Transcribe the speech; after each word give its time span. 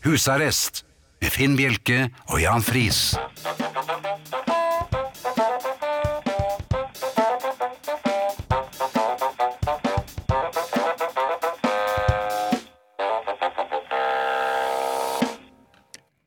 Husarrest 0.00 0.86
med 1.20 1.28
Finn 1.28 1.58
Bjelke 1.58 2.06
og 2.32 2.38
Jan 2.40 2.62
Friis. 2.64 3.12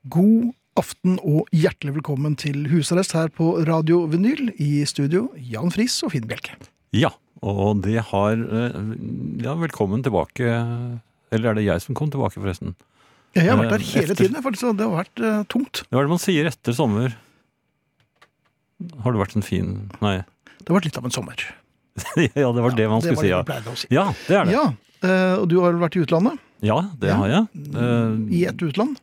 God 0.05 0.53
aften 0.77 1.17
og 1.25 1.49
hjertelig 1.49 1.95
velkommen 1.95 2.37
til 2.37 2.67
husarrest 2.69 3.17
her 3.17 3.33
på 3.33 3.55
Radio 3.65 4.03
Vinyl. 4.05 4.51
I 4.61 4.85
studio 4.85 5.31
Jan 5.33 5.73
Friis 5.73 5.97
og 6.05 6.13
Finn 6.13 6.29
Bjelke. 6.29 6.59
Ja, 6.93 7.09
og 7.41 7.81
det 7.89 8.05
har 8.13 8.37
eh, 8.37 8.79
Ja, 9.41 9.57
velkommen 9.57 10.05
tilbake. 10.05 10.45
Eller 11.33 11.49
er 11.49 11.57
det 11.57 11.65
jeg 11.65 11.81
som 11.81 11.97
kom 11.97 12.13
tilbake, 12.13 12.37
forresten? 12.37 12.77
Jeg 13.33 13.49
har 13.49 13.57
vært 13.57 13.73
der 13.73 13.83
Eh, 13.83 13.91
hele 13.95 14.05
etter... 14.13 14.19
tiden, 14.21 14.41
faktisk, 14.45 14.67
og 14.69 14.77
det 14.77 14.87
har 14.87 14.99
vært 15.03 15.23
uh, 15.23 15.41
tungt. 15.49 15.83
Hva 15.89 16.01
er 16.01 16.07
det 16.07 16.13
man 16.13 16.21
sier 16.21 16.49
etter 16.49 16.77
sommer? 16.77 17.15
Har 19.03 19.15
det 19.15 19.21
vært 19.21 19.35
en 19.39 19.45
fin 19.45 19.69
Nei. 20.03 20.17
Det 20.59 20.69
har 20.69 20.77
vært 20.77 20.89
litt 20.89 20.99
av 20.99 21.07
en 21.07 21.15
sommer. 21.15 21.45
ja, 22.43 22.49
det 22.55 22.65
var 22.65 22.75
det 22.77 22.89
man 22.89 23.01
skulle 23.03 23.21
si, 23.21 23.31
ja. 23.31 23.41
vi 23.47 23.71
å 23.71 23.77
si. 23.79 23.89
Ja, 23.93 24.05
det 24.27 24.37
er 24.37 24.49
det. 24.49 24.53
Ja, 24.55 24.65
eh, 25.05 25.33
og 25.39 25.47
du 25.51 25.59
har 25.63 25.75
vært 25.81 25.97
i 25.97 26.03
utlandet? 26.05 26.39
Ja, 26.63 26.77
det 26.99 27.09
Ja. 27.11 27.17
har 27.19 27.33
jeg. 27.33 27.65
Uh, 27.75 28.21
I 28.31 28.45
ett 28.51 28.61
utland? 28.63 29.01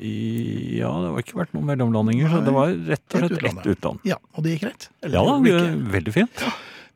i, 0.00 0.78
ja, 0.80 0.88
det 1.02 1.08
har 1.12 1.22
ikke 1.22 1.38
vært 1.42 1.52
noen 1.52 1.66
mellomlandinger, 1.68 2.30
så 2.32 2.40
det 2.44 2.52
var 2.54 2.72
rett 2.88 3.16
og 3.16 3.24
slett 3.26 3.48
ett 3.50 3.66
utland. 3.74 4.06
Ja, 4.08 4.16
og 4.32 4.44
det 4.46 4.54
gikk 4.54 4.64
greit? 4.64 4.86
Ja 5.04 5.24
da, 5.26 5.34
det 5.44 5.56
veldig 5.92 6.14
fint. 6.14 6.44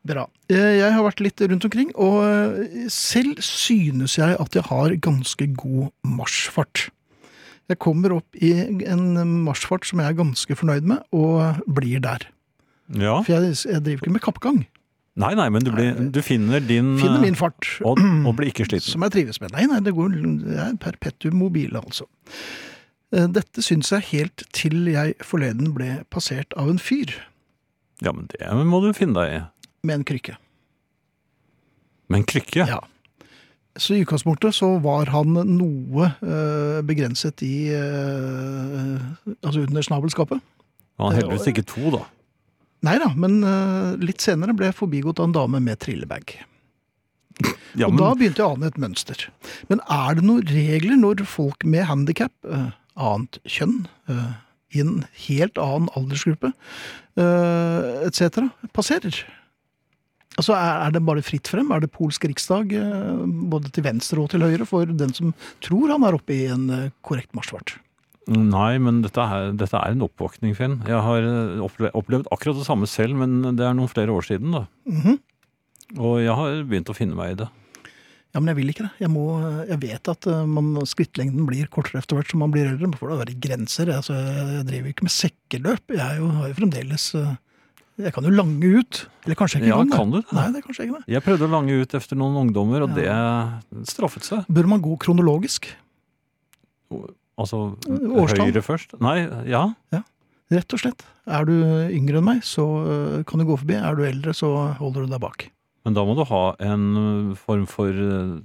Bra. 0.05 0.27
Eh, 0.53 0.75
Jeg 0.79 0.91
har 0.93 1.01
vært 1.05 1.23
litt 1.25 1.41
rundt 1.41 1.65
omkring, 1.65 1.89
og 1.97 2.19
eh, 2.27 2.85
selv 2.93 3.39
synes 3.41 4.17
jeg 4.19 4.37
at 4.39 4.53
jeg 4.57 4.67
har 4.69 4.93
ganske 5.01 5.47
god 5.57 5.89
marsjfart. 6.05 6.89
Jeg 7.71 7.79
kommer 7.81 8.13
opp 8.19 8.37
i 8.37 8.51
en 8.85 9.07
marsjfart 9.47 9.87
som 9.89 9.99
jeg 10.03 10.11
er 10.13 10.19
ganske 10.19 10.55
fornøyd 10.59 10.85
med, 10.85 11.01
og 11.17 11.63
blir 11.65 12.03
der. 12.05 12.27
Ja. 12.93 13.17
For 13.25 13.33
jeg, 13.33 13.55
jeg 13.65 13.81
driver 13.81 14.03
ikke 14.05 14.13
med 14.13 14.21
kappgang. 14.27 14.59
Nei, 15.17 15.31
nei, 15.39 15.47
men 15.49 15.63
du, 15.63 15.71
blir, 15.71 15.95
du 16.11 16.19
finner 16.21 16.59
din 16.61 16.97
Finner 16.99 17.21
eh, 17.21 17.23
min 17.23 17.37
fart, 17.39 17.65
og, 17.87 17.97
og 18.27 18.33
blir 18.37 18.51
ikke 18.51 18.67
sliten. 18.67 18.91
som 18.91 19.05
jeg 19.07 19.13
trives 19.15 19.39
med. 19.41 19.53
Nei, 19.55 19.63
nei, 19.71 19.79
det 19.81 19.95
går 19.95 20.11
jeg 20.19 20.59
er 20.67 20.77
perpetuum 20.83 21.39
mobile, 21.39 21.79
altså. 21.81 22.05
Dette 23.15 23.63
syns 23.63 23.93
jeg 23.93 24.03
helt 24.11 24.43
til 24.53 24.89
jeg 24.91 25.13
forleden 25.23 25.71
ble 25.77 26.01
passert 26.11 26.51
av 26.59 26.67
en 26.67 26.81
fyr 26.81 27.13
Ja, 28.03 28.11
men 28.11 28.25
det 28.27 28.49
må 28.67 28.81
du 28.83 28.89
finne 28.97 29.15
deg 29.21 29.35
i. 29.37 29.37
med 29.87 30.01
en 30.01 30.07
krykke. 30.07 30.35
Med 32.11 32.21
en 32.21 32.27
krykke? 32.29 32.65
Ja. 32.69 32.81
Så 33.75 33.95
i 33.95 34.03
utgangspunktet 34.05 34.55
så 34.55 34.69
var 34.79 35.09
han 35.11 35.35
noe 35.35 36.07
eh, 36.23 36.81
begrenset 36.87 37.41
i 37.43 37.67
eh, 37.75 39.01
Altså 39.41 39.65
under 39.65 39.83
snabelskapet. 39.83 40.39
Han 40.95 41.09
har 41.11 41.17
heldigvis 41.19 41.49
ikke 41.51 41.65
to, 41.67 41.89
da. 41.97 42.05
Nei 42.85 42.95
da, 43.01 43.09
men 43.17 43.41
eh, 43.43 43.95
litt 43.99 44.23
senere 44.23 44.55
ble 44.55 44.69
jeg 44.69 44.77
forbigått 44.77 45.19
av 45.19 45.29
en 45.29 45.35
dame 45.35 45.63
med 45.63 45.81
trillebag. 45.83 46.37
Ja, 47.75 47.89
Og 47.89 47.97
da 47.99 48.13
begynte 48.15 48.39
jeg 48.39 48.47
å 48.47 48.55
ane 48.55 48.69
et 48.71 48.77
mønster. 48.79 49.25
Men 49.67 49.81
er 49.91 50.15
det 50.15 50.21
noen 50.23 50.45
regler 50.47 50.95
når 50.95 51.25
folk 51.27 51.65
med 51.67 51.83
handikap, 51.89 52.31
eh, 52.47 52.69
annet 52.95 53.35
kjønn, 53.43 53.81
eh, 54.07 54.29
i 54.71 54.79
en 54.79 55.01
helt 55.25 55.59
annen 55.59 55.89
aldersgruppe, 55.99 56.53
eh, 57.19 57.89
etc., 58.07 58.47
passerer? 58.71 59.19
Altså, 60.35 60.55
er, 60.57 60.91
det 60.91 61.03
bare 61.07 61.23
fritt 61.23 61.47
frem? 61.47 61.71
Er 61.71 61.83
det 61.83 61.93
polsk 61.95 62.25
riksdag 62.27 62.73
eh, 62.75 63.23
både 63.51 63.71
til 63.75 63.85
venstre 63.85 64.19
og 64.19 64.31
til 64.33 64.43
høyre 64.43 64.67
for 64.67 64.89
den 64.89 65.15
som 65.15 65.31
tror 65.63 65.93
han 65.93 66.03
er 66.07 66.17
oppe 66.17 66.35
i 66.35 66.45
en 66.51 66.67
eh, 66.69 66.93
korrekt 67.05 67.35
marsjfart? 67.37 67.79
nei, 68.25 68.79
men 68.81 69.03
dette 69.03 69.21
er, 69.21 69.51
dette 69.53 69.77
er 69.77 69.93
en 69.93 70.01
oppvåkning, 70.01 70.55
Finn. 70.57 70.79
Jeg 70.89 70.97
har 71.05 71.27
eh, 71.29 71.59
opplevd, 71.61 72.25
akkurat 72.33 72.57
det 72.57 72.65
samme 72.65 72.89
selv, 72.89 73.19
men 73.21 73.53
det 73.53 73.67
er 73.67 73.75
noen 73.77 73.91
flere 73.91 74.15
år 74.15 74.25
siden, 74.25 74.55
da. 74.55 74.65
Mhm. 74.89 75.19
Og 76.01 76.15
jeg 76.23 76.33
har 76.33 76.63
begynt 76.65 76.89
å 76.89 76.95
finne 76.97 77.13
meg 77.13 77.35
i 77.35 77.37
det. 77.43 77.47
Ja, 78.33 78.41
men 78.41 78.49
jeg 78.49 78.57
vil 78.57 78.71
ikke 78.73 78.87
det. 78.87 78.95
Jeg, 79.03 79.11
må, 79.13 79.27
jeg 79.69 79.77
vet 79.83 80.09
at 80.11 80.25
man, 80.49 80.73
skrittlengden 80.89 81.45
blir 81.47 81.69
kortere 81.71 82.01
etter 82.01 82.17
hvert 82.17 82.33
som 82.33 82.41
man 82.41 82.51
blir 82.51 82.65
eldre. 82.65 82.89
Men 82.89 82.97
for 82.97 83.13
det 83.13 83.19
være 83.21 83.35
grenser. 83.45 83.93
Altså, 83.93 84.17
jeg 84.17 84.65
driver 84.67 84.91
ikke 84.91 85.05
med 85.05 85.13
sekkeløp. 85.13 85.93
Jeg 85.93 86.17
jo, 86.17 86.31
har 86.39 86.49
jo 86.49 86.57
fremdeles 86.57 87.05
Jeg 87.97 88.11
kan 88.11 88.25
jo 88.27 88.31
lange 88.35 88.67
ut. 88.81 89.05
Eller 89.23 89.37
kanskje 89.39 89.59
jeg 89.61 89.69
ikke 89.69 89.71
Ja, 89.71 89.77
kan 89.77 89.87
det. 89.87 89.95
kan 89.95 90.11
du 90.11 90.17
det? 90.19 90.33
Nei, 90.35 90.45
det 90.51 90.59
er 90.59 90.65
kanskje 90.67 90.83
ikke 90.87 90.97
det. 90.99 91.13
Jeg 91.13 91.23
prøvde 91.23 91.45
å 91.47 91.51
lange 91.53 91.77
ut 91.79 91.93
efter 91.95 92.17
noen 92.19 92.35
ungdommer, 92.41 92.83
og 92.83 92.95
det 92.97 93.07
straffet 93.87 94.27
seg. 94.27 94.43
Bør 94.51 94.67
man 94.67 94.81
gå 94.83 94.97
kronologisk? 94.99 95.69
Altså 97.35 97.59
Årstall? 97.87 98.45
høyre 98.47 98.61
først. 98.63 98.95
Nei, 99.03 99.17
ja. 99.49 99.63
ja. 99.95 100.01
Rett 100.53 100.75
og 100.75 100.79
slett. 100.83 101.03
Er 101.25 101.47
du 101.47 101.53
yngre 101.91 102.19
enn 102.21 102.27
meg, 102.27 102.43
så 102.45 102.63
eh, 102.83 103.23
kan 103.27 103.41
du 103.41 103.47
gå 103.49 103.57
forbi. 103.59 103.75
Er 103.79 103.97
du 103.97 104.03
eldre, 104.07 104.35
så 104.37 104.51
holder 104.79 105.05
du 105.07 105.15
deg 105.15 105.23
bak. 105.23 105.47
Men 105.85 105.97
da 105.97 106.03
må 106.07 106.15
du 106.17 106.23
ha 106.29 106.43
en 106.63 106.85
eh, 107.01 107.33
form 107.39 107.65
for 107.69 107.89
eh, 107.89 108.35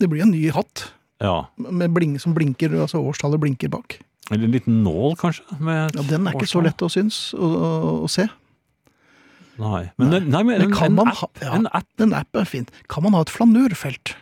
Det 0.00 0.08
blir 0.12 0.24
en 0.24 0.32
ny 0.34 0.44
hatt 0.54 0.86
Ja. 1.20 1.48
med 1.58 1.92
bling, 1.92 2.18
som 2.22 2.32
blinker, 2.36 2.72
altså 2.80 3.02
årstallet 3.04 3.40
blinker 3.42 3.68
bak. 3.72 3.98
Eller 4.30 4.46
en 4.46 4.54
liten 4.54 4.82
nål, 4.86 5.16
kanskje? 5.20 5.42
Med 5.58 5.96
Ja, 5.98 6.04
den 6.06 6.28
er 6.30 6.36
ikke 6.38 6.48
så 6.48 6.62
lett 6.64 6.80
å 6.86 6.88
synes 6.88 7.32
å, 7.34 7.48
å, 7.50 7.92
å 8.06 8.08
se. 8.08 8.28
Nei. 9.60 9.82
Men, 10.00 10.10
Nei. 10.14 10.20
nei, 10.24 10.42
men 10.48 10.62
Men 10.70 10.74
en, 10.88 10.94
man 10.96 11.12
app, 11.12 11.38
ja. 11.44 11.52
en 11.58 11.66
app 11.76 12.00
En 12.06 12.14
app 12.16 12.40
er 12.40 12.48
fint. 12.48 12.70
Kan 12.88 13.04
man 13.04 13.12
ha 13.18 13.20
et 13.26 13.32
flanørfelt? 13.32 14.14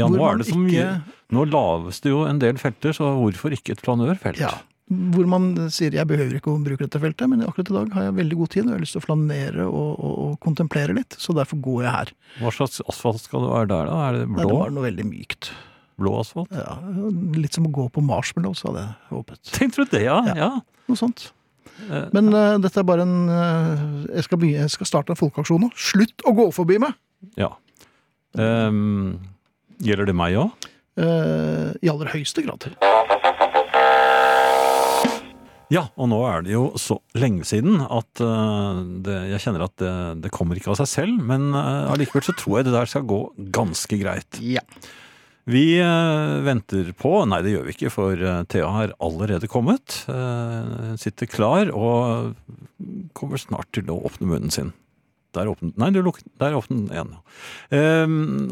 Ja, 0.00 0.08
nå 0.10 0.18
er 0.26 0.38
det 0.40 0.48
så 0.50 0.56
mye 0.58 0.74
ikke- 0.74 1.20
Nå 1.34 1.44
laves 1.50 2.00
det 2.02 2.10
jo 2.10 2.24
en 2.26 2.38
del 2.42 2.56
felter, 2.58 2.92
så 2.94 3.12
hvorfor 3.18 3.54
ikke 3.54 3.72
et 3.76 3.80
flanørfelt? 3.82 4.38
Ja, 4.42 4.50
hvor 4.90 5.26
man 5.26 5.54
sier 5.72 5.94
jeg 5.94 6.06
behøver 6.06 6.34
ikke 6.38 6.52
å 6.52 6.62
bruke 6.62 6.84
dette 6.84 7.00
feltet, 7.00 7.28
men 7.30 7.40
akkurat 7.46 7.70
i 7.70 7.74
dag 7.78 7.92
har 7.94 8.02
jeg 8.08 8.14
veldig 8.18 8.36
god 8.42 8.50
tid 8.50 8.62
og 8.64 8.68
jeg 8.68 8.74
har 8.76 8.82
lyst 8.84 8.92
til 8.98 9.00
å 9.00 9.06
flanere 9.06 9.66
og, 9.66 9.92
og, 9.98 10.18
og 10.24 10.34
kontemplere 10.44 10.94
litt, 10.98 11.16
så 11.18 11.34
derfor 11.34 11.60
går 11.64 11.84
jeg 11.86 11.92
her. 11.94 12.12
Hva 12.42 12.52
slags 12.52 12.80
asfalt 12.90 13.22
skal 13.24 13.46
det 13.46 13.50
være 13.54 13.70
der, 13.72 13.86
da? 13.86 14.00
Er 14.08 14.18
det 14.18 14.26
blå? 14.28 14.36
Nei, 14.36 14.50
det 14.50 14.58
var 14.60 14.74
noe 14.76 14.84
veldig 14.90 15.06
mykt. 15.08 15.50
blå 15.98 16.12
asfalt? 16.20 16.50
Ja, 16.52 16.76
litt 17.40 17.54
som 17.54 17.66
å 17.66 17.72
gå 17.72 17.86
på 17.94 18.02
marshmallows, 18.04 18.62
hadde 18.66 18.82
jeg 18.84 18.94
håpet. 19.14 19.40
Tenkte 19.54 19.86
du 19.86 19.96
det, 19.96 20.02
ja? 20.04 20.18
Ja. 20.26 20.34
ja. 20.42 20.50
Noe 20.90 20.96
sånt. 21.00 21.30
Eh, 21.88 22.06
Men 22.14 22.30
uh, 22.34 22.56
dette 22.62 22.80
er 22.80 22.86
bare 22.86 23.04
en 23.06 23.28
uh, 23.28 24.06
jeg, 24.14 24.26
skal 24.26 24.40
begynne, 24.40 24.64
jeg 24.66 24.74
skal 24.76 24.90
starte 24.90 25.14
en 25.14 25.20
folkeaksjon 25.20 25.66
nå. 25.66 25.70
Slutt 25.76 26.24
å 26.26 26.34
gå 26.36 26.48
forbi 26.54 26.80
meg! 26.82 26.96
ja. 27.40 27.54
Um, 28.34 29.20
gjelder 29.78 30.08
det 30.10 30.14
meg 30.18 30.34
òg? 30.40 30.64
Uh, 30.98 31.70
I 31.78 31.90
aller 31.92 32.10
høyeste 32.10 32.42
grad. 32.42 32.66
Ja, 35.70 35.84
og 35.94 36.10
nå 36.10 36.18
er 36.26 36.42
det 36.42 36.50
jo 36.52 36.64
så 36.78 36.96
lenge 37.18 37.46
siden 37.46 37.78
at 37.82 38.20
det, 39.06 39.14
jeg 39.30 39.42
kjenner 39.42 39.64
at 39.68 39.76
det, 39.80 39.94
det 40.26 40.32
kommer 40.34 40.58
ikke 40.58 40.74
av 40.74 40.80
seg 40.82 40.90
selv, 40.90 41.22
men 41.30 41.54
allikevel 41.54 42.26
så 42.26 42.34
tror 42.36 42.58
jeg 42.58 42.68
det 42.68 42.74
der 42.74 42.90
skal 42.90 43.06
gå 43.10 43.20
ganske 43.54 43.98
greit. 44.02 44.42
Ja. 44.42 44.62
Vi 45.44 45.64
eh, 45.76 46.34
venter 46.44 46.92
på 46.96 47.18
Nei, 47.28 47.42
det 47.44 47.52
gjør 47.52 47.66
vi 47.66 47.74
ikke, 47.74 47.92
for 47.92 48.16
eh, 48.16 48.44
Thea 48.48 48.70
har 48.72 48.94
allerede 49.04 49.50
kommet. 49.50 49.98
Uh, 50.08 50.94
sitter 51.00 51.28
klar 51.28 51.72
og 51.76 52.32
kommer 53.16 53.40
snart 53.40 53.68
til 53.76 53.90
å 53.92 53.98
åpne 54.08 54.30
munnen 54.30 54.54
sin. 54.54 54.72
Der 55.36 55.50
åpnet 55.50 55.76
Nei, 55.80 55.90
luk, 55.98 56.22
der 56.40 56.56
åpnet 56.56 56.86
den 56.86 56.94
igjen. 56.94 57.12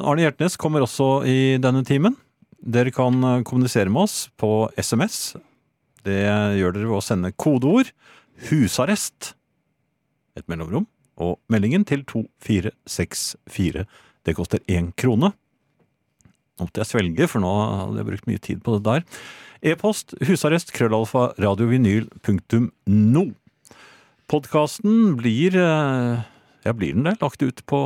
Arne 0.02 0.25
Hjertnes 0.25 0.58
kommer 0.60 0.84
også 0.84 1.22
i 1.28 1.56
denne 1.62 1.84
timen. 1.86 2.19
Dere 2.62 2.92
kan 2.94 3.19
eh, 3.25 3.42
kommunisere 3.42 3.91
med 3.91 4.06
oss 4.06 4.28
på 4.38 4.70
SMS. 4.78 5.34
Det 6.06 6.22
gjør 6.58 6.75
dere 6.75 6.88
ved 6.88 6.98
å 6.98 7.04
sende 7.04 7.34
kodeord 7.34 7.91
'husarrest', 8.42 9.34
et 10.38 10.48
mellomrom, 10.48 10.86
og 11.16 11.38
meldingen 11.52 11.84
til 11.86 12.02
2464. 12.06 13.84
Det 14.26 14.34
koster 14.34 14.62
én 14.66 14.91
krone. 14.97 15.32
Nå 16.58 16.66
måtte 16.66 16.82
jeg 16.82 16.90
svelge, 16.90 17.28
for 17.30 17.42
nå 17.42 17.52
hadde 17.52 18.00
jeg 18.02 18.08
brukt 18.10 18.28
mye 18.28 18.42
tid 18.42 18.60
på 18.64 18.76
det 18.76 18.82
der. 18.88 19.22
E-post 19.72 20.12
husarrest 20.26 20.72
krøllalfa 20.75 21.31
radiovinyl.no. 21.40 23.25
Podkasten 24.32 25.16
blir 25.20 25.56
eh, 25.58 26.22
Ja, 26.66 26.75
blir 26.76 26.96
den 26.96 27.06
det? 27.08 27.16
Lagt 27.22 27.43
ut 27.43 27.62
på 27.69 27.81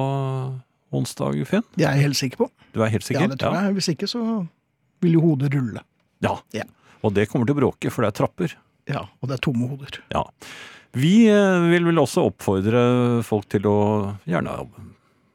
onsdag, 0.95 1.39
Finn? 1.49 1.65
Det 1.77 1.87
er 1.87 1.97
jeg 1.99 2.09
helt 2.09 2.19
sikker 2.19 2.45
på. 2.45 2.51
Du 2.75 2.83
er 2.85 2.93
helt 2.93 3.07
sikker? 3.07 3.27
Ja, 3.27 3.33
det 3.33 3.41
tror 3.43 3.59
jeg. 3.59 3.77
Hvis 3.79 3.91
ikke 3.93 4.09
så 4.11 4.23
vil 5.05 5.19
jo 5.19 5.25
hodet 5.25 5.53
rulle. 5.55 5.83
Ja. 6.25 6.37
Ja. 6.57 6.65
Og 7.05 7.15
det 7.17 7.29
kommer 7.31 7.49
til 7.49 7.57
å 7.57 7.61
bråke, 7.61 7.93
for 7.93 8.05
det 8.05 8.13
er 8.13 8.19
trapper. 8.23 8.57
Ja, 8.91 9.07
og 9.21 9.31
det 9.31 9.39
er 9.39 9.45
tomme 9.45 9.69
hoder. 9.71 10.01
Ja. 10.15 10.25
Vi 10.97 11.27
eh, 11.29 11.67
vil 11.73 11.89
vel 11.91 12.01
også 12.01 12.25
oppfordre 12.31 13.23
folk 13.27 13.49
til 13.53 13.67
å 13.69 13.79
gjerne 14.29 14.55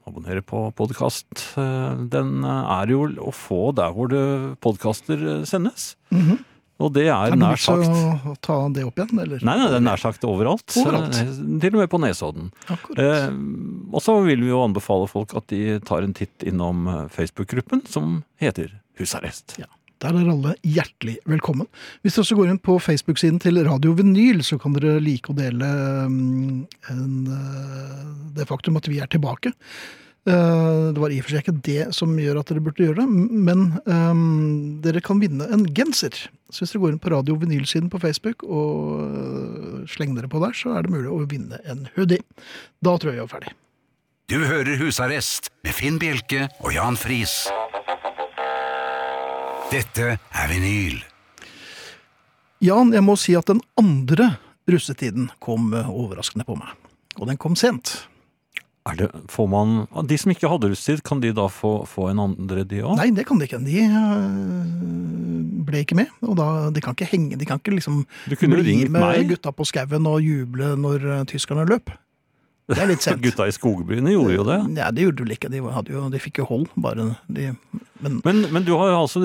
abonnere 0.07 0.43
på 0.45 0.67
podkast. 0.77 1.51
Den 1.55 2.43
eh, 2.43 2.71
er 2.77 2.93
jo 2.93 3.05
å 3.21 3.33
få 3.35 3.73
der 3.77 3.93
hvor 3.95 4.15
podkaster 4.63 5.43
sendes. 5.49 5.93
Mhm. 6.13 6.39
Og 6.81 6.89
det 6.95 7.07
er 7.11 7.31
Er 7.31 7.37
nær 7.37 7.57
vits 7.57 7.67
å 7.69 8.35
ta 8.41 8.57
det 8.73 8.83
opp 8.87 8.97
igjen, 8.97 9.19
eller? 9.21 9.43
Nei, 9.45 9.55
nei, 9.59 9.67
det 9.69 9.77
er 9.77 9.85
nær 9.85 10.01
sagt 10.01 10.25
overalt. 10.27 10.65
Overalt. 10.81 11.17
Eh, 11.19 11.33
Til 11.61 11.75
og 11.75 11.81
med 11.83 11.91
på 11.91 11.99
Nesodden. 12.01 12.49
Eh, 12.97 13.27
og 13.91 14.01
så 14.03 14.17
vil 14.25 14.41
vi 14.41 14.49
jo 14.51 14.63
anbefale 14.65 15.09
folk 15.11 15.35
at 15.37 15.49
de 15.53 15.77
tar 15.85 16.07
en 16.07 16.15
titt 16.17 16.45
innom 16.47 16.87
eh, 16.89 17.03
Facebook-gruppen 17.13 17.85
som 17.91 18.21
heter 18.41 18.73
Husarrest. 18.99 19.57
Ja. 19.61 19.69
Der 20.01 20.17
er 20.17 20.29
alle 20.33 20.55
hjertelig 20.65 21.19
velkommen. 21.29 21.67
Hvis 22.01 22.15
dere 22.15 22.23
også 22.25 22.37
går 22.39 22.49
inn 22.49 22.61
på 22.63 22.77
Facebook-siden 22.81 23.37
til 23.43 23.59
Radio 23.67 23.93
Vinyl, 23.97 24.41
så 24.45 24.57
kan 24.61 24.73
dere 24.73 25.01
like 25.03 25.29
å 25.29 25.37
dele 25.37 25.67
um, 26.09 26.63
en, 26.89 27.11
uh, 27.29 28.07
det 28.33 28.47
faktum 28.49 28.79
at 28.79 28.89
vi 28.89 28.97
er 29.03 29.11
tilbake. 29.13 29.53
Uh, 30.25 30.89
det 30.93 31.01
var 31.01 31.13
i 31.13 31.19
og 31.21 31.27
for 31.27 31.35
seg 31.35 31.45
ikke 31.45 31.61
det 31.67 31.85
som 31.97 32.17
gjør 32.17 32.41
at 32.41 32.49
dere 32.49 32.65
burde 32.65 32.85
gjøre 32.87 33.03
det, 33.03 33.29
men 33.45 33.63
um, 33.85 34.25
dere 34.81 35.05
kan 35.05 35.21
vinne 35.21 35.45
en 35.53 35.67
genser. 35.69 36.17
Så 36.49 36.63
hvis 36.63 36.73
dere 36.73 36.81
går 36.87 36.95
inn 36.95 37.01
på 37.03 37.13
Radio 37.13 37.37
Vinyl-siden 37.41 37.93
på 37.93 38.01
Facebook 38.01 38.41
og 38.47 39.05
uh, 39.05 39.79
slenger 39.89 40.23
dere 40.23 40.33
på 40.33 40.41
der, 40.41 40.57
så 40.57 40.73
er 40.79 40.87
det 40.87 40.95
mulig 40.97 41.13
å 41.13 41.21
vinne 41.29 41.61
en 41.69 41.85
hoodie. 41.93 42.25
Da 42.81 42.97
tror 42.97 43.13
jeg 43.13 43.21
jeg 43.21 43.29
er 43.29 43.35
ferdig. 43.37 43.57
Du 44.31 44.39
hører 44.47 44.81
Husarrest 44.81 45.51
med 45.61 45.77
Finn 45.77 46.01
Bjelke 46.01 46.47
og 46.63 46.73
Jan 46.73 46.97
Friis. 46.97 47.43
Dette 49.71 50.17
er 50.19 50.49
vinyl. 50.51 50.97
Jan, 52.59 52.89
jeg 52.91 53.03
må 53.07 53.13
si 53.15 53.37
at 53.39 53.47
den 53.47 53.61
andre 53.79 54.33
russetiden 54.67 55.29
kom 55.39 55.69
uh, 55.71 55.87
overraskende 55.87 56.43
på 56.43 56.57
meg. 56.59 56.73
Og 57.15 57.29
den 57.29 57.39
kom 57.39 57.55
sent. 57.55 57.93
Er 58.89 58.97
det, 58.99 59.07
får 59.31 59.47
man, 59.47 59.85
de 60.09 60.17
som 60.19 60.33
ikke 60.33 60.51
hadde 60.51 60.73
russetid, 60.73 61.05
kan 61.07 61.23
de 61.23 61.31
da 61.37 61.45
få, 61.47 61.85
få 61.87 62.09
en 62.11 62.19
andre, 62.25 62.65
de 62.67 62.81
òg? 62.83 62.97
Nei, 62.99 63.13
det 63.15 63.23
kan 63.29 63.39
de 63.39 63.47
ikke. 63.47 63.61
De 63.63 63.87
uh, 63.87 65.63
ble 65.71 65.85
ikke 65.85 66.01
med. 66.01 66.11
Og 66.27 66.35
da, 66.41 66.51
de 66.75 66.83
kan 66.83 66.97
ikke 66.97 67.07
henge, 67.13 67.39
de 67.39 67.47
kan 67.47 67.63
ikke 67.63 67.77
liksom 67.77 68.03
Du 68.27 68.35
kunne 68.35 68.59
jo 68.59 68.67
bli 68.67 68.79
med 68.89 68.99
meg. 68.99 69.23
gutta 69.31 69.55
på 69.55 69.71
skauen 69.71 70.11
og 70.11 70.19
juble 70.19 70.75
når 70.83 71.07
uh, 71.07 71.19
tyskerne 71.31 71.63
løp. 71.71 71.95
Det 72.69 72.77
er 72.79 72.89
litt 72.91 73.03
sent. 73.03 73.21
Gutta 73.23 73.47
i 73.49 73.53
skogbrynet 73.55 74.13
gjorde 74.13 74.35
jo 74.35 74.43
det. 74.47 74.57
Ja, 74.79 74.89
det 74.93 75.05
gjorde 75.05 75.17
de 75.19 75.25
vel 75.25 75.33
ikke. 75.35 75.49
De, 75.51 75.61
jo, 75.91 76.03
de 76.13 76.21
fikk 76.21 76.41
jo 76.41 76.47
hold, 76.47 76.67
bare 76.79 77.07
de 77.27 77.49
Men 78.01 78.19
Men, 78.23 78.43
men 78.53 78.65
du 78.67 78.71
har 78.77 78.91
jo 78.93 78.99
altså 79.01 79.21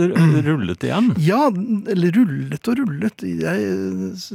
rullet 0.47 0.87
igjen. 0.89 1.13
ja, 1.23 1.47
eller 1.93 2.17
rullet 2.17 2.73
og 2.73 2.81
rullet. 2.81 3.27
Jeg 3.27 3.69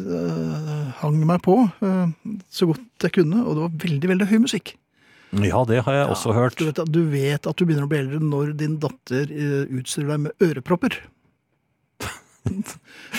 uh, 0.05 0.93
hang 1.01 1.19
meg 1.27 1.41
på 1.45 1.57
uh, 1.81 2.13
så 2.49 2.69
godt 2.71 3.07
jeg 3.09 3.17
kunne, 3.19 3.43
og 3.43 3.57
det 3.57 3.65
var 3.65 3.75
veldig, 3.87 4.13
veldig 4.13 4.29
høy 4.31 4.37
musikk. 4.45 4.75
Ja, 5.31 5.63
det 5.63 5.83
har 5.87 5.95
jeg 5.95 6.07
også 6.11 6.33
hørt. 6.35 6.59
Du 6.59 6.67
vet, 6.67 6.79
du 6.91 7.01
vet 7.07 7.47
at 7.47 7.55
du 7.57 7.63
begynner 7.63 7.87
å 7.87 7.91
bli 7.91 8.01
eldre 8.01 8.19
når 8.23 8.55
din 8.59 8.77
datter 8.83 9.31
uh, 9.31 9.63
utstyrer 9.79 10.13
deg 10.15 10.23
med 10.27 10.47
ørepropper. 10.47 11.01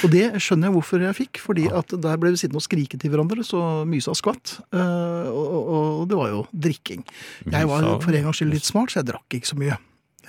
Og 0.02 0.10
det 0.10 0.24
skjønner 0.42 0.68
jeg 0.68 0.74
hvorfor 0.74 1.04
jeg 1.04 1.16
fikk, 1.18 1.40
fordi 1.44 1.68
at 1.70 1.94
der 1.94 2.18
ble 2.20 2.32
vi 2.34 2.40
sittende 2.40 2.58
og 2.58 2.66
skrike 2.66 2.98
til 2.98 3.12
hverandre 3.12 3.44
så 3.46 3.60
mysa 3.88 4.14
skvatt. 4.18 4.56
Uh, 4.74 5.30
og, 5.30 5.54
og, 5.62 6.02
det 6.10 6.18
var 6.18 6.32
jo 6.32 6.42
drikking. 6.66 7.04
Jeg 7.46 7.70
var 7.70 7.86
for 8.02 8.10
en 8.10 8.28
gangs 8.28 8.40
skyld 8.42 8.54
litt 8.56 8.66
smart, 8.66 8.92
så 8.92 9.00
jeg 9.00 9.12
drakk 9.12 9.38
ikke 9.38 9.52
så 9.52 9.58
mye. 9.60 9.78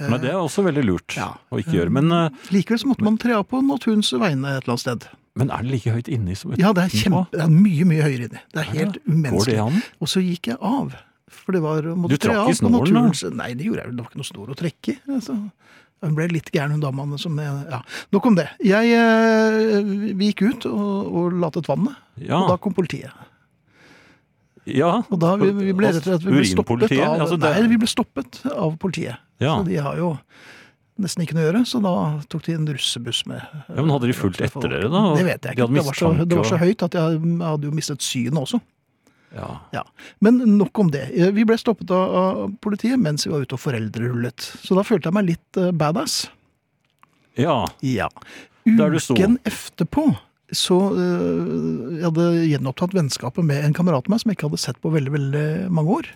Men 0.02 0.18
det 0.24 0.32
er 0.32 0.40
også 0.40 0.64
veldig 0.66 0.84
lurt 0.88 1.18
Ja. 1.18 1.36
å 1.54 1.60
ikke 1.62 1.78
gjøre. 1.78 1.94
Men, 1.94 2.12
uh, 2.12 2.46
Likevel 2.54 2.82
så 2.82 2.90
måtte 2.90 3.06
man 3.06 3.18
tre 3.22 3.36
av 3.38 3.46
på 3.50 3.62
naturens 3.66 4.10
vegne 4.14 4.58
et 4.58 4.64
eller 4.64 4.76
annet 4.76 4.86
sted. 4.86 5.10
men 5.36 5.50
er 5.50 5.66
det 5.66 5.72
like 5.72 5.94
høyt 5.94 6.10
inni 6.14 6.36
som 6.38 6.54
Ja, 6.58 6.74
det 6.74 6.84
er, 6.84 6.94
kjempe, 6.94 7.26
det 7.32 7.42
er 7.42 7.50
mye, 7.50 7.86
mye 7.90 8.06
høyere 8.06 8.30
inni. 8.30 8.42
Det 8.54 8.62
er 8.62 8.70
helt 8.78 9.02
umenneskelig. 9.10 9.84
Og 10.00 10.10
så 10.10 10.22
gikk 10.22 10.54
jeg 10.54 10.58
av. 10.62 10.94
For 11.34 11.56
det 11.56 11.64
var 11.64 11.88
måtte 11.98 12.18
Du 12.18 12.28
trakk 12.28 12.52
i 12.52 12.58
snoren, 12.58 12.94
da? 12.94 13.30
Nei, 13.40 13.54
det 13.58 13.66
gjorde 13.66 13.82
jeg 13.82 13.90
vel. 13.90 13.98
Det 13.98 14.06
var 14.06 14.12
ikke 14.12 14.22
noe 14.22 14.30
snor 14.30 14.54
å 14.54 14.58
trekke 14.58 14.94
i. 14.94 14.98
Altså. 15.16 15.38
Hun 16.04 16.16
ble 16.18 16.28
litt 16.34 16.50
gæren, 16.52 16.74
hun 16.76 16.82
dama. 16.84 17.06
Ja. 17.72 17.80
Nok 18.12 18.26
om 18.28 18.36
det. 18.36 18.50
Jeg, 18.60 18.92
eh, 18.92 19.78
vi 20.20 20.32
gikk 20.34 20.42
ut 20.50 20.66
og, 20.68 21.14
og 21.16 21.38
latet 21.40 21.70
vannet, 21.72 21.96
Ja. 22.20 22.42
og 22.44 22.50
da 22.52 22.58
kom 22.60 22.74
politiet. 22.76 23.12
ja. 24.66 25.02
Og 25.10 25.20
da 25.20 25.36
vi, 25.40 25.52
vi 25.52 25.74
ble 25.76 25.90
rett 25.92 26.02
og 26.02 26.08
slett 26.08 26.26
vi 26.28 26.36
ble 26.38 26.48
stoppet 26.48 26.86
av 27.00 27.22
Altså, 27.22 27.38
det- 27.40 27.54
Nei, 27.56 27.68
vi 27.72 27.78
ble 27.82 27.88
stoppet 27.92 28.44
av 28.52 28.78
politiet. 28.80 29.18
Ja. 29.40 29.58
Så 29.60 29.66
de 29.68 29.76
har 29.84 29.98
jo 29.98 30.18
nesten 31.00 31.24
ikke 31.26 31.34
noe 31.36 31.44
å 31.44 31.48
gjøre, 31.52 31.64
så 31.68 31.82
da 31.84 31.94
tok 32.30 32.44
de 32.46 32.54
en 32.54 32.68
russebuss 32.68 33.26
med 33.28 33.42
Ja, 33.42 33.82
men 33.82 33.90
hadde 33.90 34.08
de 34.08 34.14
fulgt 34.14 34.40
etter 34.46 34.70
dere 34.70 34.90
da? 34.92 35.16
Det 35.18 35.26
vet 35.26 35.42
jeg 35.42 35.56
ikke. 35.58 35.68
De 35.68 35.74
Det 35.80 35.86
var, 35.86 35.94
så, 35.98 36.12
det 36.28 36.38
var 36.38 36.44
så 36.48 36.60
høyt 36.62 36.84
at 36.86 36.94
jeg 36.94 37.20
hadde 37.42 37.64
jo 37.68 37.72
mistet 37.72 38.00
synet 38.06 38.40
også. 38.44 38.62
Ja. 39.34 39.50
Ja. 39.74 39.84
Men 40.22 40.42
nok 40.58 40.80
om 40.80 40.92
det. 40.94 41.08
Vi 41.34 41.46
ble 41.48 41.58
stoppet 41.58 41.92
av, 41.92 42.52
politiet 42.62 43.02
mens 43.02 43.26
vi 43.28 43.32
var 43.34 43.46
ute 43.46 43.58
og 43.58 43.64
foreldrerullet. 43.64 44.46
Så 44.62 44.78
da 44.78 44.84
følte 44.86 45.10
jeg 45.10 45.18
meg 45.18 45.30
litt 45.32 45.60
eh, 45.62 45.72
badass. 45.74 46.28
ja. 47.40 47.64
Ja. 47.82 48.10
Uken 48.64 49.40
etterpå 49.44 50.06
så 50.52 50.78
øh, 50.92 52.00
jeg 52.00 52.04
hadde 52.04 52.26
gjenopptatt 52.50 52.94
vennskapet 52.94 53.46
med 53.48 53.64
en 53.64 53.76
kamerat 53.76 54.06
av 54.06 54.12
meg 54.12 54.22
som 54.22 54.32
jeg 54.32 54.38
ikke 54.38 54.50
hadde 54.50 54.64
sett 54.66 54.82
på 54.84 54.92
veldig 54.94 55.14
veldig 55.14 55.46
mange 55.74 55.96
år. 56.02 56.10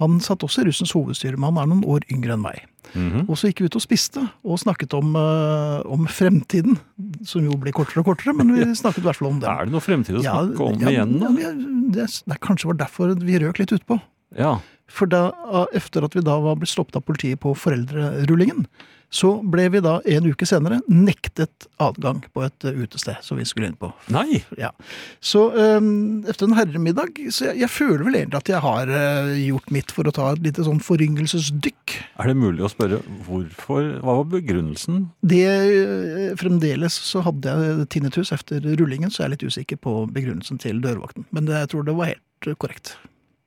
Han 0.00 0.20
satt 0.24 0.44
også 0.46 0.62
i 0.62 0.68
russens 0.68 0.92
hovedstyre, 0.96 1.36
men 1.40 1.50
han 1.50 1.62
er 1.62 1.70
noen 1.72 1.86
år 1.88 2.04
yngre 2.12 2.36
enn 2.36 2.44
meg. 2.44 2.62
Mhm. 2.94 3.26
Og 3.28 3.36
så 3.38 3.50
gikk 3.50 3.62
vi 3.62 3.70
ut 3.70 3.76
og 3.76 3.84
spiste, 3.84 4.22
og 4.44 4.60
snakket 4.62 4.94
om, 4.96 5.12
øh, 5.16 5.80
om 5.92 6.06
fremtiden. 6.08 6.78
Som 7.24 7.44
jo 7.44 7.56
blir 7.60 7.74
kortere 7.76 8.00
og 8.04 8.08
kortere, 8.12 8.34
men 8.36 8.52
vi 8.56 8.64
snakket 8.82 9.04
i 9.04 9.08
hvert 9.08 9.20
fall 9.20 9.32
om 9.32 9.40
det. 9.42 9.50
Er 9.50 9.68
det 9.68 9.74
noe 9.74 9.84
fremtid 9.84 10.20
å 10.20 10.24
Ja, 10.24 10.38
snakke 10.40 10.70
om 10.70 10.80
ja, 10.80 10.94
igjen? 10.94 11.18
Da? 11.20 11.32
Ja, 11.40 11.52
det, 11.96 12.08
det 12.32 12.40
kanskje 12.44 12.72
var 12.72 12.80
derfor 12.86 13.16
vi 13.20 13.40
røk 13.42 13.60
litt 13.60 13.74
utpå. 13.76 14.00
Ja. 14.38 14.58
For 14.90 15.10
da, 15.10 15.28
efter 15.76 16.04
at 16.06 16.16
vi 16.16 16.24
da 16.26 16.38
var 16.42 16.58
blitt 16.58 16.72
stoppet 16.72 16.98
av 16.98 17.04
politiet 17.06 17.40
på 17.42 17.54
foreldrerullingen, 17.58 18.66
så 19.10 19.32
ble 19.42 19.66
vi 19.74 19.82
da 19.82 19.96
en 20.06 20.28
uke 20.30 20.46
senere 20.46 20.78
nektet 20.86 21.66
adgang 21.82 22.22
på 22.30 22.44
et 22.46 22.66
eh, 22.66 22.78
utested 22.78 23.18
som 23.26 23.40
vi 23.40 23.46
skulle 23.48 23.66
inn 23.70 23.78
på. 23.78 23.90
Nei! 24.14 24.40
Ja. 24.58 24.70
Så 25.18 25.48
um, 25.50 26.22
efter 26.30 26.46
en 26.46 26.54
herremiddag, 26.54 27.18
så 27.34 27.48
jeg, 27.50 27.58
jeg 27.64 27.72
føler 27.74 28.06
vel 28.06 28.20
egentlig 28.20 28.38
at 28.38 28.52
jeg 28.52 28.62
har 28.62 28.94
uh, 28.94 29.34
gjort 29.34 29.74
mitt 29.74 29.94
for 29.96 30.06
å 30.06 30.14
ta 30.14 30.30
et 30.30 30.44
lite 30.46 30.64
sånn 30.66 30.82
foryngelsesdykk. 30.86 31.96
Er 32.22 32.30
det 32.30 32.38
mulig 32.38 32.64
å 32.64 32.70
spørre 32.70 33.02
hvorfor? 33.26 33.96
Hva 33.98 34.18
var 34.22 34.30
begrunnelsen? 34.38 35.08
Det 35.26 35.44
uh, 35.50 36.30
Fremdeles 36.40 37.02
så 37.10 37.26
hadde 37.26 37.50
jeg 37.50 37.90
tinnitus 37.90 38.30
efter 38.36 38.62
rullingen, 38.78 39.10
så 39.10 39.24
jeg 39.24 39.30
er 39.30 39.34
litt 39.34 39.48
usikker 39.50 39.82
på 39.82 40.04
begrunnelsen 40.14 40.62
til 40.62 40.78
dørvakten. 40.86 41.26
Men 41.34 41.50
det, 41.50 41.64
jeg 41.64 41.74
tror 41.74 41.90
det 41.90 41.98
var 41.98 42.14
helt 42.14 42.54
korrekt. 42.62 42.94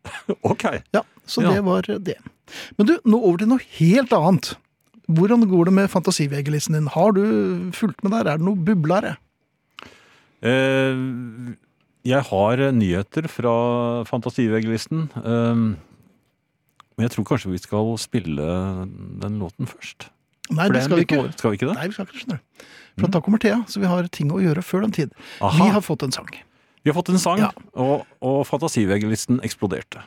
Ok. 0.52 0.64
Ja, 0.94 1.04
så 1.26 1.44
Ja. 1.46 1.54
det 1.56 1.64
var 1.66 1.82
det. 1.88 2.18
Men 2.78 2.88
du, 2.90 2.98
nå 3.08 3.20
over 3.24 3.38
til 3.44 3.48
noe 3.54 3.66
helt 3.80 4.14
annet. 4.14 4.54
Hvordan 5.12 5.44
går 5.52 5.66
det 5.68 5.74
med 5.74 5.90
fantasivegelisten 5.92 6.76
din? 6.78 6.88
Har 6.94 7.12
du 7.16 7.24
fulgt 7.76 8.04
med 8.04 8.12
der? 8.16 8.34
Er 8.34 8.38
det 8.40 8.46
noe 8.48 8.56
bublere? 8.56 9.18
Eh, 10.44 10.96
jeg 12.08 12.22
har 12.30 12.64
nyheter 12.76 13.28
fra 13.32 13.54
fantasivegelisten. 14.08 15.10
Eh, 15.24 15.56
men 16.94 17.08
jeg 17.08 17.14
tror 17.16 17.26
kanskje 17.32 17.52
vi 17.54 17.62
skal 17.64 17.94
spille 18.02 18.48
den 19.24 19.40
låten 19.42 19.68
først. 19.70 20.10
Nei, 20.54 20.68
det 20.70 20.84
skal 20.86 21.00
vi 21.00 21.06
ikke. 21.08 21.22
Skal 21.40 21.54
vi 21.54 21.58
ikke 21.58 21.70
det? 21.72 21.78
Nei, 21.80 21.88
vi 21.90 21.96
skal 21.96 22.10
ikke 22.12 22.36
du. 22.36 22.66
For 23.00 23.10
da 23.10 23.22
kommer 23.26 23.40
Thea, 23.42 23.62
så 23.72 23.80
vi 23.82 23.90
har 23.90 24.06
ting 24.14 24.30
å 24.36 24.42
gjøre 24.44 24.62
før 24.62 24.84
den 24.86 24.92
tid. 24.94 25.14
Aha. 25.42 25.56
Vi 25.58 25.70
har 25.74 25.82
fått 25.82 26.04
en 26.06 26.12
sang. 26.14 26.30
Vi 26.84 26.92
har 26.92 26.96
fått 26.98 27.10
en 27.14 27.20
sang, 27.20 27.40
Ja. 27.40 27.52
og, 27.80 28.06
og 28.22 28.42
fantasivegelisten 28.48 29.40
eksploderte. 29.46 30.04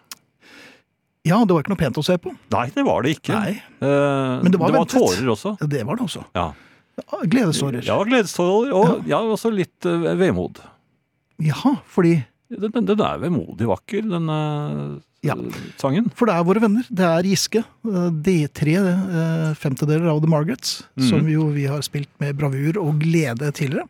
Ja, 1.27 1.41
det 1.45 1.51
var 1.57 1.65
ikke 1.65 1.73
noe 1.73 1.81
pent 1.81 1.97
å 1.99 2.05
se 2.07 2.15
på. 2.23 2.31
Nei, 2.55 2.67
det 2.75 2.85
var 2.87 3.03
det 3.03 3.17
ikke. 3.19 3.35
Nei, 3.35 3.57
Eh, 3.83 4.43
Men 4.43 4.53
det 4.53 4.59
var 4.61 4.71
ventet. 4.73 4.95
tårer 5.01 5.27
også. 5.33 5.57
det 5.69 5.83
var 5.85 5.97
det 5.97 6.05
også. 6.07 6.25
Ja, 6.37 6.53
Gledestårer. 7.29 7.83
ja 7.85 7.97
gledestårer, 8.05 8.71
og 8.73 9.07
ja. 9.09 9.19
også 9.21 9.51
litt 9.53 9.85
uh, 9.85 10.15
vemod. 10.17 10.61
Jaha, 11.43 11.75
fordi 11.93 12.25
Den, 12.49 12.71
den, 12.71 12.87
den 12.87 13.01
er 13.03 13.19
vemodig 13.19 13.67
vakker, 13.67 14.07
den 14.09 14.29
eh, 14.31 15.01
Ja. 15.27 15.35
sangen. 15.83 16.07
For 16.15 16.27
det 16.31 16.37
er 16.39 16.45
våre 16.47 16.61
venner. 16.63 16.85
Det 16.89 17.05
er 17.05 17.27
Giske. 17.27 17.59
eh, 17.85 18.11
D3 18.23 18.77
eh, 18.79 19.55
femtedeler 19.59 20.07
av 20.13 20.21
The 20.23 20.29
Margarets, 20.31 20.85
Mhm. 20.97 21.09
som 21.09 21.27
jo 21.29 21.49
vi 21.51 21.67
har 21.67 21.81
spilt 21.83 22.09
med 22.21 22.37
bravur 22.39 22.79
og 22.79 23.01
glede 23.03 23.51
tidligere. 23.53 23.89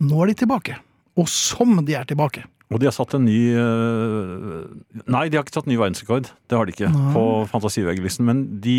Nå 0.00 0.22
er 0.24 0.26
de 0.32 0.34
tilbake. 0.46 0.78
Og 1.18 1.28
som 1.30 1.78
de 1.84 1.96
er 1.98 2.06
tilbake. 2.08 2.44
Og 2.68 2.82
de 2.82 2.88
har 2.88 2.92
satt 2.94 3.14
en 3.16 3.24
ny 3.24 3.38
eh, 3.56 4.66
Nei, 5.08 5.24
de 5.32 5.38
har 5.38 5.44
ikke 5.46 5.56
satt 5.56 5.70
ny 5.70 5.78
verdensrekord. 5.80 6.28
Det 6.48 6.58
har 6.58 6.68
de 6.68 6.74
ikke 6.76 6.90
Nei. 6.92 7.14
på 7.14 7.24
Fantasivegglisten. 7.48 8.28
Men 8.28 8.44
de, 8.62 8.76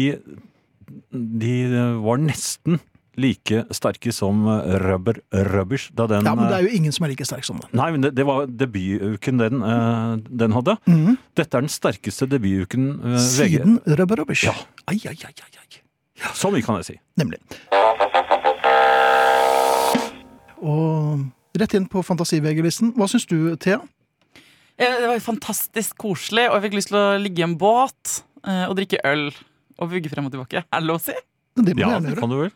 de 1.12 1.56
var 2.04 2.22
nesten 2.22 2.78
like 3.20 3.64
sterke 3.76 4.14
som 4.16 4.46
Rubber 4.84 5.20
Rubbers 5.52 5.90
da 5.96 6.06
den 6.08 6.24
Ja, 6.28 6.36
men 6.38 6.48
det 6.48 6.54
eh, 6.56 6.60
er 6.62 6.68
jo 6.70 6.78
ingen 6.80 6.94
som 6.96 7.06
er 7.08 7.12
like 7.14 7.26
sterk 7.28 7.44
som 7.48 7.60
den. 7.60 7.72
Nei, 7.76 7.90
men 7.96 8.06
det, 8.06 8.14
det 8.16 8.26
var 8.28 8.46
debutuken 8.48 9.42
den, 9.42 9.64
eh, 9.66 10.14
den 10.44 10.56
hadde. 10.56 10.78
Mhm. 10.88 11.18
Dette 11.40 11.58
er 11.60 11.66
den 11.66 11.74
sterkeste 11.74 12.30
debutuken 12.32 12.92
eh, 13.02 13.18
VG 13.18 13.26
Siden 13.26 13.80
Rubber 14.00 14.22
Rubbers. 14.24 14.46
Ja. 14.48 14.56
Ai, 14.88 15.00
ai, 15.10 15.18
ai, 15.28 15.34
ai, 15.34 15.52
ai. 15.60 15.82
Så 16.36 16.52
mye 16.52 16.64
kan 16.64 16.80
jeg 16.80 16.90
si. 16.90 16.96
Nemlig. 17.20 17.40
Og 20.60 21.26
rett 21.58 21.74
inn 21.74 21.88
på 21.90 22.04
fantasivegelisten. 22.06 22.94
Hva 22.98 23.08
syns 23.10 23.26
du, 23.30 23.56
Thea? 23.58 23.80
Eh, 24.78 25.00
Det 25.02 25.08
var 25.08 25.20
fantastisk 25.20 25.98
koselig, 25.98 26.48
og 26.50 26.60
jeg 26.62 26.70
fikk 26.70 26.78
lyst 26.80 26.88
til 26.94 26.98
å 27.00 27.18
ligge 27.22 27.40
i 27.40 27.48
en 27.48 27.58
båt 27.58 28.22
eh, 28.46 28.66
og 28.70 28.76
drikke 28.78 29.02
øl. 29.06 29.30
Og 29.80 29.90
vugge 29.92 30.10
frem 30.12 30.26
og 30.28 30.32
tilbake. 30.32 30.64
Er 30.68 30.80
det 30.82 30.88
lov 30.88 31.00
å 31.00 31.04
si? 31.04 31.14
Det 31.60 31.76
må 31.76 31.80
Ja, 31.80 31.88
gjerne 31.96 32.04
det 32.06 32.16
gjøre. 32.16 32.20
kan 32.20 32.30
du 32.30 32.36
vel? 32.44 32.52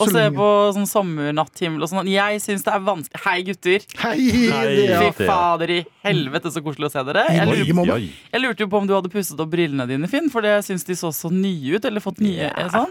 Og 0.00 0.08
se 0.08 0.22
på 0.32 0.44
sånn 0.72 0.86
sommernatthimmel 0.88 1.82
og 1.84 1.88
sånn. 1.90 2.08
Jeg 2.08 2.38
syns 2.40 2.62
det 2.64 2.72
er 2.72 2.80
vanskelig 2.80 3.20
Hei, 3.26 3.42
gutter! 3.44 3.82
Hei, 4.00 4.16
det 4.16 4.86
Fy 4.86 4.86
er 4.88 5.10
det- 5.12 5.26
fader 5.28 5.68
i 5.70 5.84
helvete, 6.04 6.48
så 6.54 6.62
koselig 6.64 6.88
å 6.88 6.92
se 6.94 7.02
dere. 7.04 7.26
Jeg 7.28 7.44
lurte, 7.46 7.98
jeg 8.32 8.40
lurte 8.40 8.60
jo 8.64 8.68
på 8.68 8.78
om 8.80 8.86
du 8.86 8.94
hadde 8.94 9.10
pusset 9.12 9.38
opp 9.38 9.50
brillene 9.50 9.86
dine, 9.86 10.08
Finn, 10.08 10.30
for 10.30 10.40
jeg 10.40 10.62
syns 10.64 10.84
de 10.86 10.94
så 10.96 11.12
så 11.12 11.30
nye 11.30 11.76
ut. 11.76 11.84
Eller 11.84 12.00
fått 12.00 12.20
nye 12.20 12.48
sånn. 12.72 12.88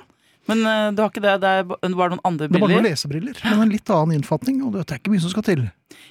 Men 0.49 0.63
eh, 0.65 0.91
du 0.95 1.01
har 1.03 1.11
ikke 1.11 1.21
det? 1.21 1.35
Det 1.43 1.49
er 1.59 1.63
bare 1.69 2.09
noen 2.15 2.21
andre 2.25 2.47
briller? 2.49 2.49
Det 2.49 2.57
er 2.57 2.63
bare 2.65 2.77
noen 2.81 2.87
lesebriller, 2.89 3.41
men 3.45 3.61
en 3.61 3.69
litt 3.75 3.89
annen 3.93 4.15
innfatning, 4.17 4.61
og 4.65 4.73
det 4.73 4.85
er 4.89 4.97
ikke 5.01 5.11
mye 5.13 5.21
som 5.21 5.29
skal 5.35 5.45
til. 5.45 5.61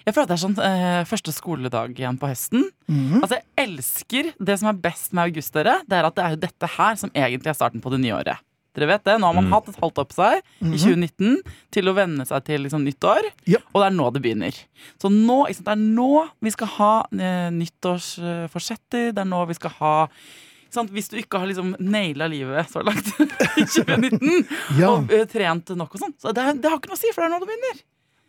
Jeg 0.07 0.15
føler 0.15 0.29
at 0.29 0.31
det 0.31 0.37
er 0.37 0.45
sånn 0.45 0.61
eh, 0.65 1.01
første 1.11 1.33
skoledag 1.35 1.99
igjen 1.99 2.19
på 2.21 2.29
høsten. 2.31 2.69
Mhm. 2.89 3.19
Altså, 3.25 3.41
jeg 3.41 3.67
elsker 3.67 4.31
det 4.39 4.59
som 4.61 4.69
er 4.71 4.79
best 4.87 5.13
med 5.13 5.27
august, 5.33 5.53
dere. 5.57 5.81
Det 5.89 5.99
er 5.99 6.07
at 6.09 6.15
det 6.17 6.25
er 6.29 6.37
jo 6.37 6.41
dette 6.47 6.71
her 6.79 6.95
som 7.03 7.11
egentlig 7.11 7.51
er 7.53 7.59
starten 7.59 7.83
på 7.83 7.91
det 7.91 8.01
nye 8.05 8.15
året. 8.21 8.39
Dere 8.79 8.87
vet 8.87 9.03
det, 9.03 9.17
Nå 9.19 9.27
har 9.27 9.35
man 9.35 9.49
Mm. 9.49 9.53
hatt 9.57 9.69
et 9.69 9.81
halvt 9.83 9.99
opp 9.99 10.13
seg 10.15 10.43
i 10.63 10.79
2019 10.79 11.41
til 11.75 11.89
å 11.91 11.95
venne 11.97 12.23
seg 12.25 12.45
til 12.47 12.63
liksom, 12.63 12.85
nytt 12.87 13.03
år. 13.03 13.27
Mhm. 13.27 13.51
Ja. 13.51 13.59
Og 13.75 13.83
det 13.83 13.87
er 13.91 13.97
nå 13.99 14.13
det 14.15 14.23
begynner. 14.23 14.55
Så 15.03 15.11
nå, 15.11 15.41
ikke 15.51 15.57
sant, 15.59 15.67
det 15.67 15.75
er 15.75 15.83
nå 15.99 16.29
vi 16.41 16.51
skal 16.55 16.69
ha 16.79 16.93
eh, 17.11 17.51
nyttårsforsetter. 17.51 19.11
Det 19.13 19.19
er 19.25 19.29
nå 19.29 19.43
vi 19.51 19.55
skal 19.59 19.75
ha 19.81 19.95
sant, 20.75 20.91
Hvis 20.95 21.09
du 21.13 21.17
ikke 21.21 21.39
har 21.43 21.47
liksom 21.51 21.75
naila 21.81 22.27
livet 22.31 22.71
så 22.73 22.83
langt 22.87 23.07
i 23.61 23.65
2019 23.67 24.45
Ja. 24.79 24.91
og 24.97 25.11
eh, 25.15 25.25
trent 25.31 25.73
nok 25.77 25.95
og 25.97 26.03
sånn, 26.07 26.15
så 26.21 26.33
det, 26.37 26.47
det 26.63 26.71
har 26.71 26.79
ikke 26.81 26.93
noe 26.93 26.99
å 26.99 27.03
si, 27.03 27.11
for 27.15 27.23
det 27.25 27.31
er 27.31 27.35
nå 27.35 27.41
du 27.43 27.49
begynner. 27.51 27.81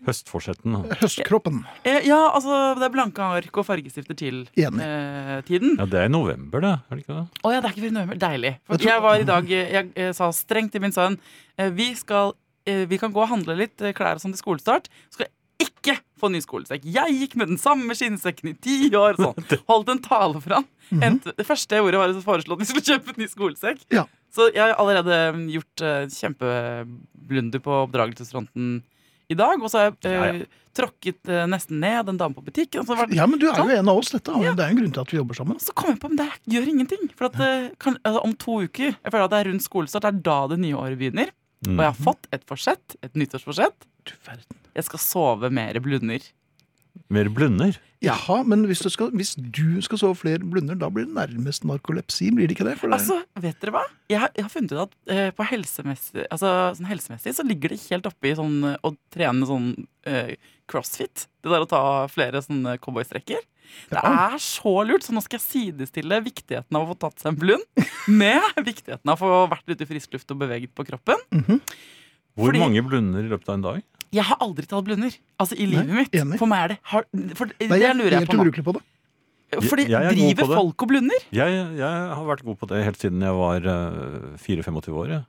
Høstforsetten. 0.01 0.75
Høstkroppen. 0.97 1.59
Eh, 1.85 1.99
ja, 2.09 2.17
altså 2.33 2.55
det 2.79 2.87
er 2.87 2.93
blanke 2.95 3.21
ark 3.37 3.59
og 3.61 3.67
fargestifter 3.67 4.17
til 4.17 4.39
eh, 4.57 5.35
tiden. 5.45 5.75
Ja, 5.77 5.85
det 5.85 5.99
er 6.01 6.09
i 6.09 6.13
november, 6.13 6.63
det. 6.65 6.71
Er 6.89 6.97
det 6.97 7.03
ikke 7.05 7.17
det? 7.19 7.41
Å 7.45 7.51
ja, 7.53 7.59
det 7.61 7.69
er 7.69 7.75
ikke 7.75 7.83
før 7.83 7.91
i 7.91 7.97
november. 7.99 8.21
Deilig. 8.23 8.53
For 8.65 8.73
Jeg 8.73 8.81
tror- 8.81 8.93
jeg 8.95 9.03
var 9.05 9.19
i 9.21 9.27
dag 9.29 9.51
eh, 9.59 9.69
Jeg, 9.77 9.91
eh, 10.01 10.11
sa 10.17 10.31
strengt 10.33 10.73
til 10.73 10.81
min 10.81 10.91
sønn 10.95 11.19
eh, 11.57 11.69
Vi 11.77 11.91
skal 11.99 12.33
eh, 12.65 12.87
Vi 12.89 12.97
kan 12.97 13.13
gå 13.13 13.21
og 13.21 13.29
handle 13.29 13.53
litt 13.61 13.77
klær 13.77 14.17
og 14.17 14.23
sånn 14.25 14.33
til 14.33 14.41
skolestart. 14.41 14.89
Skal 15.13 15.29
ikke 15.63 15.95
få 16.21 16.29
ny 16.33 16.41
skolesekk. 16.43 16.83
Jeg 16.85 17.15
gikk 17.17 17.35
med 17.41 17.49
den 17.53 17.59
samme 17.61 17.95
skinnsekken 17.97 18.51
i 18.51 18.55
ti 18.61 18.77
år. 18.97 19.17
Sånn. 19.21 19.45
Holdt 19.71 19.89
en 19.93 20.01
tale 20.05 20.41
for 20.43 20.57
han. 20.59 20.67
Endte- 20.91 21.33
Det 21.37 21.45
første 21.47 21.77
jeg 21.77 21.85
gjorde, 21.85 22.01
var 22.01 22.13
å 22.13 22.23
foreslå 22.25 22.57
at 22.57 22.63
vi 22.63 22.69
skulle 22.69 22.87
kjøpe 22.91 23.13
en 23.15 23.21
ny 23.23 23.29
skolesekk. 23.31 23.85
Ja. 23.95 24.05
Så 24.31 24.47
jeg 24.53 24.61
har 24.63 24.77
allerede 24.79 25.17
mm, 25.35 25.45
gjort 25.57 25.81
uh, 25.83 26.05
kjempeblunder 26.13 27.59
på 27.63 27.73
oppdragelsesfronten 27.85 28.81
i 29.31 29.35
dag. 29.39 29.61
Og 29.63 29.71
så 29.71 29.77
har 29.81 29.89
jeg 29.89 29.97
uh, 30.05 30.11
Ja, 30.11 30.29
ja. 30.39 30.45
tråkket 30.77 31.19
uh, 31.31 31.43
nesten 31.51 31.81
ned 31.83 32.07
en 32.13 32.19
dame 32.19 32.35
på 32.37 32.43
butikken. 32.45 32.85
Så, 32.87 32.95
var 32.95 33.11
Ja, 33.11 33.25
men 33.27 33.39
du 33.41 33.47
er 33.49 33.59
jo 33.59 33.67
en 33.75 33.91
av 33.91 33.99
oss, 33.99 34.11
dette. 34.15 34.31
Det 34.31 34.51
er 34.55 34.71
en 34.71 34.79
grunn 34.79 34.93
til 34.95 35.03
at 35.03 35.11
vi 35.13 35.19
jobber 35.19 35.37
sammen. 35.41 35.59
så 35.59 35.75
kom 35.75 35.91
jeg 35.93 35.99
på 36.03 36.11
men 36.13 36.21
det 36.21 36.29
gjør 36.55 36.71
ingenting. 36.75 37.09
For 37.19 37.27
at 37.31 37.75
kan, 37.81 37.97
altså, 38.07 38.23
Om 38.27 38.35
to 38.39 38.61
uker 38.67 38.91
jeg 38.93 39.11
føler 39.11 39.27
at 39.27 39.35
det 39.35 39.41
er 39.43 39.51
rundt 39.51 39.67
skolestart, 39.67 40.07
det 40.07 40.13
er 40.15 40.23
da 40.31 40.39
det 40.53 40.59
nye 40.63 40.79
året 40.79 40.99
begynner. 41.01 41.31
Mm. 41.67 41.77
Og 41.77 41.83
jeg 41.83 41.89
har 41.91 42.03
fått 42.09 42.27
et 42.33 42.45
forsett, 42.49 42.97
et 43.05 43.17
nyttårsforsett. 43.17 43.87
Du 44.09 44.13
verden. 44.25 44.61
Jeg 44.73 44.87
skal 44.87 45.03
sove 45.03 45.51
mer 45.53 45.77
blunder. 45.83 46.23
Mer 47.11 47.29
blunder. 47.31 47.77
Jaha, 48.01 48.39
men 48.49 48.63
hvis 48.65 48.81
du, 48.81 48.89
skal, 48.89 49.11
hvis 49.13 49.35
du 49.37 49.77
skal 49.85 49.99
sove 50.01 50.17
flere 50.17 50.41
blunder, 50.41 50.77
da 50.79 50.87
blir 50.89 51.05
det 51.05 51.13
nærmest 51.13 51.67
narkolepsi, 51.69 52.31
blir 52.33 52.49
det 52.49 52.55
ikke 52.55 52.65
det? 52.65 52.79
Det 52.81 52.89
Altså, 52.97 53.19
vet 53.43 53.59
dere 53.61 53.75
hva? 53.75 53.83
Jeg 54.09 54.23
har, 54.23 54.31
jeg 54.33 54.45
har 54.47 54.53
funnet 54.53 54.73
ut 54.73 54.81
at 54.87 54.95
eh, 55.13 55.29
på 55.37 55.45
helsemessig, 55.51 56.25
altså, 56.33 56.49
sånn 56.79 56.89
helsemessig 56.89 57.35
så 57.37 57.45
ligger 57.45 57.75
det 57.75 57.83
helt 57.83 58.09
oppe 58.09 58.31
i 58.31 58.33
sånn, 58.39 58.57
eh, 58.71 58.79
å 58.81 58.95
trene 59.13 59.47
sånn 59.47 59.69
eh, 60.09 60.33
crossfit. 60.71 61.27
Det 61.43 61.53
der 61.53 61.67
å 61.67 61.69
ta 61.69 61.83
flere 62.09 62.41
sånne 62.41 62.79
cowboystrekker. 62.81 63.45
Det 63.91 64.01
er 64.03 64.35
så 64.39 64.73
lurt, 64.87 65.03
så 65.03 65.13
nå 65.15 65.21
skal 65.23 65.39
jeg 65.39 65.45
sidestille 65.47 66.19
viktigheten 66.23 66.75
av 66.77 66.83
å 66.85 66.91
få 66.93 66.97
tatt 66.99 67.19
seg 67.23 67.31
en 67.33 67.39
blund 67.39 67.87
med 68.07 68.41
viktigheten 68.65 69.07
av 69.11 69.17
å 69.17 69.21
få 69.21 69.49
vært 69.51 69.67
ute 69.73 69.85
i 69.85 69.89
frisk 69.89 70.13
luft 70.17 70.31
og 70.31 70.39
beveget 70.43 70.73
på 70.75 70.85
kroppen. 70.87 71.17
Mhm. 71.31 71.59
Hvor 72.37 72.47
Fordi- 72.51 72.59
mange 72.63 72.81
blunder 72.87 73.19
i 73.25 73.29
løpet 73.31 73.49
av 73.49 73.55
en 73.55 73.61
dag? 73.67 73.81
Jeg 74.11 74.23
har 74.27 74.37
aldri 74.43 74.65
tatt 74.67 74.83
blunder. 74.83 75.11
Altså 75.39 75.55
i 75.55 75.65
livet 75.67 75.87
Nei, 75.87 75.95
mitt. 76.03 76.11
enig. 76.11 76.37
For 76.39 76.47
meg 76.47 76.63
er 76.63 76.67
det 76.73 76.77
har, 76.83 77.05
for, 77.35 77.45
Nei, 77.47 77.67
Det 77.67 77.79
jeg 77.81 77.89
er 77.89 77.93
lurer 77.95 78.11
jeg 78.11 78.19
helt 78.19 78.29
på 78.31 78.37
nå. 78.37 78.63
på 78.63 78.73
det. 78.73 78.81
Fordi 79.67 79.83
Jeg 79.89 79.99
er 79.99 80.13
driver 80.15 80.43
på 80.43 80.47
det. 80.47 80.55
folk 80.57 80.81
og 80.83 80.87
blunder? 80.87 81.19
Jeg, 81.31 81.51
jeg 81.75 82.15
har 82.15 82.23
vært 82.25 82.43
god 82.43 82.57
på 82.59 82.67
det 82.71 82.83
helt 82.85 82.97
siden 82.99 83.19
jeg 83.21 83.35
var 83.35 83.59
uh, 83.67 84.37
24-25 84.39 84.95
år. 84.95 85.07
jeg. 85.11 85.25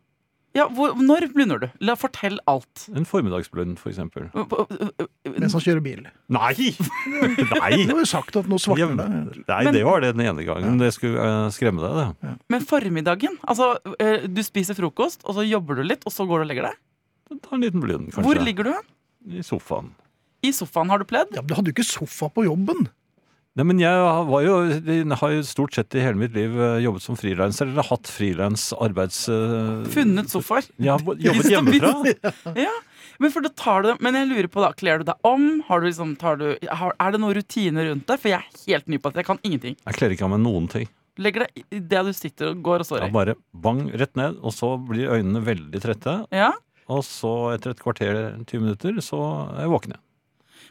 Ja, 0.55 0.67
hvor, 0.69 0.93
Når 1.01 1.25
blunder 1.33 1.61
du? 1.63 1.67
La 1.81 1.95
Fortell 1.97 2.37
alt. 2.51 2.83
En 2.93 3.07
formiddagsblund, 3.09 3.79
for 3.81 3.89
eksempel. 3.93 4.27
Mens 5.25 5.55
han 5.57 5.63
kjører 5.65 5.81
bil. 5.85 6.03
Nei! 6.33 6.53
Nei! 7.63 7.71
Det 7.87 7.95
var 7.95 8.03
jo 8.03 8.09
sagt 8.11 8.37
at 8.37 8.51
nå 8.51 8.59
Ja, 8.59 8.65
svartner 8.67 9.01
det. 9.01 9.45
Nei, 9.49 9.63
Men- 9.65 9.75
det 9.79 9.85
var 9.89 10.05
det 10.05 10.13
den 10.17 10.27
ene 10.27 10.45
gangen. 10.45 10.77
Det 10.83 10.93
skulle 10.97 11.25
eh, 11.25 11.49
skremme 11.57 11.81
deg, 11.81 12.15
det. 12.21 12.35
Men 12.53 12.67
formiddagen? 12.69 13.39
Altså, 13.49 13.73
eh, 13.99 14.27
Du 14.29 14.43
spiser 14.45 14.77
frokost, 14.79 15.25
og 15.25 15.39
så 15.41 15.47
jobber 15.49 15.81
du 15.81 15.87
litt, 15.89 16.05
og 16.05 16.13
så 16.13 16.27
går 16.29 16.43
du 16.43 16.47
og 16.49 16.51
legger 16.53 16.69
deg? 16.71 16.81
Ta 17.41 17.57
en 17.57 17.65
liten 17.65 17.81
blund, 17.81 18.11
kanskje. 18.13 18.27
Hvor 18.29 18.45
ligger 18.45 18.69
du? 18.69 18.73
hen? 18.77 18.89
I 19.39 19.45
sofaen. 19.47 19.93
I 20.45 20.51
sofaen 20.53 20.91
har 20.93 20.99
du 21.01 21.07
pledd? 21.09 21.31
Ja, 21.33 21.41
men 21.41 21.49
Du 21.49 21.55
hadde 21.57 21.71
jo 21.73 21.77
ikke 21.79 21.87
sofa 21.89 22.29
på 22.35 22.45
jobben. 22.45 22.89
Nei, 23.53 23.67
men 23.69 23.81
jeg 23.83 24.05
var 24.31 24.45
jo, 24.47 24.55
har 25.21 25.33
jo 25.35 25.43
stort 25.45 25.75
sett 25.77 25.93
i 25.99 26.01
hele 26.01 26.17
mitt 26.17 26.33
liv 26.33 26.55
eh, 26.57 26.79
jobbet 26.87 27.05
som 27.05 27.19
frilanser, 27.21 27.69
eller 27.69 27.85
hatt 27.85 28.09
frilans 28.09 28.71
arbeids... 28.81 29.27
eh, 29.29 29.83
Funnet 29.93 30.33
sofaer? 30.33 30.71
Ja, 30.81 30.95
jobbet 30.97 31.51
hjemmefra. 31.53 31.91
Ja, 32.57 32.73
men 33.21 33.35
det 33.85 33.97
Men 34.01 34.17
jeg 34.17 34.31
lurer 34.31 34.49
på 34.49 34.63
da, 34.65 34.73
Kler 34.73 35.03
du 35.03 35.05
deg 35.11 35.29
om? 35.29 35.45
Har 35.69 35.83
du 35.83 35.87
liksom, 35.87 36.15
tar 36.17 36.41
du, 36.41 36.47
har, 36.65 36.95
er 36.97 37.13
det 37.13 37.21
noen 37.21 37.37
rutiner 37.37 37.91
rundt 37.91 38.09
det? 38.09 38.17
For 38.23 38.33
jeg 38.33 38.41
er 38.41 38.63
helt 38.73 38.89
ny 38.89 38.99
på 38.99 39.13
det. 39.13 39.21
Jeg 39.21 39.29
kan 39.29 39.43
ingenting. 39.45 39.77
Jeg 39.85 39.99
kler 39.99 40.15
ikke 40.17 40.27
av 40.27 40.33
meg 40.33 40.43
noen 40.47 40.71
ting. 40.73 40.89
Legger 41.21 41.45
deg 41.45 41.67
i 41.77 41.81
det 41.93 42.03
du 42.09 42.13
sitter 42.17 42.55
og 42.55 42.63
går 42.65 42.83
og 42.83 42.89
står 42.89 43.03
i? 43.03 43.11
Ja, 43.11 43.13
bare 43.13 43.35
bang, 43.53 43.85
rett 44.01 44.17
ned, 44.17 44.41
og 44.41 44.57
så 44.57 44.73
blir 44.81 45.13
øynene 45.13 45.45
veldig 45.45 45.83
trette. 45.85 46.17
Ja. 46.33 46.55
Og 46.89 47.05
så 47.07 47.35
etter 47.53 47.77
et 47.77 47.85
kvarter, 47.85 48.23
20 48.49 48.65
minutter, 48.65 48.97
så 49.05 49.21
er 49.53 49.67
jeg 49.67 49.75
våken 49.77 49.93
igjen. 49.95 50.05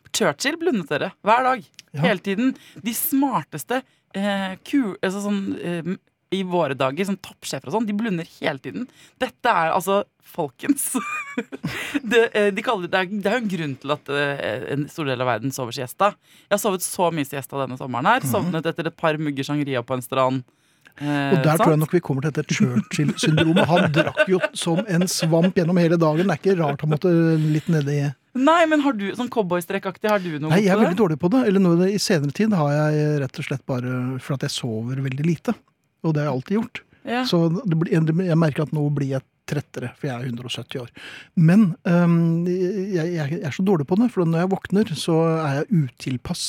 Churchill 0.09 0.59
blundet 0.61 0.91
dere 0.91 1.11
hver 1.25 1.47
dag. 1.47 1.67
Ja. 1.91 2.05
Hele 2.05 2.23
tiden. 2.23 2.55
De 2.79 2.93
smarteste 2.95 3.81
eh, 4.15 4.55
ku, 4.67 4.95
altså 5.01 5.25
sånn, 5.25 5.43
eh, 5.59 5.91
i 6.31 6.41
våre 6.47 6.75
dager, 6.79 7.07
sånn 7.07 7.19
toppsjefer 7.19 7.67
og 7.67 7.75
sånn, 7.75 7.87
de 7.89 7.95
blunder 7.97 8.27
hele 8.39 8.61
tiden. 8.63 8.87
Dette 9.21 9.51
er 9.51 9.75
altså 9.75 10.03
Folkens. 10.31 10.93
det, 12.11 12.21
eh, 12.37 12.51
de 12.55 12.63
kaller, 12.63 12.87
det, 12.87 12.99
er, 13.01 13.09
det 13.11 13.27
er 13.27 13.33
jo 13.35 13.41
en 13.41 13.49
grunn 13.51 13.73
til 13.81 13.91
at 13.97 14.11
eh, 14.15 14.61
en 14.75 14.85
stor 14.87 15.09
del 15.09 15.23
av 15.23 15.27
verden 15.27 15.51
sover 15.51 15.75
siesta. 15.75 16.13
Jeg 16.45 16.53
har 16.53 16.61
sovet 16.61 16.85
så 16.85 17.09
mye 17.11 17.27
siesta 17.27 17.59
denne 17.59 17.75
sommeren 17.79 18.07
her. 18.07 18.23
Sovnet 18.29 18.69
etter 18.69 18.87
et 18.87 18.95
par 18.95 19.19
mugger 19.19 19.47
sangria 19.49 19.83
på 19.83 19.97
en 19.97 20.05
strand. 20.05 20.45
Eh, 21.01 21.31
Og 21.33 21.39
der 21.43 21.57
tror 21.57 21.71
jeg 21.73 21.79
nok 21.81 21.93
vi 21.95 21.99
kommer 22.05 22.21
til 22.27 22.33
dette 22.35 22.53
Churchill-syndromet. 22.53 23.65
Han 23.71 23.87
drakk 23.95 24.19
jo 24.29 24.39
som 24.53 24.81
en 24.85 25.07
svamp 25.09 25.55
gjennom 25.57 25.79
hele 25.81 25.97
dagen. 25.97 26.27
Det 26.27 26.35
er 26.35 26.41
ikke 26.41 26.57
rart 26.59 26.83
han 26.85 26.91
måtte 26.93 27.13
litt 27.41 27.69
nedi 27.73 28.01
Nei, 28.37 28.61
men 28.69 28.79
har 28.85 28.93
du 28.95 29.09
sånn 29.17 29.27
cowboystrekkaktig, 29.33 30.07
har 30.07 30.21
du 30.23 30.37
noe 30.39 30.53
Nei, 30.53 30.61
jeg 30.63 30.71
er 30.71 30.79
veldig 30.79 30.95
dårlig 31.01 31.17
på 31.19 31.27
det. 31.33 31.41
Eller 31.49 31.59
nå 31.63 31.73
i 31.89 31.97
senere 31.99 32.31
tid 32.31 32.53
har 32.55 32.69
jeg 32.71 33.17
rett 33.25 33.39
og 33.41 33.47
slett 33.49 33.65
bare 33.67 33.95
For 34.23 34.37
at 34.37 34.45
jeg 34.47 34.53
sover 34.55 35.01
veldig 35.03 35.25
lite. 35.27 35.55
Og 36.05 36.13
det 36.13 36.21
har 36.23 36.29
jeg 36.29 36.35
alltid 36.37 36.57
gjort. 36.61 36.81
Ja. 37.03 37.25
Så 37.27 37.41
det 37.65 37.75
blir, 37.81 37.91
jeg 37.91 38.37
merker 38.39 38.63
at 38.69 38.71
nå 38.77 38.85
blir 38.93 39.15
jeg 39.17 39.25
trettere, 39.51 39.89
for 39.97 40.07
jeg 40.07 40.15
er 40.15 40.29
170 40.29 40.79
år. 40.85 40.91
Men 41.35 41.71
um, 41.83 42.45
jeg, 42.47 43.09
jeg 43.17 43.41
er 43.41 43.51
så 43.57 43.65
dårlig 43.67 43.87
på 43.89 43.97
det, 43.99 44.07
for 44.13 44.23
når 44.23 44.45
jeg 44.45 44.51
våkner, 44.53 44.91
så 44.95 45.17
er 45.41 45.57
jeg 45.59 45.81
utilpass. 45.89 46.45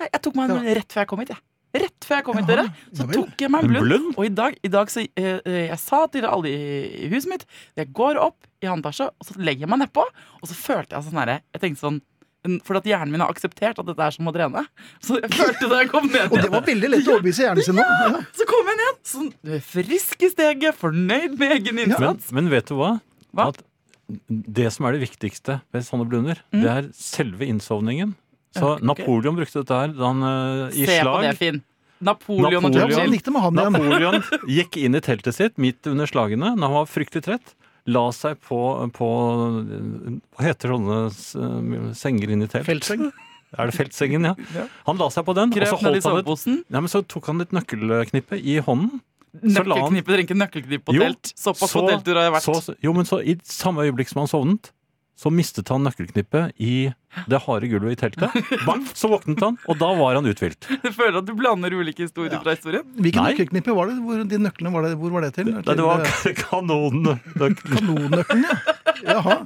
Jeg 0.00 0.22
tok 0.24 0.38
meg 0.38 0.48
en 0.54 0.64
Ja. 0.64 0.74
rett 0.78 0.94
før 0.94 1.02
jeg 1.02 1.10
kom 1.10 1.20
hit, 1.20 1.34
jeg. 1.34 1.42
Rett 1.72 2.02
før 2.06 2.16
jeg 2.18 2.24
kom 2.26 2.38
hit, 2.40 2.46
dere. 2.50 2.64
Så 2.98 3.04
tok 3.12 3.42
jeg 3.44 3.50
meg 3.54 3.62
en 3.64 3.70
blund. 3.70 3.86
blund? 3.86 4.14
Og 4.18 4.24
i 4.26 4.30
dag, 4.34 4.56
i 4.66 4.70
dag 4.72 4.90
så 4.90 5.04
eh, 5.06 5.40
eh, 5.46 5.66
Jeg 5.68 5.78
sa 5.78 6.00
til 6.10 6.24
alle 6.26 6.50
i, 6.50 6.70
i 7.06 7.10
huset 7.12 7.30
mitt 7.30 7.44
Jeg 7.78 7.92
går 7.94 8.18
opp 8.18 8.48
i 8.60 8.66
etasje, 8.66 9.06
og 9.06 9.26
så 9.28 9.36
legger 9.38 9.66
jeg 9.66 9.70
meg 9.70 9.84
nedpå. 9.84 10.02
Og 10.42 10.48
så 10.50 10.56
følte 10.58 10.96
jeg 10.98 11.06
sånn 11.06 11.20
herre 11.22 11.36
Jeg 11.54 11.62
tenkte 11.66 11.84
sånn 11.86 12.00
fordi 12.40 12.56
For 12.64 12.78
at 12.80 12.86
hjernen 12.88 13.12
min 13.12 13.20
har 13.20 13.28
akseptert 13.34 13.76
at 13.82 13.84
dette 13.84 14.00
er 14.00 14.14
som 14.16 14.28
å 14.30 14.32
trene. 14.32 14.62
Så 15.04 15.18
jeg 15.20 15.28
følte 15.36 15.68
da 15.68 15.82
jeg 15.82 15.90
kom 15.92 16.06
ned 16.08 16.30
Og 16.32 16.38
det 16.40 16.48
var 16.54 16.62
veldig 16.64 16.88
lett 16.88 17.04
å 17.10 17.18
overbevise 17.18 17.44
hjernen 17.44 17.66
sin 17.66 17.76
nå. 17.76 17.84
Ja. 17.84 18.22
Så 18.38 18.46
kom 18.48 18.70
jeg 18.72 18.78
ned, 18.80 19.00
sånn 19.10 19.28
frisk 19.68 20.24
i 20.24 20.30
steget, 20.32 20.78
fornøyd 20.80 21.36
med 21.36 21.52
egen 21.58 21.76
Men, 21.76 21.90
innsats. 21.92 22.30
men 22.32 22.48
vet 22.48 22.70
du 22.72 22.78
hva? 22.80 22.94
Hva? 23.36 23.50
At 23.52 23.60
det 24.32 24.70
som 24.72 24.88
er 24.88 24.96
det 24.96 25.02
viktigste 25.04 25.60
ved 25.70 25.84
sånne 25.86 26.08
blunder, 26.08 26.40
Mm. 26.50 26.62
det 26.64 26.70
er 26.78 26.88
selve 26.96 27.44
innsovningen. 27.46 28.16
Så 28.56 28.74
okay. 28.74 28.86
Napoleon 28.86 29.36
brukte 29.38 29.62
dette 29.62 29.76
her 29.82 29.92
da 29.94 30.10
han 30.10 30.24
uh, 30.26 30.74
i 30.74 30.86
Se 30.88 31.00
på 31.06 31.16
det, 31.22 31.34
Finn. 31.38 31.62
Napoleon, 32.00 32.64
og 32.64 32.72
Napoleon. 32.72 32.90
Ja, 32.90 33.40
han 33.44 33.58
igjen? 33.60 33.74
Napoleon 33.76 34.22
gikk 34.58 34.78
inn 34.80 34.96
i 34.96 35.02
teltet 35.04 35.36
sitt 35.36 35.58
midt 35.60 35.86
under 35.90 36.08
slagene 36.08 36.54
da 36.56 36.68
han 36.68 36.78
var 36.80 36.88
fryktelig 36.90 37.26
trett. 37.28 37.56
La 37.90 38.06
seg 38.12 38.40
på, 38.44 38.60
på 38.96 39.08
Hva 40.36 40.44
heter 40.44 40.74
sånne 40.74 41.94
senger 41.96 42.32
inn 42.32 42.44
i 42.44 42.48
telt? 42.50 42.68
Feltseng? 42.68 43.08
Er 43.58 43.70
det 43.70 43.74
feltsengen, 43.74 44.26
ja? 44.28 44.34
Ja. 44.54 44.66
Han 44.86 45.00
la 45.00 45.08
seg 45.10 45.26
på 45.26 45.34
den, 45.34 45.50
og 45.50 45.66
så 45.66 45.78
holdt 45.80 46.06
han 46.06 46.20
et 46.20 46.66
ja, 46.70 46.82
men 46.82 46.90
så 46.92 47.00
tok 47.02 47.32
han 47.32 47.42
et 47.42 47.54
nøkkelknippe 47.56 48.38
i 48.38 48.60
hånden. 48.62 49.00
La 49.32 49.40
han- 49.40 49.54
Nøkkelknippe, 49.54 50.10
dere 50.10 50.24
ikke 50.26 50.36
nøkkelknipp 50.38 50.84
på 50.86 50.94
telt. 50.98 51.32
Såpass 51.34 51.70
så- 51.70 51.80
på 51.82 51.88
telttur 51.90 52.14
har 52.14 52.28
jeg 52.28 52.34
vært. 52.36 52.62
Så, 52.62 52.74
jo, 52.82 52.92
men 52.94 53.04
så 53.04 53.18
i 53.22 53.36
samme 53.42 53.82
øyeblikk 53.86 54.08
som 54.08 54.22
han 54.22 54.30
sovnet, 54.30 54.70
så 55.20 55.28
mistet 55.34 55.68
han 55.68 55.84
nøkkelknippet 55.84 56.56
i 56.64 56.90
det 57.28 57.40
harde 57.44 57.68
gulvet 57.68 57.92
i 57.92 57.98
teltet. 58.00 58.36
Bang, 58.64 58.86
så 58.96 59.10
våknet 59.12 59.42
han, 59.44 59.58
og 59.68 59.76
da 59.80 59.90
var 59.98 60.16
han 60.16 60.28
uthvilt. 60.30 60.68
Jeg 60.86 60.94
føler 60.96 61.18
at 61.20 61.26
du 61.28 61.34
blander 61.36 61.74
ulike 61.76 62.06
historier 62.06 62.38
Ja. 62.38 62.40
fra 62.44 62.54
historien. 62.56 62.86
Hvilke 62.96 63.20
Nei. 63.20 63.34
nøkkelknipper 63.34 63.76
var 63.76 63.90
det? 63.90 63.98
Hvor, 64.00 64.22
de 64.30 64.40
nøklene 64.40 64.72
var 64.72 64.86
det, 64.86 64.94
hvor 65.00 65.12
var 65.12 65.26
det 65.26 65.34
til? 65.36 65.50
Nei, 65.52 65.62
det 65.66 65.84
var 65.84 66.04
Til, 66.06 66.32
eh, 66.32 66.40
kanonnøkkel. 66.44 67.56
Kanonnøkkelen, 67.60 68.46
ja. 68.48 68.58
Jaha. 69.10 69.36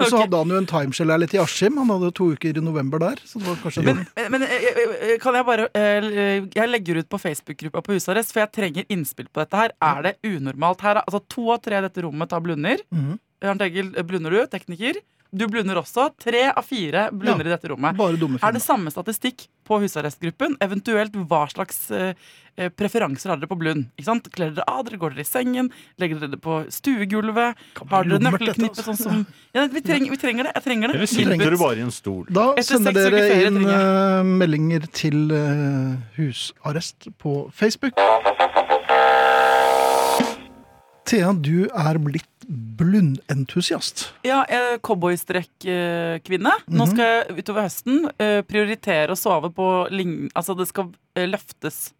Og 0.00 0.06
så 0.06 0.16
okay. 0.16 0.24
hadde 0.24 0.38
han 0.40 0.52
jo 0.54 0.58
en 0.60 0.68
timeshare-leilighet 0.68 1.36
i 1.36 1.40
Askim. 1.42 1.78
Han 1.80 1.92
hadde 1.92 2.12
to 2.16 2.30
uker 2.32 2.56
i 2.56 2.64
november 2.64 3.02
der. 3.02 3.20
Så 3.28 3.40
det 3.40 3.48
var 3.48 3.58
kanskje 3.60 3.84
Men, 3.84 4.04
men 4.32 4.44
eh, 4.46 4.68
eh, 4.80 5.16
kan 5.20 5.36
jeg 5.36 5.46
bare 5.48 5.68
eh, 5.76 6.46
Jeg 6.56 6.68
legger 6.70 7.02
ut 7.02 7.10
på 7.12 7.20
Facebook-gruppa 7.20 7.84
på 7.84 7.96
Husarrest, 7.96 8.32
for 8.32 8.44
jeg 8.44 8.54
trenger 8.56 8.88
innspill 8.88 9.28
på 9.28 9.42
dette 9.42 9.60
her. 9.60 9.74
Er 9.84 10.06
det 10.08 10.14
unormalt 10.24 10.84
her? 10.86 11.02
Altså 11.04 11.20
To 11.36 11.50
av 11.52 11.60
tre 11.64 11.80
i 11.80 11.84
dette 11.84 12.06
rommet 12.06 12.32
tar 12.32 12.44
blunder. 12.44 12.80
Mm 12.94 13.18
Arnt 13.18 13.29
Egil, 13.40 13.94
eh, 13.96 14.04
blunder 14.04 14.30
du? 14.30 14.46
Tekniker? 14.46 15.00
Du 15.30 15.46
blunder 15.46 15.78
også. 15.78 16.10
Tre 16.18 16.48
av 16.50 16.66
fire 16.66 17.08
blunder 17.14 17.46
i 17.46 17.54
dette 17.54 17.70
rommet. 17.70 17.96
Bare 17.98 18.18
dumme 18.18 18.40
Er 18.42 18.54
det 18.54 18.62
samme 18.64 18.90
statistikk 18.90 19.46
på 19.66 19.78
husarrestgruppen? 19.78 20.56
Eventuelt 20.64 21.14
hva 21.30 21.44
slags 21.52 21.84
eh, 21.94 22.18
eh, 22.56 22.72
preferanser 22.74 23.30
har 23.30 23.38
dere 23.38 23.50
på 23.50 23.58
blund? 23.60 23.86
Ikke 23.94 24.08
sant? 24.08 24.26
Kler 24.34 24.50
dere 24.56 24.66
av, 24.66 24.82
dere 24.88 24.98
går 24.98 25.14
dere 25.14 25.22
i 25.22 25.30
sengen, 25.30 25.70
legger 26.02 26.18
dere 26.18 26.34
det 26.34 26.40
på 26.42 26.58
stuegulvet? 26.74 27.62
Har 27.78 28.10
dere 28.10 28.18
nøkkelknippe 28.26 28.82
sånn 28.82 28.96
altså. 28.96 29.06
som 29.06 29.22
ja, 29.54 29.68
vi, 29.70 29.84
trenger, 29.86 30.10
vi 30.10 30.20
trenger 30.24 30.50
det. 30.50 30.56
Jeg 30.58 30.66
trenger 30.66 30.90
det. 30.90 30.98
Eller 30.98 31.14
trenger 31.14 31.38
sitter 31.38 31.54
du 31.54 31.62
bare 31.62 31.78
i 31.78 31.86
en 31.86 31.94
stol? 31.94 32.26
Da 32.26 32.50
Etter 32.56 32.72
sender 32.74 32.98
dere 32.98 33.24
ferie 33.30 33.54
inn 33.54 33.62
eh, 33.62 34.34
meldinger 34.42 34.90
til 34.90 35.30
uh, 35.30 35.94
husarrest 36.18 37.12
på 37.22 37.44
Facebook. 37.54 37.94
Thea, 41.08 41.32
du 41.32 41.66
er 41.72 41.98
blitt 42.02 42.26
blundentusiast. 42.50 44.08
Ja, 44.26 44.42
cowboystrekk-kvinne. 44.82 46.52
Nå 46.68 46.84
Mhm. 46.86 46.90
skal 46.90 47.04
jeg 47.04 47.44
utover 47.44 47.62
høsten 47.66 48.10
eh, 48.18 48.42
prioritere 48.42 49.10
å 49.14 49.18
sove 49.18 49.50
på 49.54 49.88
lign... 49.90 50.28
Altså, 50.34 50.56
det 50.58 50.66
skal 50.68 50.90
eh, 51.16 51.26
løftes 51.30 51.92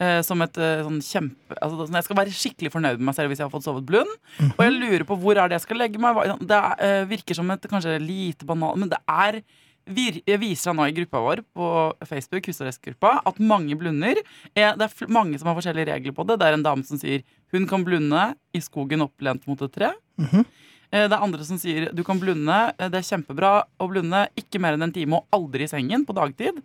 eh, 0.00 0.20
som 0.22 0.42
et 0.42 0.52
sånn 0.54 1.00
kjempe 1.00 1.56
altså, 1.62 1.88
Jeg 1.92 2.04
skal 2.04 2.16
være 2.16 2.34
skikkelig 2.36 2.72
fornøyd 2.72 2.98
med 3.00 3.06
meg 3.08 3.14
selv 3.16 3.28
hvis 3.32 3.38
jeg 3.40 3.46
har 3.48 3.54
fått 3.54 3.64
sovet 3.64 3.86
blund. 3.88 4.08
Og 4.58 4.60
jeg 4.64 4.72
lurer 4.76 5.04
på 5.08 5.16
hvor 5.20 5.36
er 5.40 5.48
det 5.48 5.56
jeg 5.60 5.66
skal 5.68 5.78
legge 5.78 5.98
meg. 6.02 6.16
Det 6.40 6.62
virker 7.08 7.34
som 7.34 7.50
et 7.50 7.62
kanskje 7.70 7.98
lite 8.02 8.44
banal 8.44 8.76
Men 8.76 8.90
det 8.92 9.00
er 9.08 9.42
Jeg 9.86 10.40
viser 10.42 10.74
nå 10.74 10.88
i 10.88 10.94
gruppa 10.96 11.20
vår 11.22 11.42
på 11.54 11.66
Facebook, 12.08 12.48
husarrestgruppa, 12.50 13.20
at 13.26 13.38
mange 13.38 13.76
blunder. 13.78 14.18
Er, 14.54 14.74
det 14.74 14.88
er 14.88 15.12
mange 15.14 15.38
som 15.38 15.50
har 15.50 15.58
forskjellige 15.58 15.92
regler 15.92 16.16
på 16.16 16.26
det. 16.26 16.40
Det 16.40 16.48
er 16.48 16.56
en 16.58 16.66
dame 16.66 16.86
som 16.86 16.98
sier 16.98 17.22
hun 17.54 17.68
kan 17.70 17.84
blunde 17.86 18.28
i 18.56 18.62
skogen 18.64 19.04
opplent 19.06 19.46
mot 19.46 19.62
et 19.62 19.72
tre. 19.72 19.92
Mm 20.18 20.26
-hmm. 20.26 20.46
Det 20.90 21.12
er 21.12 21.22
andre 21.22 21.44
som 21.44 21.58
sier 21.58 21.90
du 21.92 22.02
kan 22.04 22.18
blunde, 22.18 22.74
eh, 22.78 22.88
det 22.88 22.98
er 22.98 23.16
kjempebra 23.16 23.64
å 23.78 23.88
blunde 23.90 24.28
ikke 24.36 24.60
mer 24.62 24.72
enn 24.74 24.82
en 24.82 24.92
time 24.92 25.16
og 25.16 25.26
aldri 25.32 25.64
i 25.64 25.68
sengen 25.68 26.06
på 26.06 26.14
dagtid. 26.14 26.62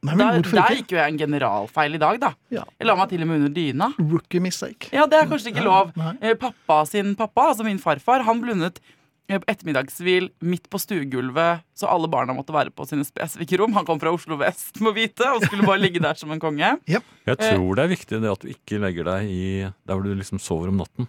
Nei, 0.00 0.14
men 0.14 0.42
Der, 0.42 0.42
der 0.42 0.76
gikk 0.78 0.94
jo 0.94 0.96
jeg 0.96 1.12
en 1.12 1.18
generalfeil 1.18 1.94
i 1.94 2.00
dag, 2.00 2.20
da. 2.20 2.30
Ja. 2.50 2.64
Jeg 2.78 2.86
la 2.88 2.94
meg 2.96 3.10
til 3.10 3.20
og 3.20 3.28
med 3.28 3.42
under 3.42 3.52
dyna. 3.52 3.90
Rookie 3.98 4.40
mistake. 4.40 4.88
Ja, 4.96 5.04
det 5.04 5.18
er 5.18 5.28
kanskje 5.28 5.52
ikke 5.52 5.64
lov. 5.66 5.92
Nei. 6.00 6.14
Eh, 6.22 6.38
Pappa 6.40 6.86
sin 6.88 7.12
pappa, 7.18 7.50
altså 7.50 7.66
min 7.66 7.78
farfar, 7.78 8.24
han 8.24 8.40
blundet 8.40 8.80
eh, 8.80 8.99
ettermiddagshvil 9.38 10.30
midt 10.42 10.66
på 10.72 10.78
stuegulvet, 10.82 11.62
så 11.78 11.86
alle 11.86 12.08
barna 12.10 12.34
måtte 12.34 12.52
være 12.52 12.72
på 12.74 12.86
sine 12.88 13.04
spesifikke 13.06 13.58
rom. 13.60 13.72
Han 13.78 13.86
kom 13.86 14.00
fra 14.02 14.10
Oslo 14.12 14.36
vest, 14.40 14.80
må 14.82 14.90
vite, 14.96 15.22
og 15.30 15.44
skulle 15.46 15.62
bare 15.68 15.78
ligge 15.80 16.00
der 16.02 16.14
som 16.18 16.30
en 16.34 16.40
konge. 16.42 16.72
Jeg 16.90 17.02
Eh. 17.30 17.54
tror 17.54 17.76
det 17.78 17.84
er 17.84 17.92
viktig 17.94 18.20
det 18.20 18.30
at 18.32 18.40
du 18.42 18.48
ikke 18.50 18.80
legger 18.82 19.04
deg 19.06 19.28
i 19.30 19.42
der 19.86 19.94
hvor 19.94 20.02
du 20.02 20.14
liksom 20.18 20.40
sover 20.42 20.68
om 20.72 20.80
natten. 20.82 21.06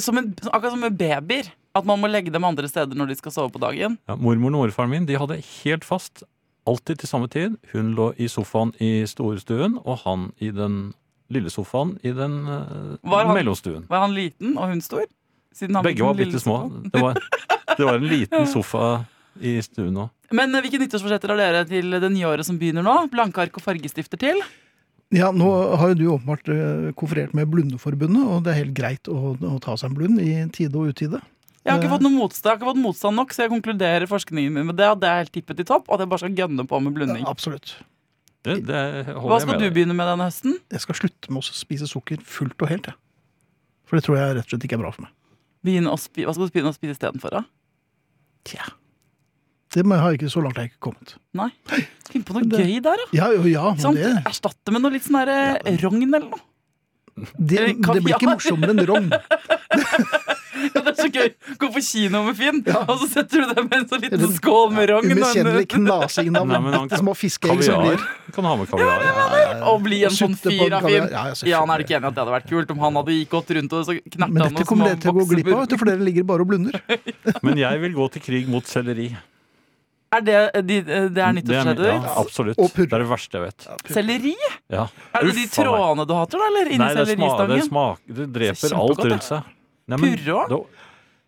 Som 0.00 0.16
en, 0.18 0.32
akkurat 0.52 0.72
som 0.72 0.80
med 0.80 0.96
babyer. 0.98 1.50
At 1.74 1.84
man 1.86 2.00
må 2.02 2.08
legge 2.10 2.32
dem 2.34 2.42
andre 2.46 2.66
steder 2.66 2.96
når 2.98 3.12
de 3.12 3.14
skal 3.20 3.30
sove 3.30 3.50
på 3.54 3.60
dagen. 3.62 3.98
Ja, 4.10 4.16
mormoren 4.18 4.56
og 4.58 4.64
morfaren 4.64 4.90
min 4.90 5.04
de 5.06 5.14
hadde 5.20 5.36
helt 5.62 5.84
fast, 5.86 6.24
alltid 6.66 6.98
til 6.98 7.08
samme 7.10 7.28
tid. 7.30 7.54
Hun 7.72 7.92
lå 7.94 8.08
i 8.18 8.26
sofaen 8.26 8.72
i 8.82 9.04
storstuen, 9.06 9.76
og 9.84 10.00
han 10.02 10.32
i 10.42 10.50
den 10.50 10.92
lille 11.30 11.50
sofaen 11.50 11.92
i 12.02 12.10
den 12.10 12.40
uh, 12.48 12.96
Var 13.06 13.24
han- 13.28 13.36
mellomstuen. 13.38 13.84
Var 13.88 14.00
han 14.02 14.14
liten 14.16 14.56
og 14.58 14.66
hun 14.72 14.80
stor? 14.82 15.06
Siden 15.56 15.74
han 15.78 15.84
Begge 15.84 16.04
var 16.06 16.14
den 16.14 16.28
bitte 16.30 16.40
små. 16.42 16.58
Det 16.92 17.00
var, 17.02 17.18
det 17.76 17.84
var 17.86 17.98
en 17.98 18.06
liten 18.10 18.46
sofa 18.50 18.84
i 19.40 19.56
stuen 19.64 19.96
òg. 20.04 20.10
Men 20.36 20.54
eh, 20.54 20.62
hvilke 20.62 20.78
nyttårsforsetter 20.82 21.32
har 21.32 21.40
dere 21.40 21.64
til 21.68 21.90
det 22.00 22.10
nye 22.14 22.28
året 22.30 22.46
som 22.46 22.58
begynner 22.60 22.84
nå? 22.86 22.94
Blanke 23.12 23.42
ark 23.42 23.58
og 23.58 23.64
fargestifter 23.64 24.20
til? 24.20 24.38
Ja, 25.10 25.32
nå 25.34 25.48
har 25.80 25.90
jo 25.90 25.96
du 25.98 26.04
åpenbart 26.14 26.46
eh, 26.54 26.90
konferert 26.98 27.34
med 27.34 27.50
Blundeforbundet, 27.50 28.22
og 28.30 28.44
det 28.46 28.52
er 28.54 28.60
helt 28.62 28.76
greit 28.78 29.10
å, 29.10 29.34
å 29.34 29.56
ta 29.62 29.74
seg 29.80 29.90
en 29.90 29.96
blund 29.98 30.22
i 30.22 30.30
tide 30.54 30.78
og 30.78 30.92
utide. 30.94 31.18
Jeg 31.60 31.72
har 31.74 31.80
ikke 31.80 31.90
Eh. 31.90 31.94
fått 31.96 32.04
noe 32.06 32.14
motstand, 32.14 32.46
jeg 32.46 32.52
har 32.54 32.60
ikke 32.60 32.70
fått 32.70 32.82
motstand 32.86 33.18
nok, 33.18 33.34
så 33.34 33.42
jeg 33.42 33.50
konkluderer 33.52 34.06
forskningen 34.08 34.54
min 34.54 34.68
med 34.70 34.78
det. 34.78 34.86
Det 35.02 35.08
er 35.10 35.18
helt 35.24 35.32
tippet 35.34 35.60
i 35.60 35.66
topp, 35.66 35.90
og 35.90 35.96
at 35.98 36.04
jeg 36.06 36.12
bare 36.14 36.22
skal 36.22 36.38
gønne 36.38 36.64
på 36.70 36.78
med 36.80 36.94
blunding. 36.94 37.24
Ja, 37.26 37.34
absolutt. 37.34 37.74
Det, 38.46 38.54
det 38.70 38.78
Hva 39.18 39.36
skal 39.42 39.58
du 39.60 39.66
begynne 39.68 39.92
med 39.98 40.06
denne 40.08 40.30
høsten? 40.30 40.54
Jeg 40.72 40.80
skal 40.86 40.96
slutte 41.02 41.28
med 41.34 41.42
å 41.42 41.58
spise 41.58 41.90
sukker 41.90 42.22
fullt 42.24 42.62
og 42.64 42.70
helt, 42.72 42.86
Ja. 42.94 42.96
For 43.90 43.98
det 43.98 44.06
tror 44.06 44.16
jeg 44.20 44.36
rett 44.38 44.46
og 44.46 44.52
slett 44.54 44.64
ikke 44.68 44.76
er 44.78 44.82
bra 44.86 44.92
for 44.94 45.02
meg. 45.02 45.10
Begynne 45.66 45.92
å 45.92 45.98
spi 46.00 46.24
Hva 46.24 46.32
skal 46.34 46.48
du 46.48 46.54
begynne 46.54 46.72
å 46.72 46.76
spise 46.76 46.94
istedenfor? 46.96 47.34
da? 47.36 47.42
Tja. 48.48 48.64
Det 49.70 49.84
må 49.86 49.94
jeg 49.94 50.02
ha 50.02 50.12
ikke 50.16 50.30
så 50.32 50.40
langt 50.42 50.56
har 50.58 50.64
jeg 50.66 50.72
ikke 50.72 50.84
kommet. 50.88 51.12
Nei? 51.36 51.50
Finn 52.10 52.24
på 52.26 52.34
noe 52.34 52.42
Det- 52.48 52.64
gøy 52.64 52.80
der, 52.82 52.96
da. 52.98 53.04
Ja, 53.14 53.28
ja, 53.46 53.66
sånn, 53.78 53.94
det, 53.94 54.14
Erstatt 54.26 54.56
det 54.66 54.72
med 54.74 54.82
noe 54.82 54.90
litt 54.96 55.04
sånn 55.06 55.20
ja. 55.28 55.58
eh, 55.62 55.76
rogn 55.84 56.02
eller 56.08 56.26
noe. 56.26 56.40
det, 57.38 57.76
det 57.76 58.00
blir 58.02 58.16
ikke 58.16 58.32
morsommere 58.32 58.74
enn 58.74 58.86
rogn. 58.88 59.10
Ja, 60.74 60.80
det 60.86 60.92
er 60.92 60.98
så 61.00 61.08
gøy. 61.12 61.28
Gå 61.60 61.68
på 61.74 61.80
kino 61.84 62.22
med 62.26 62.36
Finn, 62.38 62.62
Ja. 62.66 62.80
og 62.84 62.98
så 63.02 63.08
setter 63.12 63.42
du 63.44 63.54
deg 63.54 63.62
med 63.70 63.76
en 63.78 63.86
sånn 63.90 64.02
liten 64.04 64.34
skål 64.36 64.72
med 64.76 64.88
rogn. 64.90 65.04
og 65.06 65.10
en- 65.10 65.18
Umiskjennelig 65.20 65.68
knasing 65.74 66.36
av 66.36 66.46
bitte 66.48 66.98
små 67.00 67.14
fiskeegg 67.16 67.62
som 67.66 67.82
blir 67.84 68.04
kan 68.36 68.44
ha 68.44 68.56
med 68.56 68.68
kaviar. 68.70 69.62
Og 69.72 69.82
bli 69.86 70.02
en 70.04 70.10
sånn 70.16 70.36
fyr 70.38 70.72
av. 70.78 70.84
Finn. 70.86 71.08
Ja, 71.48 71.60
han 71.64 71.70
er 71.74 71.84
ikke 71.84 71.96
enig 71.98 72.10
at 72.10 72.14
det 72.14 72.24
hadde 72.24 72.36
vært 72.36 72.48
kult 72.50 72.70
om 72.70 72.78
han 72.84 72.94
hadde 73.00 73.16
gått 73.30 73.50
rundt 73.56 73.72
og 73.72 73.86
så 73.88 73.96
knerta 74.00 74.28
Men 74.32 74.42
dette 74.54 74.64
kommer 74.68 74.92
dere 74.92 75.00
til 75.00 75.10
å 75.10 75.18
gå 75.22 75.26
glipp 75.34 75.52
av, 75.56 75.66
for 75.78 75.84
dere 75.90 76.04
ligger 76.04 76.24
bare 76.28 76.40
og 76.46 76.48
blunder. 76.52 76.80
Men 77.46 77.56
jeg 77.58 77.80
vil 77.80 77.92
gå 77.96 78.10
til 78.12 78.22
krig 78.22 78.48
mot 78.48 78.64
selleri. 78.64 79.10
Er 80.10 80.22
det, 80.26 80.34
eh, 80.56 80.62
de, 80.66 80.76
det 80.82 80.94
er 80.98 81.08
Det 81.14 81.22
er- 81.22 81.34
nyttårsforsettet 81.36 81.86
ja, 81.86 82.14
absolutt. 82.18 82.58
Og. 82.58 82.72
Det 82.74 82.92
er 82.92 82.98
det 82.98 83.06
verste 83.06 83.30
jeg 83.38 83.42
vet. 83.44 83.66
Selleri? 83.94 84.32
Ja. 84.68 84.88
Er 85.14 85.22
det 85.22 85.34
de 85.36 85.44
Uff, 85.44 85.52
meg. 85.58 85.66
trådene 85.66 86.06
du 86.08 86.14
hater, 86.18 86.38
da? 86.42 86.46
Eller 86.50 86.66
inni 86.66 86.78
Nei, 86.82 86.88
det, 86.94 87.04
sma, 87.06 87.06
det, 87.06 87.14
selleristangen? 87.14 87.68
smak, 87.68 87.98
det 88.18 88.26
dreper 88.34 88.74
alt 88.80 89.04
rundt 89.06 89.22
seg. 89.28 89.44
Purre 89.98 90.36
òg? 90.36 90.70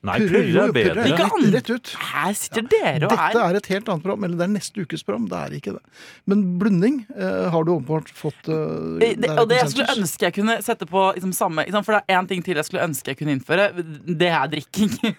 Nei, 0.03 0.17
Purre, 0.19 0.39
er 0.43 0.49
bedre. 0.51 0.63
er 0.63 0.73
purre 0.73 0.73
bedre. 0.75 1.03
Ikke 1.13 1.27
Rett, 1.31 1.53
rett 1.55 1.69
ut. 1.71 1.91
Her 2.11 2.33
sitter 2.35 2.65
dere 2.67 3.07
og 3.07 3.13
Dette 3.13 3.39
er 3.39 3.53
er 3.53 3.59
et 3.61 3.69
helt 3.71 3.91
annet 3.93 4.03
program, 4.03 4.25
eller 4.27 4.41
det 4.41 4.47
er 4.49 4.51
neste 4.57 4.83
ukes 4.83 5.05
program. 5.07 5.29
Det 5.31 5.39
er 5.39 5.55
ikke 5.61 5.75
det. 5.77 5.83
Men 6.27 6.43
blunding 6.59 6.97
eh, 7.15 7.47
har 7.55 7.63
du 7.63 7.71
åpenbart 7.77 8.11
fått 8.11 8.51
uh, 8.51 8.99
Eh, 8.99 9.15
det, 9.15 9.31
og 9.39 9.47
det 9.51 9.61
jeg 9.61 9.71
skulle 9.71 9.95
ønske 9.95 10.27
jeg 10.27 10.35
kunne 10.41 10.59
sette 10.67 10.89
på 10.91 11.05
liksom, 11.15 11.33
samme? 11.37 11.69
For 11.71 11.95
det 11.95 12.03
er 12.03 12.19
én 12.19 12.27
ting 12.27 12.43
til 12.43 12.59
jeg 12.59 12.67
skulle 12.67 12.83
ønske 12.83 13.15
jeg 13.15 13.21
kunne 13.23 13.37
innføre. 13.39 13.71
Det 13.79 14.31
er 14.33 14.51
drikking. 14.51 14.91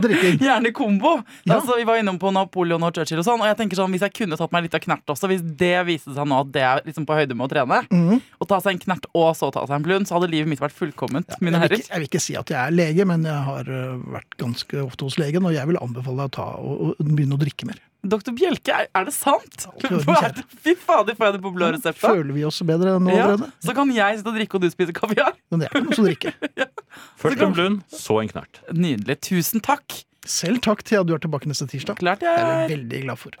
Drikking. 0.04 0.38
Gjerne 0.42 0.72
kombo. 0.72 1.12
Ja. 1.44 1.56
Altså, 1.58 1.76
vi 1.78 1.84
var 1.88 1.96
innom 2.00 2.18
på 2.18 2.32
Napoleon 2.34 2.82
og 2.82 2.94
Churchill 2.94 3.18
og 3.22 3.26
sånn. 3.26 3.40
Og 3.40 3.46
jeg 3.50 3.56
tenker 3.60 3.76
sånn, 3.80 3.90
hvis 3.94 4.04
jeg 4.06 4.14
kunne 4.14 4.36
tatt 4.40 4.52
meg 4.52 4.66
litt 4.66 4.74
av 4.74 4.80
knert 4.84 5.06
også, 5.14 5.28
hvis 5.30 5.42
det 5.44 5.72
viste 5.86 6.14
seg 6.16 6.26
nå 6.30 6.40
at 6.44 6.52
det 6.54 6.62
er 6.62 6.82
liksom 6.86 7.06
på 7.08 7.14
høyde 7.18 7.34
med 7.36 7.46
å 7.46 7.52
trene, 7.54 7.80
Mhm. 7.90 8.20
å 8.40 8.46
ta 8.48 8.58
seg 8.60 8.72
en 8.74 8.82
knert 8.86 9.06
og 9.14 9.34
så 9.36 9.52
ta 9.52 9.66
seg 9.66 9.76
en 9.76 9.82
blund, 9.86 10.06
så 10.08 10.18
hadde 10.18 10.30
livet 10.30 10.48
mitt 10.48 10.60
vært 10.60 10.72
fullkomment. 10.76 11.28
mine 11.40 11.58
jeg, 11.58 11.60
vil 11.60 11.68
herrer. 11.68 11.78
ikke, 11.78 11.90
jeg 11.92 11.98
vil 12.04 12.08
ikke 12.08 12.20
si 12.26 12.36
at 12.36 12.48
jeg 12.50 12.58
er 12.60 12.70
lege, 12.74 13.04
men 13.06 13.22
jeg 13.24 13.44
har 13.48 13.60
eh, 13.68 13.96
vært 14.18 14.36
ganske 14.38 14.84
ofte 14.84 15.02
hos 15.08 15.18
legen, 15.18 15.44
og 15.46 15.52
jeg 15.52 15.66
vil 15.66 15.76
anbefale 15.80 16.16
deg 16.24 16.30
å 16.30 16.34
ta 16.34 16.48
å, 16.58 16.94
å 16.94 16.94
begynne 17.04 17.34
å 17.36 17.40
drikke 17.40 17.66
mer. 17.66 17.78
Doktor 18.04 18.34
Bjelke, 18.36 18.68
er, 18.74 18.88
er 18.94 19.06
det 19.08 19.14
sant? 19.16 19.64
Er 19.80 20.34
det? 20.36 20.44
Fy 20.60 20.74
fader, 20.76 21.16
får 21.16 21.26
jeg 21.30 21.34
det 21.36 21.42
på 21.44 21.52
blå 21.54 21.70
resept? 21.72 21.98
Føler 22.02 22.32
vi 22.36 22.42
oss 22.44 22.58
bedre 22.68 22.98
nå 23.00 23.14
Ja, 23.16 23.30
så 23.64 23.74
kan 23.76 23.88
jeg 23.96 24.18
sitte 24.20 24.28
og 24.32 24.36
drikke, 24.36 24.58
og 24.58 24.64
du 24.66 24.68
spiser 24.72 24.92
kaviar. 24.96 25.32
Men 25.50 25.62
det 25.62 25.68
er 25.70 25.78
ikke 25.78 25.86
noe 25.88 25.96
som 25.96 26.08
drikke. 26.08 26.34
Først 27.22 27.44
en 27.46 27.54
blund, 27.56 27.78
så 27.88 28.18
en 28.20 28.28
knert. 28.34 28.60
Nydelig. 28.76 29.16
Tusen 29.24 29.64
takk. 29.64 30.02
Selv 30.28 30.60
takk 30.64 30.84
til 30.88 31.00
at 31.00 31.08
du 31.08 31.14
er 31.16 31.20
tilbake 31.24 31.48
neste 31.48 31.66
tirsdag. 31.72 31.98
Klart 32.00 32.20
Det 32.24 32.28
er 32.32 32.44
vi 32.68 32.74
veldig 32.76 33.02
glad 33.06 33.20
for. 33.20 33.36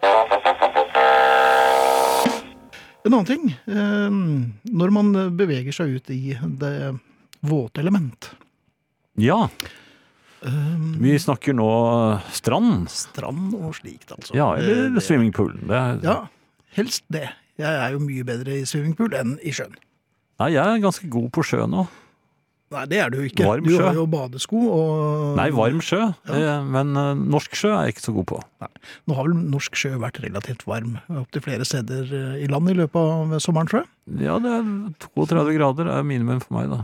En 3.04 3.12
annen 3.12 3.28
ting. 3.28 3.50
eh, 3.68 4.18
Når 4.72 4.92
man 4.96 5.12
beveger 5.36 5.72
seg 5.76 5.98
ut 5.98 6.08
i 6.14 6.36
det 6.60 6.74
våte 7.44 7.82
element 7.84 8.30
Ja, 9.20 9.42
eh, 10.44 10.76
vi 11.00 11.16
snakker 11.18 11.54
nå 11.56 11.68
strand. 12.32 12.88
Strand 12.92 13.54
og 13.58 13.74
slikt, 13.78 14.12
altså. 14.14 14.34
Ja, 14.36 14.52
eller 14.58 14.90
Det- 14.94 15.02
swimmingpool. 15.02 15.54
Det 15.66 15.70
er, 15.80 15.98
Ja, 16.02 16.26
helst 16.76 17.02
det. 17.10 17.28
Jeg 17.58 17.70
er 17.74 17.92
jo 17.92 17.98
mye 18.02 18.24
bedre 18.26 18.56
i 18.60 18.64
swimmingpool 18.66 19.14
enn 19.14 19.36
i 19.42 19.50
sjøen. 19.54 19.74
Nei, 20.40 20.48
jeg 20.56 20.66
er 20.66 20.80
ganske 20.82 21.08
god 21.08 21.30
på 21.30 21.44
sjø 21.46 21.66
nå. 21.70 21.86
Nei, 22.74 22.86
det 22.90 22.98
er 22.98 23.10
du 23.12 23.18
ikke. 23.22 23.44
Varm 23.46 23.62
du 23.62 23.70
sjø. 23.70 23.84
har 23.84 23.94
jo 23.94 24.06
badesko 24.10 24.56
og 24.56 25.36
Nei, 25.36 25.50
varm 25.54 25.78
sjø. 25.84 26.00
Ja. 26.26 26.56
Men 26.64 26.96
eh, 26.96 27.14
norsk 27.14 27.54
sjø 27.54 27.70
er 27.70 27.84
jeg 27.86 27.94
ikke 27.94 28.06
så 28.08 28.14
god 28.16 28.26
på. 28.26 28.40
Nå 29.06 29.14
har 29.14 29.28
vel 29.28 29.36
norsk 29.52 29.76
sjø 29.78 29.92
vært 30.02 30.18
relativt 30.24 30.64
varm 30.66 30.96
opptil 31.08 31.40
flere 31.44 31.64
steder 31.68 32.02
eh, 32.10 32.42
i 32.42 32.48
landet 32.50 32.74
i 32.74 32.80
løpet 32.80 32.96
av 32.98 33.38
sommeren, 33.38 33.68
tror 33.70 33.84
jeg. 33.84 34.24
Ja, 34.26 34.40
det 34.42 34.50
er 34.50 34.64
32 35.14 35.54
grader 35.54 35.86
er 35.92 36.02
minimum 36.02 36.40
for 36.42 36.58
meg, 36.58 36.72
da. 36.74 36.82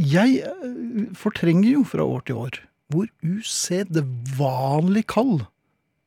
Jeg 0.00 0.40
eh, 0.48 1.08
fortrenger 1.18 1.70
jo 1.76 1.82
fra 1.88 2.04
år 2.08 2.22
til 2.28 2.36
år 2.40 2.60
hvor 2.90 3.06
usedvanlig 3.22 5.04
kald 5.12 5.44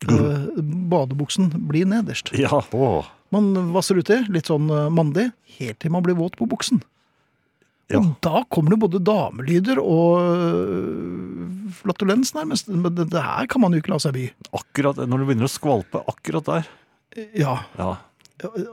mm. 0.10 0.89
badebuksen 0.91 1.45
blir 1.69 1.86
nederst. 1.88 2.34
Ja, 2.36 2.60
åh. 2.75 3.06
Man 3.34 3.53
vasser 3.73 3.95
uti, 4.01 4.17
litt 4.34 4.49
sånn 4.51 4.67
eh, 4.73 4.89
mandig, 4.93 5.29
helt 5.60 5.79
til 5.79 5.93
man 5.93 6.03
blir 6.06 6.17
våt 6.19 6.36
på 6.39 6.45
buksen. 6.51 6.82
Ja. 7.91 7.99
Og 8.01 8.06
da 8.25 8.41
kommer 8.51 8.73
det 8.73 8.82
både 8.82 8.99
damelyder 9.06 9.77
og 9.79 10.19
flatulens, 11.79 12.32
nærmest. 12.36 12.67
Men 12.71 12.95
det, 12.97 13.10
her 13.13 13.47
kan 13.51 13.62
man 13.63 13.75
jo 13.75 13.82
ikke 13.84 13.93
la 13.93 13.99
seg 14.01 14.15
by. 14.17 14.25
Akkurat 14.56 14.97
når 15.03 15.21
det 15.23 15.27
begynner 15.29 15.49
å 15.49 15.51
skvalpe 15.53 16.01
akkurat 16.10 16.47
der. 16.49 16.63
Ja, 17.38 17.56
Ja, 17.77 17.91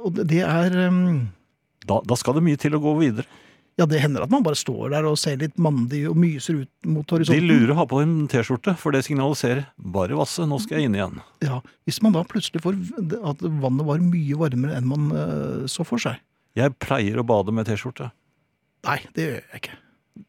og 0.02 0.14
det- 0.16 0.26
det 0.32 0.40
er 0.46 0.70
um... 0.88 1.28
da, 1.86 2.00
da 2.06 2.16
skal 2.18 2.34
det 2.38 2.42
mye 2.46 2.58
til 2.58 2.74
å 2.74 2.80
gå 2.82 2.94
videre. 2.98 3.26
Ja, 3.80 3.86
det 3.88 4.02
hender 4.02 4.26
at 4.26 4.32
man 4.32 4.42
bare 4.44 4.58
står 4.60 4.90
der 4.92 5.06
og 5.08 5.14
ser 5.16 5.38
litt 5.40 5.56
mandig 5.56 6.02
og 6.10 6.18
myser 6.20 6.58
ut 6.66 6.88
mot 6.90 7.08
horisonten. 7.14 7.40
De 7.40 7.48
lurer 7.48 7.70
å 7.72 7.78
ha 7.78 7.86
på 7.88 8.02
en 8.02 8.26
T-skjorte, 8.28 8.74
for 8.76 8.92
det 8.92 9.06
signaliserer 9.06 9.62
'bare 9.80 10.18
vasse, 10.18 10.44
nå 10.44 10.58
skal 10.60 10.78
jeg 10.82 10.90
inn 10.90 10.98
igjen'. 10.98 11.22
Ja, 11.40 11.62
Hvis 11.88 12.02
man 12.04 12.12
da 12.12 12.20
plutselig 12.28 12.60
får 12.60 12.76
at 13.24 13.40
vannet 13.40 13.86
var 13.88 14.02
mye 14.04 14.36
varmere 14.36 14.76
enn 14.76 14.84
man 14.90 15.08
uh, 15.16 15.64
så 15.66 15.86
for 15.88 15.96
seg. 16.02 16.20
Jeg 16.58 16.76
pleier 16.78 17.16
å 17.22 17.24
bade 17.24 17.52
med 17.56 17.64
T-skjorte. 17.70 18.10
Nei, 18.84 18.98
det 19.16 19.24
gjør 19.24 19.40
jeg 19.40 19.62
ikke. 19.62 19.78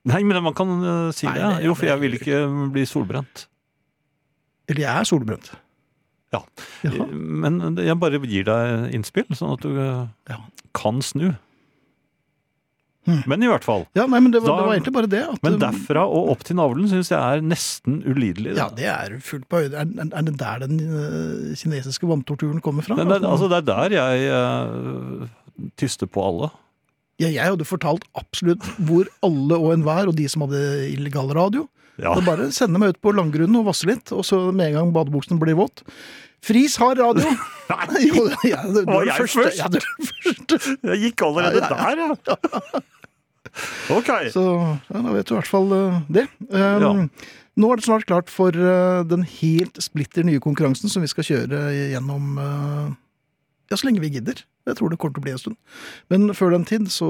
Nei, 0.06 0.24
men 0.24 0.44
man 0.44 0.54
kan 0.56 0.70
uh, 0.80 1.12
si 1.12 1.28
Nei, 1.28 1.36
det. 1.36 1.44
det- 1.58 1.66
Jo, 1.66 1.74
for 1.76 1.86
jeg 1.92 2.00
vil 2.00 2.14
ikke 2.22 2.72
bli 2.72 2.86
solbrent. 2.88 3.48
Eller 4.70 4.82
jeg 4.88 4.96
er 5.02 5.04
solbrent. 5.04 5.52
Ja. 6.32 6.40
Jaha. 6.88 7.12
Men 7.12 7.76
jeg 7.76 8.00
bare 8.00 8.20
gir 8.24 8.46
deg 8.48 8.94
innspill, 8.96 9.28
sånn 9.36 9.58
at 9.58 9.66
du 9.68 9.76
uh, 9.76 10.08
Ja. 10.30 10.38
kan 10.74 11.02
snu. 11.04 11.34
Hmm. 13.08 13.24
Men 13.26 13.42
i 13.42 13.48
hvert 13.50 13.64
fall. 13.66 13.88
Ja, 13.98 14.04
nei, 14.06 14.20
men 14.22 14.30
det 14.34 14.44
var, 14.44 14.52
Da- 14.52 14.58
det 14.62 14.66
var 14.68 14.76
egentlig 14.76 14.94
bare 14.94 15.10
det. 15.10 15.22
At, 15.26 15.40
Men 15.44 15.56
um, 15.56 15.60
derfra 15.64 16.04
og 16.06 16.30
opp 16.36 16.44
til 16.46 16.56
navlen 16.60 16.86
syns 16.92 17.10
jeg 17.10 17.18
er 17.18 17.42
nesten 17.42 17.96
ulidelig. 18.06 18.54
Ja, 18.60 18.68
det 18.78 18.86
er 18.86 19.16
fullt 19.26 19.48
på 19.50 19.64
høyde. 19.64 19.74
Er, 19.82 19.90
er- 20.06 20.26
det 20.28 20.36
der 20.38 20.60
den 20.68 20.78
øh, 20.86 21.56
kinesiske 21.58 22.06
vanntorturen 22.06 22.62
kommer 22.62 22.86
fra? 22.86 22.96
Men 23.00 23.10
det, 23.10 23.24
altså, 23.26 23.50
det 23.50 23.58
er 23.64 23.68
der 23.72 23.96
jeg 23.98 24.30
uh, 24.30 25.28
tyster 25.82 26.06
på 26.06 26.22
alle. 26.30 26.52
ja, 27.22 27.28
jeg 27.30 27.44
hadde 27.56 27.66
fortalt 27.66 28.06
absolutt 28.18 28.64
hvor 28.86 29.06
alle 29.26 29.58
og 29.58 29.74
enhver, 29.76 30.08
og 30.10 30.16
de 30.18 30.28
som 30.30 30.42
hadde 30.46 30.62
illegal 30.94 31.30
radio, 31.38 31.68
Ja. 32.02 32.16
det 32.18 32.24
bare 32.26 32.52
sende 32.54 32.80
meg 32.82 32.96
ut 32.96 33.02
på 33.02 33.12
langgrunnen 33.14 33.58
og 33.60 33.66
vasse 33.68 33.86
litt, 33.86 34.10
og 34.16 34.24
så 34.26 34.52
med 34.54 34.72
en 34.72 34.78
gang 34.80 34.94
badebuksen 34.96 35.38
blir 35.42 35.54
våt. 35.60 35.84
Friis 36.42 36.78
har 36.82 36.96
radio! 36.98 37.30
jo, 38.10 38.26
ja, 38.48 38.62
det, 38.68 38.86
Var 38.88 39.06
jeg 39.08 39.20
første. 39.24 39.44
først? 39.44 39.60
Ja, 39.62 39.68
det 39.72 39.82
var 39.84 40.00
det 40.00 40.10
første. 40.26 40.78
Jeg 40.92 41.04
gikk 41.06 41.26
allerede 41.28 41.62
Ja, 41.62 41.92
ja, 41.92 42.08
der, 42.26 42.40
ja. 42.46 42.82
Ok. 43.98 44.10
Så 44.32 44.44
ja, 44.88 45.02
da 45.04 45.12
vet 45.12 45.28
du 45.28 45.34
i 45.34 45.38
hvert 45.40 45.50
fall 45.52 45.72
øh, 45.76 46.02
det. 46.08 46.28
Um, 46.50 46.58
Ja. 46.86 46.92
Nå 47.60 47.68
er 47.68 47.76
det 47.82 47.84
snart 47.84 48.06
klart 48.08 48.30
for 48.32 48.56
uh, 48.56 49.02
den 49.04 49.26
helt 49.28 49.76
splitter 49.84 50.24
nye 50.24 50.40
konkurransen 50.40 50.88
som 50.90 51.04
vi 51.04 51.10
skal 51.12 51.26
kjøre 51.28 51.60
gjennom 51.92 52.38
uh, 52.40 52.94
ja, 53.68 53.76
så 53.76 53.90
lenge 53.90 54.00
vi 54.04 54.10
gidder. 54.14 54.40
Jeg 54.68 54.78
tror 54.80 54.92
det 54.94 54.98
kommer 55.02 55.18
til 55.18 55.24
å 55.24 55.26
bli 55.26 55.34
en 55.36 55.42
stund. 55.42 55.58
Men 56.12 56.32
før 56.38 56.56
den 56.56 56.64
tid, 56.70 56.88
så 56.94 57.08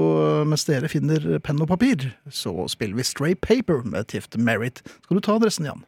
mens 0.48 0.66
dere 0.66 0.90
finner 0.90 1.24
penn 1.46 1.62
og 1.62 1.70
papir, 1.70 2.08
så 2.30 2.54
spiller 2.70 2.98
vi 2.98 3.06
Stray 3.06 3.34
Paper 3.38 3.82
med 3.86 4.10
Tift 4.10 4.34
Merit. 4.38 4.82
Skal 5.04 5.18
du 5.18 5.22
ta 5.22 5.36
adressen, 5.38 5.66
Jan? 5.70 5.82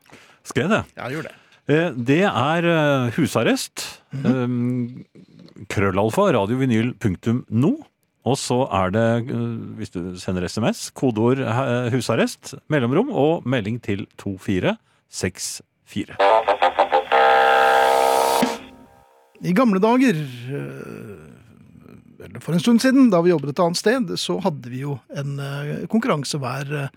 Skal 0.47 0.67
jeg 0.67 0.73
det? 0.75 0.83
Ja, 0.99 1.11
gjør 1.11 1.27
det. 1.31 1.35
Eh, 1.65 1.97
Det 1.97 2.21
er 2.29 2.67
eh, 2.69 3.09
husarrest. 3.17 4.03
Mm 4.13 4.23
-hmm. 4.23 5.05
Krøllalfa, 5.69 6.33
radiovinyl.no. 6.33 7.73
Og 8.25 8.39
så 8.39 8.69
er 8.73 8.91
det, 8.91 9.25
hvis 9.77 9.91
du 9.91 10.19
sender 10.19 10.49
SMS, 10.49 10.91
kodeord 10.91 11.39
'husarrest', 11.93 12.55
mellomrom 12.69 13.11
og 13.11 13.43
melding 13.47 13.83
til 13.83 14.07
2464. 14.17 16.17
I 19.45 19.53
gamle 19.53 19.81
dager, 19.81 20.15
eller 22.25 22.41
for 22.41 22.53
en 22.53 22.61
stund 22.61 22.81
siden, 22.81 23.11
da 23.11 23.21
vi 23.21 23.31
jobbet 23.31 23.49
et 23.51 23.59
annet 23.59 23.77
sted, 23.77 24.17
så 24.17 24.41
hadde 24.41 24.71
vi 24.71 24.81
jo 24.81 24.99
en 25.17 25.41
konkurranse 25.89 26.39
hver 26.39 26.89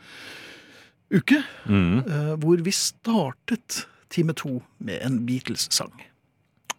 uke. 1.12 1.44
Mm. 1.66 2.02
hvor 2.40 2.58
vi 2.64 2.72
startet 2.72 3.88
time 4.10 4.34
to 4.34 4.62
med 4.80 5.02
en 5.06 5.26
Beatles-sang. 5.28 5.94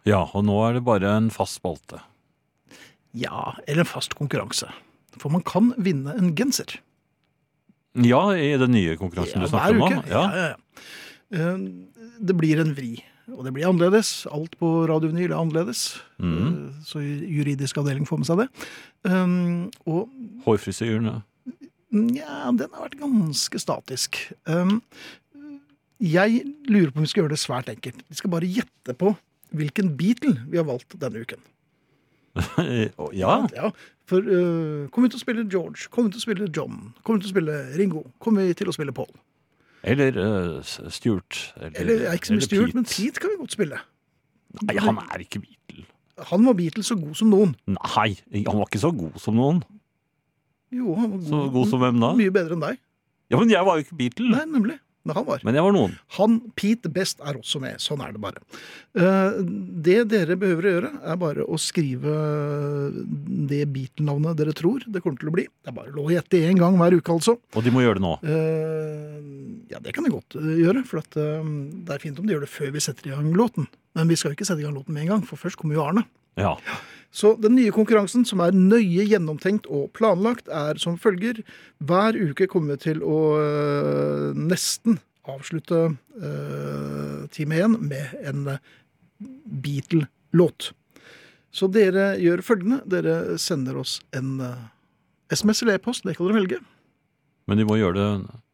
Ja, 0.07 0.23
og 0.33 0.45
nå 0.47 0.55
er 0.69 0.73
det 0.79 0.83
bare 0.87 1.11
en 1.17 1.29
fast 1.33 1.59
spalte. 1.59 1.99
Ja, 3.17 3.55
eller 3.67 3.83
en 3.85 3.89
fast 3.89 4.15
konkurranse. 4.17 4.69
For 5.19 5.29
man 5.33 5.41
kan 5.43 5.73
vinne 5.81 6.13
en 6.17 6.35
genser. 6.37 6.77
Ja, 7.99 8.21
i 8.37 8.53
den 8.61 8.71
nye 8.71 8.95
konkurransen 8.99 9.41
Ja, 9.41 9.47
du 9.47 9.51
snakker 9.51 9.81
om. 9.81 9.91
Ja. 9.91 10.01
Ja. 10.09 10.23
Ja, 10.29 10.47
ja, 10.49 10.55
Eh, 11.31 11.57
Det 12.19 12.33
blir 12.35 12.59
en 12.59 12.73
vri. 12.73 13.03
Og 13.29 13.43
det 13.45 13.51
blir 13.53 13.67
annerledes. 13.69 14.25
Alt 14.33 14.55
på 14.57 14.87
radiovinyl 14.89 15.29
er 15.31 15.37
annerledes. 15.37 15.99
Mhm. 16.17 16.47
Eh, 16.69 16.83
Så 16.83 16.99
juridisk 17.01 17.77
avdeling 17.77 18.07
får 18.07 18.17
med 18.17 18.25
seg 18.25 18.37
det. 18.37 18.47
Um, 19.03 19.69
og 19.85 20.09
Hårfrisyrene. 20.45 21.21
Nja, 21.91 22.51
den 22.57 22.69
har 22.73 22.87
vært 22.89 22.99
ganske 22.99 23.59
statisk. 23.61 24.17
Jeg 25.99 26.43
lurer 26.69 26.93
på 26.93 27.01
om 27.01 27.03
vi 27.03 27.11
skal 27.11 27.25
gjøre 27.25 27.35
det 27.35 27.41
svært 27.41 27.69
enkelt. 27.71 28.03
Vi 28.07 28.15
skal 28.15 28.31
bare 28.31 28.47
gjette 28.47 28.95
på 28.95 29.13
hvilken 29.59 29.95
Beatle 29.99 30.37
vi 30.47 30.59
har 30.59 30.67
valgt 30.67 30.95
denne 31.01 31.23
uken. 31.25 31.41
ja. 33.19 33.33
Ja, 33.51 33.71
for 34.07 34.23
uh, 34.23 34.87
kommer 34.93 35.09
vi 35.09 35.13
til 35.15 35.19
å 35.19 35.23
spille 35.23 35.45
George? 35.49 35.89
Kommer 35.91 36.09
vi 36.09 36.15
til 36.15 36.21
å 36.21 36.27
spille 36.27 36.47
John? 36.55 36.77
Kommer 37.03 37.19
vi 37.19 37.25
til 37.25 37.31
å 37.31 37.35
spille 37.35 37.57
Ringo? 37.79 38.05
Kommer 38.23 38.47
vi 38.47 38.55
til 38.55 38.71
å 38.71 38.75
spille 38.75 38.95
Paul? 38.95 39.11
Eller 39.83 40.15
uh, 40.15 40.59
Stuart. 40.63 41.41
Eller 41.59 41.81
eller, 41.83 42.05
ja, 42.07 42.15
ikke 42.15 42.31
så 42.31 42.37
mye 42.37 42.47
Stuart, 42.47 42.75
men 42.77 42.87
Pete 42.87 43.23
kan 43.23 43.33
vi 43.33 43.39
godt 43.41 43.57
spille. 43.57 43.83
Nei, 44.59 44.79
han 44.79 45.03
er 45.03 45.25
ikke 45.25 45.43
Beatle. 45.43 45.85
Han 46.31 46.47
var 46.47 46.55
Beatle 46.59 46.83
så 46.83 46.95
god 46.99 47.15
som 47.19 47.31
noen. 47.31 47.55
Nei, 47.67 48.09
han 48.39 48.55
var 48.55 48.67
ikke 48.67 48.81
så 48.81 48.91
god 48.95 49.19
som 49.23 49.35
noen. 49.39 49.63
Jo, 50.71 50.93
han 50.95 51.11
var 51.11 51.17
god. 51.17 51.31
Så 51.31 51.47
god 51.53 51.73
som 51.73 51.83
hvem 51.83 52.03
da? 52.03 52.13
Mye 52.19 52.33
bedre 52.33 52.55
enn 52.55 52.63
deg. 52.63 52.85
Ja, 53.29 53.39
men 53.39 53.51
jeg 53.51 53.67
var 53.67 53.77
jo 53.77 53.85
ikke 53.85 53.99
Beatle. 53.99 54.31
Nei, 54.31 54.45
nemlig. 54.49 54.79
Men 55.07 55.15
han 55.15 55.25
var. 55.25 55.43
Men 55.47 55.55
jeg 55.55 55.63
var 55.63 55.73
noen. 55.73 55.93
Han, 56.17 56.35
Pete 56.59 56.89
Best, 56.91 57.21
er 57.23 57.37
også 57.39 57.61
med. 57.63 57.79
Sånn 57.81 58.01
er 58.03 58.11
det 58.13 58.21
bare. 58.21 58.41
Eh, 58.99 59.39
det 59.85 59.99
dere 60.11 60.35
behøver 60.39 60.67
å 60.67 60.73
gjøre, 60.73 60.91
er 61.13 61.19
bare 61.21 61.45
å 61.47 61.59
skrive 61.61 62.15
det 63.49 63.63
Beatle-navnet 63.71 64.37
dere 64.39 64.55
tror 64.57 64.83
det 64.85 65.01
kommer 65.05 65.21
til 65.21 65.31
å 65.31 65.35
bli. 65.37 65.47
Det 65.47 65.71
er 65.71 65.77
bare 65.79 65.95
lov 65.95 66.11
å 66.11 66.13
gjette 66.13 66.43
én 66.43 66.59
gang 66.59 66.77
hver 66.79 66.99
uke, 66.99 67.15
altså. 67.15 67.37
Og 67.55 67.65
de 67.65 67.73
må 67.73 67.85
gjøre 67.85 68.01
det 68.01 68.05
nå. 68.05 68.13
Eh, 68.27 69.17
ja, 69.71 69.81
det 69.83 69.95
kan 69.95 70.05
de 70.05 70.13
godt 70.13 70.37
eh, 70.41 70.53
gjøre, 70.65 70.83
for 70.89 71.01
at, 71.01 71.15
det 71.15 71.95
er 71.95 72.03
fint 72.03 72.19
om 72.19 72.27
de 72.27 72.35
gjør 72.35 72.45
det 72.45 72.53
før 72.53 72.75
vi 72.75 72.83
setter 72.83 73.09
i 73.09 73.15
gang 73.15 73.31
låten. 73.37 73.69
Men 73.97 74.11
vi 74.11 74.19
skal 74.19 74.33
jo 74.33 74.39
ikke 74.39 74.49
sette 74.51 74.61
i 74.61 74.67
gang 74.67 74.75
låten 74.75 74.95
med 74.95 75.07
en 75.07 75.15
gang, 75.15 75.27
for 75.27 75.39
først 75.39 75.59
kommer 75.59 75.79
jo 75.79 75.87
Arne. 75.87 76.05
Ja. 76.39 76.57
Så 77.11 77.33
den 77.41 77.55
nye 77.57 77.71
konkurransen, 77.73 78.25
som 78.25 78.39
er 78.45 78.53
nøye 78.53 79.05
gjennomtenkt 79.09 79.65
og 79.73 79.87
planlagt, 79.97 80.47
er 80.53 80.77
som 80.77 80.97
følger. 81.01 81.39
Hver 81.81 82.17
uke 82.29 82.45
kommer 82.47 82.75
vi 82.77 82.83
til 82.85 83.01
å 83.01 83.15
øh, 83.41 84.37
nesten 84.37 84.99
avslutte 85.29 85.79
øh, 86.21 87.23
time 87.33 87.57
én 87.65 87.77
med 87.81 88.13
en 88.29 88.45
øh, 88.53 88.59
Beatle-låt. 89.63 90.71
Så 91.51 91.67
dere 91.73 92.11
gjør 92.21 92.43
følgende. 92.45 92.81
Dere 92.89 93.37
sender 93.41 93.79
oss 93.81 93.97
en 94.15 94.37
øh, 94.45 94.59
SMS 95.33 95.63
eller 95.65 95.79
e-post, 95.79 96.05
det 96.05 96.15
kan 96.17 96.29
dere 96.29 96.39
velge. 96.43 96.61
Men 97.49 97.57
de 97.57 97.65
må 97.65 97.79
gjøre 97.79 97.97
det 97.97 98.09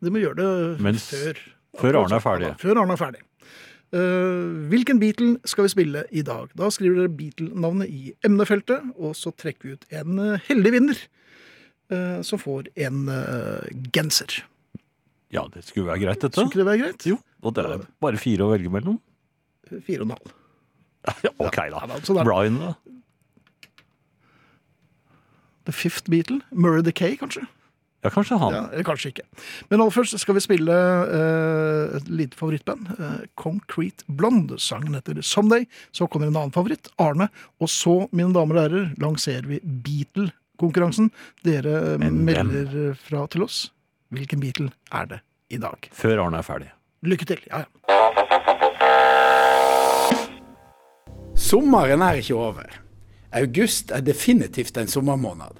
de 0.05 0.11
må 0.13 0.21
gjøre 0.23 0.39
det 0.39 0.81
Mens- 0.83 1.09
før 1.11 1.39
før 1.75 1.97
Arne 2.05 2.15
er 2.15 2.23
ferdig. 2.23 2.47
Ja, 2.47 2.55
Før 2.61 2.79
Arne 2.79 2.95
er 2.95 2.99
ferdig. 3.01 3.19
Eh, 3.93 4.69
hvilken 4.71 4.99
Beatle 4.99 5.35
skal 5.47 5.67
vi 5.67 5.69
spille 5.75 6.03
i 6.11 6.23
dag? 6.25 6.49
Da 6.57 6.69
skriver 6.73 7.03
dere 7.03 7.13
Beatle-navnet 7.15 7.91
i 7.91 8.13
emnefeltet, 8.25 8.81
og 8.97 9.13
så 9.15 9.31
trekker 9.37 9.69
vi 9.69 9.75
ut 9.77 9.85
en 9.93 10.19
eh, 10.19 10.39
heldig 10.49 10.71
vinner. 10.79 11.03
uh, 11.93 12.21
som 12.25 12.39
får 12.41 12.67
en 12.81 13.03
uh, 13.09 13.61
genser. 13.93 14.39
Ja, 15.29 15.43
det 15.53 15.65
skulle 15.67 15.85
være 15.85 15.99
greit, 16.01 16.21
dette. 16.23 16.33
Skulle 16.41 16.63
det 16.63 16.69
være 16.71 16.81
greit? 16.81 17.05
Jo, 17.05 17.19
og 17.45 17.53
det 17.53 17.65
er 17.65 17.83
bare 18.01 18.17
fire 18.17 18.47
å 18.47 18.51
velge 18.55 18.71
mellom. 18.73 18.97
Fire 19.85 20.01
og 20.01 20.09
en 20.09 20.15
halv. 20.17 20.33
Ja, 21.27 21.31
ok, 21.45 21.57
Ja, 21.69 21.85
da. 21.85 21.99
sånn 22.01 22.17
er. 22.21 22.25
Brian, 22.25 22.57
da? 22.61 22.73
The 25.65 25.73
Fifth 25.73 26.09
Beatle. 26.09 26.41
Murray 26.51 26.81
K, 26.91 27.15
kanskje? 27.21 27.45
Ja, 28.05 28.11
kanskje 28.13 28.37
han. 28.37 28.53
Ja, 28.53 28.63
eller 28.71 28.85
kanskje 28.85 29.09
ikke. 29.11 29.23
Men 29.71 29.81
aller 29.81 29.93
først 29.95 30.19
skal 30.21 30.37
vi 30.37 30.43
spille 30.45 30.75
eh, 31.17 31.95
et 31.97 32.09
lite 32.13 32.37
favorittband. 32.37 32.91
eh, 32.99 33.25
Concrete 33.41 34.05
Blonde. 34.07 34.59
Sangen 34.61 34.93
heter 34.93 35.17
Someday. 35.25 35.65
Så 35.91 36.05
kommer 36.07 36.29
en 36.29 36.37
annen 36.37 36.53
favoritt, 36.53 36.91
Arne. 37.01 37.27
Og 37.59 37.71
så, 37.73 37.97
mine 38.13 38.29
damer 38.35 38.59
og 38.59 38.67
herrer, 38.67 38.91
lanserer 39.01 39.49
vi 39.49 39.59
Beatle-konkurransen. 39.65 41.09
Dere 41.43 41.97
Men 41.97 42.21
melder 42.27 42.93
fra 43.07 43.25
til 43.33 43.47
oss. 43.47 43.71
Hvilken 44.13 44.39
Beatle 44.39 44.69
er 44.93 45.09
det 45.09 45.19
i 45.49 45.57
dag? 45.57 45.89
Før 45.91 46.27
Arne 46.27 46.37
er 46.43 46.45
ferdig. 46.45 46.69
Lykke 47.05 47.25
til. 47.33 47.41
Ja, 47.49 47.65
ja. 47.65 47.65
Sommeren 51.35 52.01
er 52.01 52.21
ikke 52.21 52.35
over. 52.37 52.69
August 53.35 53.91
er 53.91 54.01
definitivt 54.05 54.77
en 54.79 54.87
sommermåned. 54.87 55.59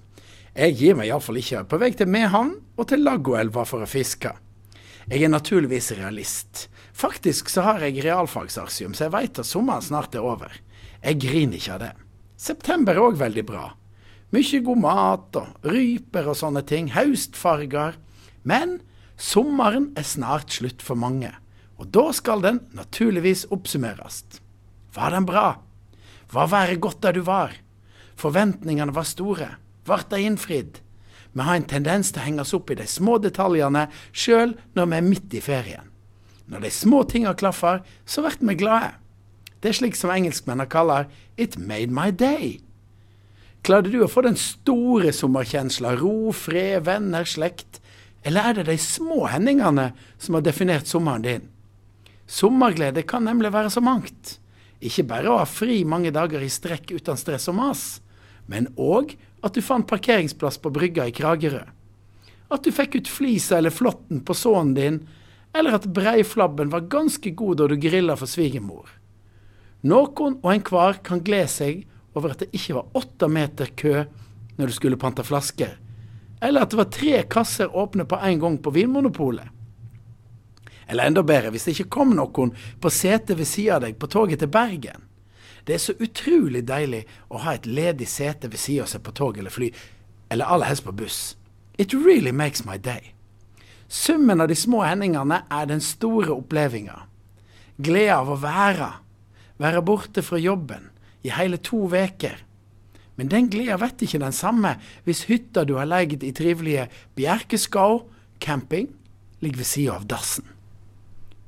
Jeg 0.56 0.78
gir 0.80 0.96
meg 0.96 1.10
iallfall 1.10 1.42
ikke 1.42 1.66
på 1.68 1.78
vei 1.82 1.90
til 2.00 2.08
Mehamn 2.08 2.54
og 2.80 2.86
til 2.88 3.02
Laggoelva 3.04 3.66
for 3.68 3.84
å 3.84 3.90
fiske. 3.90 4.30
Jeg 5.12 5.26
er 5.26 5.32
naturligvis 5.34 5.92
realist. 5.98 6.70
Faktisk 6.96 7.52
så 7.52 7.66
har 7.66 7.84
jeg 7.84 8.00
realfagsarsium, 8.06 8.94
så 8.96 9.10
jeg 9.10 9.14
veit 9.18 9.42
at 9.42 9.50
sommeren 9.50 9.84
snart 9.84 10.16
er 10.16 10.24
over. 10.24 10.54
Jeg 11.04 11.20
griner 11.20 11.60
ikke 11.60 11.74
av 11.76 11.82
det. 11.84 11.92
September 12.40 12.96
er 12.96 13.04
òg 13.04 13.20
veldig 13.20 13.44
bra. 13.50 13.66
Mykje 14.32 14.62
god 14.64 14.80
mat 14.86 15.42
og 15.42 15.68
ryper 15.68 16.32
og 16.32 16.40
sånne 16.40 16.64
ting. 16.72 16.88
Haustfarger. 16.96 18.00
Men 18.48 18.80
sommeren 19.20 19.90
er 20.00 20.08
snart 20.08 20.56
slutt 20.56 20.80
for 20.80 20.96
mange. 20.96 21.34
Og 21.76 21.92
da 21.92 22.08
skal 22.16 22.40
den 22.48 22.64
naturligvis 22.72 23.44
oppsummeres. 23.52 24.24
Var 24.96 25.20
den 25.20 25.28
bra? 25.28 25.60
Var 26.32 26.48
været 26.48 26.80
godt 26.80 27.04
der 27.04 27.20
du 27.20 27.26
var? 27.28 27.52
Forventningene 28.16 28.96
var 28.96 29.04
store. 29.04 29.52
Ble 29.86 30.02
de 30.10 30.22
innfridd? 30.26 30.82
Vi 31.36 31.44
har 31.44 31.60
en 31.60 31.68
tendens 31.68 32.12
til 32.12 32.22
å 32.22 32.26
henge 32.26 32.44
oss 32.46 32.54
opp 32.56 32.72
i 32.72 32.78
de 32.80 32.86
små 32.88 33.18
detaljene 33.20 33.88
sjøl 34.16 34.56
når 34.78 34.92
vi 34.92 34.98
er 34.98 35.10
midt 35.10 35.34
i 35.36 35.42
ferien. 35.44 35.90
Når 36.48 36.64
de 36.64 36.72
små 36.72 37.02
tinga 37.10 37.34
klaffer, 37.38 37.82
så 38.06 38.24
blir 38.24 38.40
vi 38.40 38.56
glade. 38.62 38.94
Det 39.60 39.72
er 39.72 39.80
slik 39.80 39.98
som 39.98 40.14
engelskmennene 40.14 40.70
kaller 40.70 41.08
'it 41.38 41.58
made 41.58 41.92
my 41.92 42.12
day'. 42.12 42.62
Klarte 43.64 43.90
du 43.90 44.04
å 44.04 44.08
få 44.08 44.22
den 44.22 44.36
store 44.38 45.12
sommerkjensla, 45.12 45.96
ro, 45.98 46.32
fred, 46.32 46.86
venner, 46.86 47.26
slekt? 47.26 47.82
Eller 48.24 48.42
er 48.42 48.54
det 48.54 48.66
de 48.68 48.78
små 48.78 49.26
hendingene 49.26 49.94
som 50.18 50.36
har 50.36 50.42
definert 50.42 50.88
sommeren 50.88 51.22
din? 51.22 51.50
Sommerglede 52.28 53.02
kan 53.04 53.24
nemlig 53.24 53.52
være 53.54 53.70
så 53.70 53.82
mangt. 53.82 54.40
Ikke 54.82 55.04
bare 55.04 55.30
å 55.30 55.40
ha 55.40 55.46
fri 55.46 55.84
mange 55.84 56.12
dager 56.12 56.42
i 56.42 56.50
strekk 56.50 56.92
uten 56.92 57.18
stress 57.18 57.48
og 57.50 57.56
mas, 57.56 58.02
men 58.46 58.68
òg 58.78 59.16
at 59.46 59.54
du 59.54 59.62
fant 59.62 59.88
parkeringsplass 59.88 60.58
på 60.58 60.72
brygga 60.74 61.06
i 61.06 61.14
Kragerø. 61.14 61.62
At 62.50 62.66
du 62.66 62.72
fikk 62.74 62.98
ut 62.98 63.10
flisa 63.10 63.60
eller 63.60 63.74
flåtten 63.74 64.24
på 64.26 64.34
sønnen 64.38 64.74
din, 64.78 65.00
eller 65.56 65.78
at 65.78 65.88
breiflabben 65.94 66.72
var 66.74 66.90
ganske 66.92 67.32
god 67.38 67.62
da 67.62 67.68
du 67.70 67.78
grilla 67.80 68.18
for 68.18 68.30
svigermor. 68.30 68.90
Noen 69.86 70.40
og 70.42 70.52
enhver 70.52 71.00
kan 71.06 71.22
glede 71.24 71.52
seg 71.52 71.84
over 72.18 72.34
at 72.34 72.42
det 72.42 72.54
ikke 72.58 72.80
var 72.80 72.98
åtte 72.98 73.30
meter 73.30 73.72
kø 73.78 74.06
når 74.58 74.72
du 74.72 74.76
skulle 74.76 75.00
pante 75.00 75.24
flasker, 75.28 75.76
eller 76.42 76.66
at 76.66 76.72
det 76.72 76.80
var 76.80 76.92
tre 76.94 77.22
kasser 77.30 77.76
åpne 77.76 78.06
på 78.10 78.18
en 78.18 78.42
gang 78.42 78.58
på 78.62 78.74
Vinmonopolet. 78.74 79.52
Eller 80.88 81.10
enda 81.10 81.24
bedre, 81.26 81.52
hvis 81.54 81.66
det 81.66 81.76
ikke 81.76 81.96
kom 81.98 82.14
noen 82.18 82.54
på 82.82 82.92
setet 82.94 83.38
ved 83.40 83.50
sida 83.50 83.78
av 83.78 83.86
deg 83.86 83.98
på 84.00 84.10
toget 84.12 84.42
til 84.42 84.52
Bergen. 84.54 85.06
Det 85.66 85.74
er 85.74 85.82
så 85.82 85.96
utrolig 85.98 86.62
deilig 86.68 87.04
å 87.34 87.42
ha 87.42 87.56
et 87.56 87.66
ledig 87.66 88.08
sete 88.10 88.52
ved 88.52 88.62
siden 88.62 88.86
av 88.86 88.92
seg 88.92 89.04
på 89.06 89.14
tog 89.18 89.38
eller 89.42 89.54
fly, 89.54 89.72
eller 90.30 90.46
aller 90.46 90.70
helst 90.70 90.86
på 90.86 90.94
buss. 90.94 91.36
It 91.78 91.94
really 91.94 92.32
makes 92.32 92.66
my 92.66 92.78
day. 92.78 93.16
Summen 93.88 94.42
av 94.42 94.50
de 94.50 94.58
små 94.58 94.84
hendingene 94.86 95.42
er 95.52 95.70
den 95.70 95.82
store 95.82 96.34
opplevelsen. 96.38 97.06
Glede 97.78 98.16
av 98.16 98.32
å 98.32 98.40
være. 98.40 98.90
Være 99.62 99.84
borte 99.86 100.24
fra 100.26 100.40
jobben 100.40 100.90
i 101.26 101.34
hele 101.34 101.58
to 101.58 101.86
veker. 101.92 102.40
Men 103.16 103.30
den 103.32 103.50
gleda 103.52 103.78
vet 103.80 104.04
ikke 104.04 104.22
den 104.22 104.36
samme 104.36 104.76
hvis 105.06 105.26
hytta 105.30 105.64
du 105.68 105.78
har 105.80 105.88
leid 105.88 106.24
i 106.24 106.34
trivelige 106.36 106.90
Bjerkeskau 107.16 108.04
camping 108.44 108.90
ligger 109.44 109.64
ved 109.64 109.70
sida 109.70 109.96
av 110.00 110.08
dassen. 110.10 110.55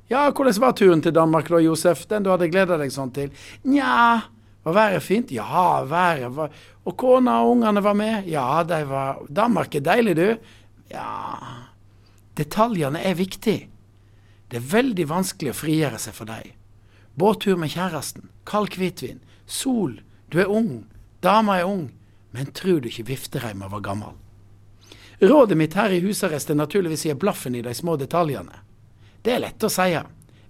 Ja, 0.08 0.30
hvordan 0.32 0.60
var 0.60 0.72
turen 0.72 1.02
til 1.04 1.12
Danmark 1.12 1.48
da, 1.52 1.60
Josef? 1.60 2.06
Den 2.08 2.24
du 2.24 2.30
hadde 2.32 2.48
gleda 2.48 2.78
deg 2.80 2.92
sånn 2.92 3.10
til? 3.12 3.28
Nja, 3.68 4.22
var 4.64 4.76
været 4.76 5.04
fint? 5.04 5.32
Ja, 5.32 5.82
været 5.84 6.32
var 6.36 6.52
Og 6.88 6.96
kona 6.96 7.42
og 7.42 7.50
ungene 7.52 7.82
var 7.84 7.94
med? 7.94 8.28
Ja, 8.28 8.62
de 8.64 8.84
var 8.88 9.18
Danmark 9.28 9.74
er 9.74 9.84
deilig, 9.84 10.16
du. 10.16 10.28
Ja 10.88 11.64
Detaljene 12.38 13.02
er 13.04 13.18
viktig. 13.18 13.58
Det 14.48 14.56
er 14.56 14.70
veldig 14.72 15.08
vanskelig 15.10 15.52
å 15.52 15.58
frigjøre 15.58 15.98
seg 16.00 16.14
for 16.16 16.30
dem. 16.30 16.54
Båttur 17.18 17.58
med 17.58 17.72
kjæresten, 17.74 18.30
kald 18.46 18.78
hvitvin, 18.78 19.18
sol, 19.44 19.98
du 20.30 20.38
er 20.38 20.48
ung, 20.48 20.86
dama 21.20 21.58
er 21.58 21.66
ung, 21.66 21.88
men 22.30 22.52
tror 22.54 22.78
du 22.80 22.88
ikke 22.88 23.08
Viftereima 23.10 23.68
var 23.68 23.82
gammel? 23.82 24.14
Rådet 25.20 25.58
mitt 25.58 25.74
her 25.74 25.90
i 25.90 26.00
husarrest 26.04 26.54
er 26.54 26.60
naturligvis 26.60 27.04
å 27.04 27.10
gi 27.10 27.18
blaffen 27.18 27.58
i 27.58 27.64
de 27.66 27.74
små 27.74 27.98
detaljene. 27.98 28.62
Det 29.22 29.34
er 29.34 29.42
lett 29.42 29.64
å 29.64 29.70
si. 29.72 29.90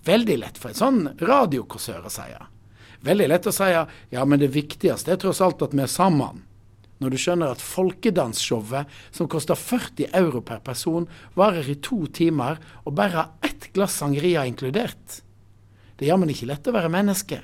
Veldig 0.09 0.37
lett 0.41 0.59
for 0.59 0.73
en 0.73 0.79
sånn 0.79 1.01
radiokåsør 1.21 2.07
å 2.09 2.13
si. 2.13 2.29
Veldig 3.07 3.29
lett 3.31 3.47
å 3.47 3.55
si 3.55 3.71
ja, 3.71 4.25
men 4.25 4.41
det 4.41 4.51
viktigste 4.55 5.15
er 5.15 5.21
tross 5.21 5.43
alt 5.45 5.63
at 5.67 5.75
vi 5.75 5.85
er 5.85 5.91
sammen. 5.93 6.45
Når 6.99 7.15
du 7.15 7.19
skjønner 7.21 7.53
at 7.55 7.63
folkedansshowet, 7.63 8.89
som 9.15 9.29
koster 9.31 9.59
40 9.59 10.11
euro 10.19 10.43
per 10.43 10.59
person, 10.67 11.07
varer 11.39 11.69
i 11.71 11.77
to 11.79 12.07
timer 12.11 12.59
og 12.85 12.97
bare 12.99 13.15
har 13.15 13.47
ett 13.47 13.69
glass 13.75 14.01
sangria 14.01 14.43
inkludert. 14.49 15.21
Det 15.95 16.07
er 16.07 16.13
jammen 16.13 16.31
ikke 16.33 16.49
lett 16.51 16.67
å 16.67 16.75
være 16.75 16.91
menneske. 16.91 17.41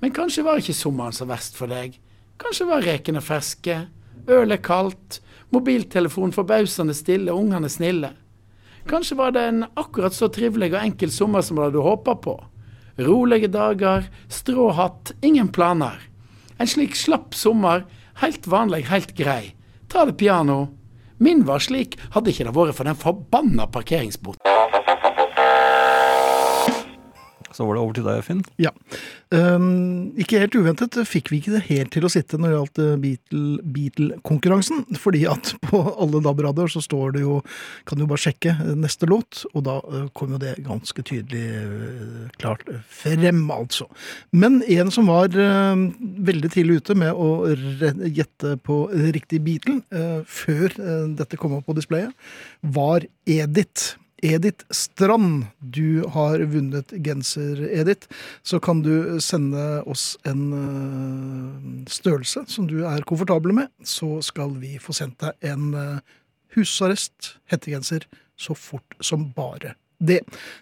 Men 0.00 0.14
kanskje 0.16 0.46
var 0.46 0.60
ikke 0.60 0.76
sommeren 0.76 1.16
så 1.16 1.26
verst 1.28 1.58
for 1.58 1.68
deg. 1.68 1.98
Kanskje 2.40 2.68
var 2.68 2.84
rekene 2.86 3.20
ferske, 3.24 3.82
ølet 4.30 4.62
kaldt, 4.64 5.20
mobiltelefonen 5.52 6.32
forbausende 6.36 6.96
stille, 6.96 7.34
ungene 7.34 7.68
snille. 7.72 8.14
Kanskje 8.88 9.16
var 9.16 9.32
det 9.32 9.40
en 9.40 9.64
akkurat 9.76 10.14
så 10.16 10.30
trivelig 10.32 10.70
og 10.72 10.80
enkel 10.80 11.10
sommer 11.12 11.42
som 11.44 11.58
du 11.58 11.62
hadde 11.66 11.82
håpa 11.84 12.14
på. 12.24 12.38
Rolige 12.96 13.50
dager, 13.52 14.06
stråhatt, 14.32 15.12
ingen 15.20 15.50
planer. 15.52 16.00
En 16.56 16.66
slik 16.66 16.96
slapp 16.96 17.36
sommer, 17.36 17.84
helt 18.22 18.48
vanlig, 18.48 18.86
helt 18.88 19.12
grei. 19.18 19.52
Ta 19.92 20.06
det 20.08 20.16
piano. 20.16 20.70
Min 21.20 21.44
var 21.44 21.60
slik, 21.60 21.98
hadde 22.16 22.32
ikke 22.32 22.48
det 22.48 22.56
vært 22.56 22.78
for 22.80 22.88
den 22.88 22.98
forbanna 22.98 23.68
parkeringsboten. 23.68 24.57
Så 27.58 27.66
var 27.66 27.74
det 27.74 27.80
over 27.82 27.96
til 27.96 28.04
deg, 28.06 28.20
Finn. 28.22 28.42
Ja. 28.62 28.70
Um, 29.34 30.12
ikke 30.20 30.38
helt 30.44 30.54
uventet 30.54 30.94
fikk 31.10 31.32
vi 31.32 31.40
ikke 31.42 31.56
det 31.56 31.64
helt 31.66 31.90
til 31.90 32.06
å 32.06 32.10
sitte 32.12 32.38
når 32.38 32.52
det 32.52 32.54
gjaldt 32.54 32.80
eh, 32.84 32.92
Beatle- 33.02 33.64
Beatle-konkurransen. 33.74 34.84
fordi 35.02 35.24
at 35.26 35.50
på 35.66 35.80
alle 35.90 36.22
DAB-radioer 36.22 36.70
så 36.70 36.84
står 36.84 37.16
det 37.16 37.24
jo 37.24 37.40
Kan 37.88 37.98
du 37.98 38.06
bare 38.06 38.22
sjekke 38.22 38.54
eh, 38.54 38.72
neste 38.78 39.10
låt, 39.10 39.42
og 39.50 39.66
da 39.66 39.76
eh, 39.90 40.06
kom 40.14 40.36
jo 40.36 40.40
det 40.40 40.54
ganske 40.62 41.02
tydelig 41.02 41.44
klart 42.38 42.62
frem, 42.94 43.42
altså. 43.50 43.88
Men 44.30 44.62
en 44.62 44.94
som 44.94 45.10
var 45.10 45.34
uh, 45.34 45.74
veldig 46.30 46.54
tidlig 46.54 46.82
ute 46.82 46.94
med 46.98 47.10
å 47.10 47.48
gjette 48.06 48.54
på 48.62 48.84
riktig 49.18 49.42
Beatle 49.42 49.80
uh, 49.90 50.22
før 50.22 50.70
uh, 50.78 51.06
dette 51.18 51.38
kom 51.40 51.58
opp 51.58 51.66
på 51.66 51.76
displayet, 51.78 52.14
var 52.62 53.06
Edith. 53.26 53.96
Edith 54.22 54.66
Strand, 54.74 55.46
du 55.60 56.02
har 56.10 56.42
vunnet 56.50 56.90
genser, 57.04 57.60
Edith. 57.70 58.08
Så 58.42 58.58
kan 58.58 58.82
du 58.82 59.20
sende 59.22 59.82
oss 59.86 60.16
en 60.26 60.42
øh, 60.52 61.84
størrelse 61.86 62.42
som 62.50 62.66
du 62.70 62.82
er 62.88 63.06
komfortabel 63.06 63.54
med. 63.54 63.70
Så 63.84 64.18
skal 64.26 64.56
vi 64.58 64.76
få 64.82 64.96
sendt 64.96 65.20
deg 65.22 65.52
en 65.52 65.70
øh, 65.74 66.00
husarrest 66.56 67.36
hettegenser 67.50 68.08
så 68.38 68.54
fort 68.58 68.98
som 69.00 69.30
bare 69.36 69.74
det. 69.98 70.20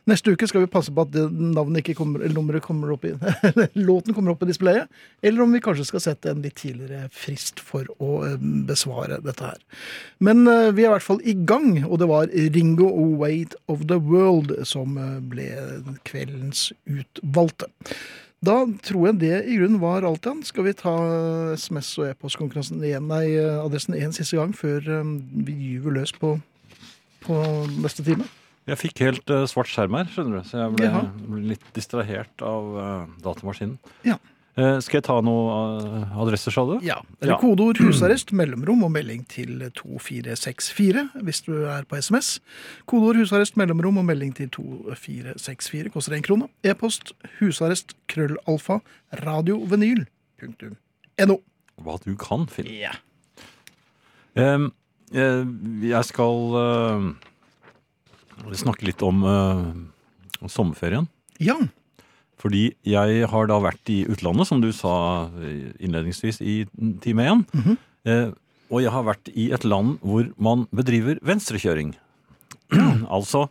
Neste 0.08 0.32
uke 0.32 0.48
skal 0.48 0.64
vi 0.64 0.70
passe 0.70 0.92
på 0.94 1.04
at 1.04 1.16
navnet 1.30 1.82
ikke 1.82 1.96
kommer, 1.98 2.24
nummeret 2.32 2.64
kommer 2.64 2.94
opp 2.94 3.04
i 3.04 3.12
låten 3.88 4.16
kommer 4.16 4.32
opp 4.32 4.44
i 4.44 4.50
displayet. 4.50 4.90
Eller 5.22 5.44
om 5.44 5.52
vi 5.52 5.60
kanskje 5.64 5.88
skal 5.90 6.04
sette 6.04 6.32
en 6.32 6.42
litt 6.44 6.56
tidligere 6.60 7.10
frist 7.12 7.60
for 7.60 7.88
å 8.00 8.22
øh, 8.26 8.36
besvare 8.68 9.20
dette 9.24 9.52
her. 9.52 9.60
Men 10.24 10.46
øh, 10.48 10.70
vi 10.76 10.86
er 10.86 10.90
i 10.90 10.94
hvert 10.96 11.06
fall 11.06 11.20
i 11.24 11.36
gang, 11.48 11.82
og 11.84 12.00
det 12.00 12.08
var 12.10 12.32
Ringo 12.32 12.88
Weight 13.20 13.56
of 13.68 13.84
the 13.90 14.00
World 14.00 14.54
som 14.68 14.96
øh, 15.00 15.18
ble 15.28 15.50
kveldens 16.08 16.70
utvalgte. 16.88 17.68
Da 18.46 18.60
tror 18.84 19.08
jeg 19.08 19.20
det 19.20 19.36
i 19.48 19.56
grunnen 19.58 19.80
var 19.82 20.04
alt 20.06 20.26
igjen. 20.28 20.42
Skal 20.46 20.68
vi 20.68 20.76
ta 20.76 20.92
SMS 21.56 21.94
og 21.98 22.10
e-postkonkurransen 22.12 22.84
igjen, 22.84 23.08
nei, 23.10 23.32
adressen 23.36 23.96
én 23.96 24.12
siste 24.14 24.38
gang 24.38 24.52
før 24.54 24.84
vi 25.02 25.56
gyver 25.56 25.96
løs 25.96 26.12
på, 26.16 26.36
på 27.24 27.40
neste 27.80 28.04
time? 28.06 28.28
Jeg 28.66 28.78
fikk 28.80 29.02
helt 29.04 29.30
uh, 29.30 29.44
svart 29.46 29.70
skjerm 29.70 29.94
her, 29.94 30.08
skjønner 30.10 30.40
du, 30.40 30.48
så 30.48 30.64
jeg 30.64 30.72
ble, 30.74 30.88
ble 31.28 31.42
litt 31.52 31.66
distrahert 31.76 32.42
av 32.42 32.72
uh, 32.74 33.04
datamaskinen. 33.22 33.76
Ja. 34.06 34.16
Uh, 34.56 34.78
skal 34.80 34.98
jeg 34.98 35.04
ta 35.04 35.18
noen 35.20 36.06
adresser, 36.16 36.50
sa 36.54 36.64
du? 36.64 36.78
Ja. 36.82 36.96
Eller 37.20 37.34
Ja. 37.34 37.38
kodeord 37.42 37.76
husarrest, 37.84 38.32
mellomrom 38.32 38.82
og 38.86 38.90
melding 38.94 39.22
til 39.28 39.60
2464 39.76 41.04
hvis 41.28 41.42
du 41.44 41.52
er 41.68 41.84
på 41.86 41.98
SMS. 42.00 42.38
Kodeord 42.88 43.20
husarrest, 43.20 43.58
mellomrom 43.60 44.00
og 44.00 44.06
melding 44.08 44.32
til 44.38 44.48
2464 44.56 45.92
koster 45.92 46.16
én 46.16 46.24
krone. 46.24 46.48
E-post 46.64 47.12
husarrest 47.38 47.92
krøllalfa 48.08 48.80
radiovenyl 49.22 50.06
punktum 50.40 50.74
no. 51.28 51.38
Hva 51.84 51.98
du 52.02 52.14
kan, 52.16 52.48
Finn. 52.48 52.66
Ja. 52.72 52.96
Eh, 54.36 54.66
jeg 55.12 56.04
skal 56.08 57.14
eh, 58.44 58.56
snakke 58.60 58.86
litt 58.88 59.02
om 59.06 59.24
eh, 59.24 60.48
sommerferien. 60.52 61.08
ja. 61.40 61.58
Fordi 62.36 62.66
jeg 62.84 63.28
har 63.32 63.46
da 63.48 63.56
vært 63.64 63.88
i 63.88 64.02
utlandet, 64.12 64.44
som 64.50 64.60
du 64.60 64.68
sa 64.76 65.30
eh, 65.40 65.70
innledningsvis 65.80 66.42
i 66.44 66.66
time 67.00 67.24
én. 67.24 67.46
Mhm. 67.56 67.78
eh, 68.04 68.26
og 68.66 68.82
jeg 68.82 68.90
har 68.90 69.04
vært 69.06 69.28
i 69.30 69.44
et 69.54 69.62
land 69.64 70.00
hvor 70.02 70.26
man 70.42 70.66
bedriver 70.74 71.20
venstrekjøring. 71.24 71.94
altså 73.16 73.44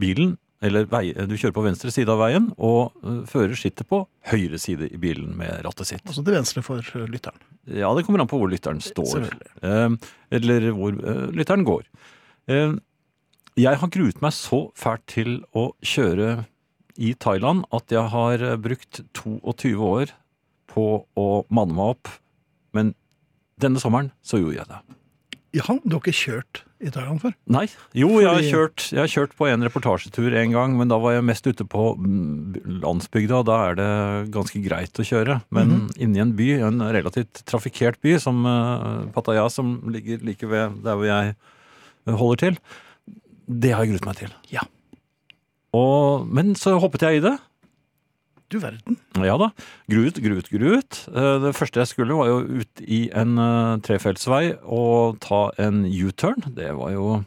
bilen, 0.00 0.38
eller 0.64 0.86
vei, 0.88 1.12
du 1.12 1.34
kjører 1.36 1.52
på 1.54 1.64
venstre 1.66 1.92
side 1.92 2.08
av 2.08 2.22
veien, 2.24 2.48
og 2.56 2.94
eh, 3.04 3.20
fører 3.28 3.54
sitter 3.60 3.86
på 3.86 4.00
høyre 4.32 4.58
side 4.58 4.88
i 4.88 4.98
bilen 4.98 5.34
med 5.36 5.60
rattet 5.66 5.92
sitt. 5.92 6.04
Altså 6.08 6.24
til 6.24 6.34
venstre 6.38 6.64
for 6.64 6.80
uh, 6.80 7.04
lytteren. 7.06 7.38
Ja, 7.68 7.92
det 7.94 8.06
kommer 8.08 8.24
an 8.24 8.30
på 8.32 8.40
hvor 8.40 8.50
lytteren 8.50 8.80
står. 8.82 9.28
Eh, 9.62 9.94
eller 10.40 10.70
hvor 10.74 10.96
eh, 10.96 11.26
lytteren 11.36 11.64
går. 11.68 11.86
Eh, 13.56 13.62
jeg 13.62 13.78
har 13.80 13.88
gruet 13.94 14.20
meg 14.22 14.32
så 14.34 14.68
fælt 14.78 15.06
til 15.10 15.36
å 15.54 15.72
kjøre 15.84 16.44
i 16.98 17.14
Thailand 17.18 17.64
at 17.74 17.90
jeg 17.90 18.10
har 18.12 18.42
eh, 18.42 18.56
brukt 18.56 19.02
22 19.18 19.74
år 19.82 20.12
på 20.74 20.88
å 21.18 21.28
manne 21.54 21.74
meg 21.76 21.94
opp. 21.96 22.08
Men 22.74 22.94
denne 23.62 23.78
sommeren 23.82 24.10
så 24.26 24.40
gjorde 24.42 24.60
jeg 24.62 24.70
det. 24.72 24.82
Ja, 25.54 25.62
du 25.70 25.92
har 25.94 26.00
ikke 26.02 26.10
kjørt 26.18 26.64
i 26.82 26.90
Thailand 26.90 27.20
før? 27.22 27.34
Nei. 27.54 27.68
Jo, 27.94 28.08
jeg, 28.18 28.26
har 28.26 28.42
kjørt, 28.42 28.88
jeg 28.90 28.98
har 28.98 29.10
kjørt 29.12 29.36
på 29.38 29.46
en 29.46 29.62
reportasjetur 29.62 30.34
en 30.34 30.50
gang, 30.56 30.72
men 30.74 30.90
da 30.90 30.98
var 30.98 31.14
jeg 31.14 31.24
mest 31.28 31.46
ute 31.46 31.62
på 31.70 31.92
mm, 31.94 32.80
landsbygda, 32.82 33.38
og 33.38 33.46
da 33.46 33.58
er 33.68 33.78
det 33.78 33.86
ganske 34.34 34.58
greit 34.64 34.98
å 34.98 35.06
kjøre. 35.06 35.36
Men 35.54 35.70
Mhm. 35.70 35.84
inni 36.02 36.18
en 36.24 36.34
by, 36.34 36.48
en 36.66 36.82
relativt 36.98 37.44
trafikkert 37.46 38.00
by 38.02 38.16
som 38.18 38.42
uh, 38.44 39.06
Pattaya, 39.14 39.46
som 39.48 39.76
ligger 39.94 40.26
like 40.26 40.42
ved 40.50 40.82
der 40.82 40.98
hvor 40.98 41.06
jeg 41.06 41.36
eh, 41.36 42.12
holder 42.18 42.42
til, 42.42 42.58
det 43.48 43.72
har 43.74 43.84
jeg 43.84 43.94
gruet 43.94 44.06
meg 44.08 44.16
til. 44.22 44.32
Ja. 44.52 44.62
Og, 45.74 46.26
men 46.30 46.54
så 46.58 46.76
hoppet 46.80 47.02
jeg 47.02 47.18
i 47.18 47.24
det. 47.24 47.34
Du 48.52 48.58
verden. 48.62 48.98
Ja 49.24 49.34
da. 49.40 49.48
Gruet, 49.90 50.20
gruet, 50.22 50.46
gruet. 50.52 50.98
Eh, 51.10 51.38
Det 51.42 51.54
første 51.56 51.80
jeg 51.80 51.90
skulle 51.90 52.14
var 52.14 52.28
jo 52.28 52.60
ut 52.60 52.82
i 52.84 53.08
en 53.16 53.32
eh, 53.40 53.78
trefeltsvei 53.82 54.52
og 54.62 55.16
ta 55.24 55.48
en 55.58 55.82
U-turn. 55.88 56.44
Det 56.54 56.68
var 56.76 56.92
jo 56.94 57.24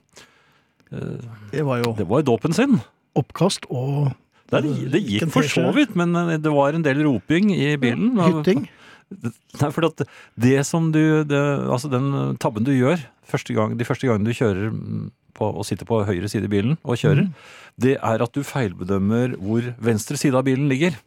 Det 1.52 1.66
var 1.68 1.82
jo 1.84 1.94
Det 1.98 2.08
var 2.08 2.22
jo 2.22 2.30
dåpen 2.32 2.54
sin. 2.56 2.80
oppkast 3.18 3.66
og 3.74 4.14
Det, 4.48 4.62
det 4.94 5.02
gikk 5.04 5.32
for 5.34 5.44
så 5.44 5.74
vidt, 5.76 5.96
men 6.00 6.16
eh, 6.16 6.38
det 6.40 6.54
var 6.54 6.72
en 6.78 6.84
del 6.86 7.02
roping 7.04 7.50
i 7.52 7.76
bilen. 7.82 8.14
hytting. 8.22 8.68
Nei, 9.62 9.70
for 9.72 9.88
at 9.88 10.02
det 10.40 10.66
som 10.68 10.92
du 10.92 11.24
det, 11.24 11.40
Altså 11.72 11.88
den 11.92 12.36
tabben 12.40 12.64
du 12.68 12.72
gjør 12.76 13.00
første 13.28 13.54
gang, 13.56 13.76
de 13.80 13.86
første 13.88 14.08
gangene 14.08 14.28
du 14.32 14.36
kjører 14.38 14.72
mm, 14.72 15.12
på, 15.38 15.48
og 15.48 15.68
sitter 15.68 15.88
på 15.90 16.04
høyre 16.08 16.30
side 16.32 16.50
i 16.50 16.52
bilen 16.52 16.80
og 16.84 17.00
kjører, 17.00 17.28
mm. 17.28 17.52
det 17.86 17.98
er 17.98 18.24
at 18.26 18.34
du 18.34 18.46
feilbedømmer 18.46 19.38
hvor 19.42 19.72
venstre 19.84 20.20
side 20.20 20.38
av 20.38 20.48
bilen 20.48 20.70
ligger. 20.72 20.98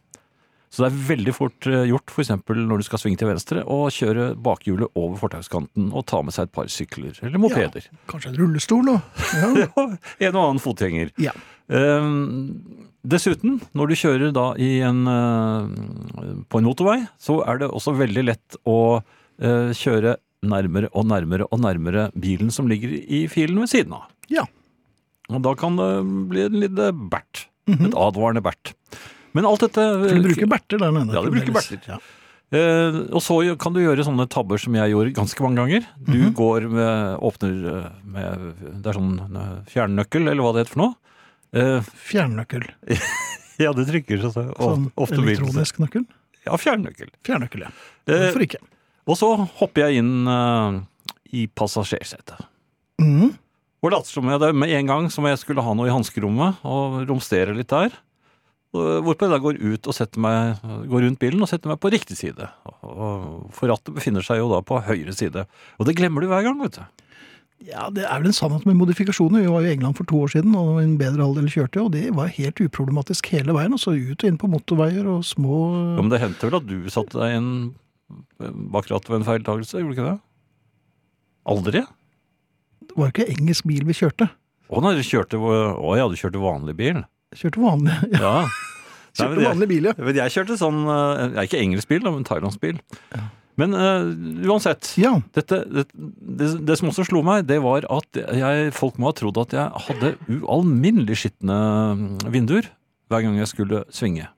Så 0.71 0.85
det 0.85 0.87
er 0.87 0.99
veldig 1.09 1.31
fort 1.35 1.67
eh, 1.67 1.83
gjort, 1.89 2.11
f.eks. 2.13 2.29
når 2.47 2.79
du 2.79 2.85
skal 2.87 3.01
svinge 3.01 3.19
til 3.19 3.27
venstre, 3.27 3.63
å 3.67 3.89
kjøre 3.91 4.29
bakhjulet 4.39 4.95
over 4.95 5.17
fortauskanten 5.19 5.89
og 5.91 6.05
ta 6.07 6.21
med 6.23 6.35
seg 6.35 6.47
et 6.47 6.53
par 6.55 6.69
sykler 6.71 7.17
eller 7.19 7.41
mopeder. 7.43 7.89
Kanskje 8.11 8.31
en 8.31 8.39
rullestol 8.39 8.93
òg. 8.93 9.19
ja. 9.41 9.49
Ja, 9.65 10.29
en 10.29 10.37
og 10.37 10.45
annen 10.45 10.63
fotgjenger. 10.63 11.11
ja. 11.21 11.35
Um, 11.71 12.89
dessuten, 13.07 13.61
når 13.77 13.91
du 13.91 13.95
kjører 13.95 14.33
da 14.35 14.49
i 14.59 14.81
en, 14.83 15.05
uh, 15.07 16.41
på 16.51 16.59
en 16.59 16.67
motorvei, 16.67 16.97
så 17.21 17.37
er 17.47 17.61
det 17.61 17.69
også 17.71 17.93
veldig 17.95 18.25
lett 18.27 18.57
å 18.67 18.79
uh, 18.99 19.69
kjøre 19.71 20.17
nærmere 20.51 20.89
og 20.91 21.07
nærmere 21.07 21.47
og 21.47 21.61
nærmere 21.63 22.09
bilen 22.17 22.51
som 22.51 22.67
ligger 22.67 22.91
i 22.91 23.23
filen 23.31 23.61
ved 23.61 23.71
siden 23.71 23.95
av. 23.99 24.09
Ja. 24.31 24.45
Og 25.31 25.41
da 25.45 25.53
kan 25.59 25.77
det 25.79 25.89
bli 26.31 26.45
en 26.47 26.57
liten 26.63 27.03
bert. 27.11 27.45
Mhm. 27.69 27.85
Et 27.91 27.93
advarende 27.95 28.41
bert. 28.43 28.73
Men 29.35 29.45
alt 29.47 29.61
dette 29.63 29.79
For 29.79 30.09
de 30.11 30.23
bruker 30.25 30.49
berter 30.51 30.81
der 30.81 30.91
nede. 30.91 31.13
Ja, 31.15 31.21
de 31.23 31.31
bruker 31.31 31.53
berter. 31.55 31.79
Ja. 31.87 31.99
Eh, 32.51 32.97
og 33.15 33.21
så 33.23 33.37
kan 33.55 33.71
du 33.71 33.79
gjøre 33.79 34.03
sånne 34.03 34.25
tabber 34.27 34.59
som 34.59 34.75
jeg 34.75 34.91
gjorde 34.91 35.13
ganske 35.15 35.39
mange 35.45 35.61
ganger. 35.61 35.85
Du 36.03 36.17
Mhm. 36.17 36.33
går 36.35 36.65
med, 36.67 37.19
åpner 37.23 37.53
eh, 37.71 37.91
med 38.03 38.55
Det 38.83 38.89
er 38.91 38.97
sånn 38.99 39.13
fjernnøkkel, 39.71 40.27
eller 40.27 40.43
hva 40.43 40.51
det 40.57 40.65
heter 40.65 40.73
for 40.73 40.81
noe. 40.83 40.95
Eh, 41.53 41.79
Fjernøkkel. 42.11 42.65
ja, 43.63 43.71
du 43.71 43.85
trykker 43.87 44.19
så, 44.19 44.33
så 44.35 44.43
Sånn 44.57 44.91
ofte 44.97 45.15
det- 45.15 45.37
elektronisk 45.37 45.79
nøkkel. 45.79 46.05
Ja, 46.45 46.57
fjernøkkel. 46.57 47.07
Fjernøkkel, 47.23 47.61
ja. 47.67 47.71
Eh, 48.07 48.31
Hvorfor 48.33 48.41
ikke? 48.47 48.57
og 49.07 49.15
så 49.17 49.29
hopper 49.59 49.87
jeg 49.87 50.01
inn 50.03 50.27
eh, 50.27 50.81
i 51.31 51.47
passasjersetet. 51.47 52.41
Mhm. 52.99 53.31
Og 53.81 53.89
later 53.89 54.13
som 54.13 54.29
jeg 54.29 54.41
det 54.43 54.51
med 54.53 54.69
en 54.77 54.89
gang 54.89 55.09
som 55.09 55.25
jeg 55.25 55.39
skulle 55.41 55.63
ha 55.65 55.73
noe 55.73 55.89
i 55.89 55.93
hanskerommet, 55.93 56.61
og 56.67 57.01
romstere 57.09 57.55
litt 57.57 57.71
der. 57.73 57.95
Hvorpå 58.71 59.25
jeg 59.25 59.33
da 59.33 59.39
går 59.41 59.57
ut 59.59 59.87
og 59.89 59.95
setter 59.97 60.21
meg, 60.23 60.61
går 60.87 61.03
rundt 61.03 61.19
bilen 61.19 61.41
og 61.43 61.49
setter 61.49 61.73
meg 61.73 61.79
på 61.81 61.89
riktig 61.91 62.15
side. 62.15 62.45
For 62.79 63.67
rattet 63.67 63.97
befinner 63.97 64.23
seg 64.23 64.39
jo 64.39 64.51
da 64.53 64.61
på 64.63 64.77
høyre 64.85 65.15
side. 65.17 65.43
Og 65.81 65.89
det 65.89 65.97
glemmer 65.97 66.23
du 66.23 66.29
hver 66.31 66.45
gang, 66.45 66.61
vet 66.61 66.77
du. 66.77 67.07
Ja, 67.67 67.89
det 67.93 68.07
er 68.07 68.21
vel 68.21 68.31
en 68.31 68.33
sannhet 68.37 68.63
med 68.65 68.77
modifikasjoner. 68.79 69.43
Vi 69.43 69.51
var 69.51 69.61
jo 69.61 69.69
i 69.69 69.73
England 69.75 69.97
for 69.99 70.07
to 70.09 70.21
år 70.23 70.31
siden, 70.33 70.55
og 70.57 70.79
en 70.81 70.95
bedre 70.97 71.25
alder 71.25 71.49
kjørte, 71.51 71.83
og 71.83 71.91
det 71.93 72.07
var 72.17 72.31
helt 72.33 72.61
uproblematisk 72.63 73.27
hele 73.35 73.53
veien. 73.57 73.75
Altså 73.75 73.93
ut 73.93 74.23
og 74.23 74.29
inn 74.29 74.39
på 74.41 74.49
motorveier 74.49 75.09
og 75.09 75.25
små 75.27 75.59
Ja, 75.97 75.99
men 75.99 76.09
det 76.13 76.21
hendte 76.23 76.47
vel 76.47 76.57
at 76.61 76.69
du 76.69 76.77
satte 76.93 77.19
deg 77.21 77.37
inn 77.37 77.51
bak 78.71 78.87
rattet 78.89 79.11
ved 79.11 79.19
en 79.19 79.27
feiltagelse, 79.27 79.77
gjorde 79.77 79.91
du 79.91 79.97
ikke 79.99 80.09
det? 80.13 80.19
Aldri? 81.51 81.83
Det 82.81 82.97
var 82.97 83.11
ikke 83.13 83.27
engelsk 83.31 83.67
bil 83.69 83.85
vi 83.87 83.95
kjørte. 83.97 84.27
Å 84.71 84.81
nei, 84.83 84.93
du 84.97 85.03
kjørte, 85.03 85.39
å, 85.39 85.91
ja, 85.99 86.05
du 86.07 86.15
kjørte 86.19 86.39
vanlig 86.41 86.75
bil. 86.79 87.01
Kjørte 87.35 87.61
vanlig, 87.63 87.95
ja, 88.15 88.21
Ja. 88.21 88.33
Nei, 89.11 89.25
kjørte 89.27 89.41
jeg- 89.41 89.49
vanlig 89.51 89.67
bil, 89.67 89.87
ja. 89.89 89.93
Men 89.99 90.15
jeg 90.21 90.31
kjørte 90.31 90.55
sånn 90.55 90.77
eh, 90.87 91.21
ja, 91.35 91.43
Ikke 91.43 91.59
engelsk 91.59 91.89
bil, 91.91 92.05
men 92.07 92.23
thailandsk 92.23 92.61
bil. 92.63 92.77
Men 93.59 93.75
uh, 93.75 94.05
uansett. 94.47 94.93
Ja, 94.97 95.17
Dette, 95.35 95.57
det, 95.67 95.83
det, 95.93 96.47
det 96.69 96.77
som 96.79 96.87
også 96.87 97.03
slo 97.09 97.19
meg, 97.27 97.43
det 97.49 97.57
var 97.61 97.83
at 97.91 98.15
jeg, 98.15 98.69
folk 98.73 98.95
må 98.97 99.09
ha 99.11 99.15
trodd 99.19 99.35
at 99.43 99.51
jeg 99.57 99.83
hadde 99.89 100.13
ualminnelig 100.39 101.17
skitne 101.25 101.57
vinduer 102.31 102.69
hver 103.11 103.25
gang 103.27 103.35
jeg 103.41 103.51
skulle 103.51 103.83
svinge. 103.91 104.29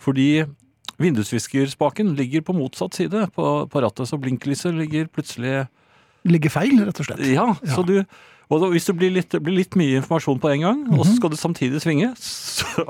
Fordi 0.00 0.30
vindusviskerspaken 1.02 2.14
ligger 2.16 2.40
på 2.48 2.56
motsatt 2.56 2.96
side 2.96 3.26
på, 3.36 3.46
på 3.68 3.82
rattet, 3.84 4.08
så 4.08 4.18
blinklyset 4.20 4.74
ligger 4.80 5.12
plutselig 5.12 5.66
ligger 6.24 6.50
feil, 6.50 6.78
rett 6.86 7.00
og 7.00 7.06
slett. 7.06 7.24
Ja, 7.32 7.46
Ja. 7.62 7.74
så 7.76 7.84
du 7.86 8.04
og 8.52 8.60
hvis 8.68 8.84
det 8.84 8.92
blir 8.98 9.08
litt, 9.14 9.30
blir 9.40 9.54
litt 9.56 9.72
mye 9.80 9.96
informasjon 10.02 10.38
på 10.38 10.50
en 10.52 10.60
gang, 10.60 10.80
og 10.92 10.98
Mhm. 10.98 11.04
så 11.08 11.16
skal 11.16 11.30
du 11.30 11.36
samtidig 11.40 11.80
svinge, 11.80 12.10
så, 12.20 12.84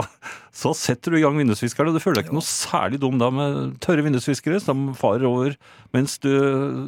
så 0.51 0.73
setter 0.75 1.12
du 1.12 1.18
i 1.18 1.21
gang 1.23 1.37
vindusviskerne. 1.38 1.92
Du 1.95 2.01
føler 2.03 2.16
deg 2.18 2.25
ikke 2.27 2.35
noe 2.35 2.42
særlig 2.42 2.99
dum 2.99 3.16
da 3.21 3.29
med 3.31 3.79
tørre 3.79 4.03
vindusviskere 4.03 4.59
som 4.61 4.92
farer 4.99 5.23
over, 5.29 5.55
mens 5.95 6.18
du, 6.18 6.33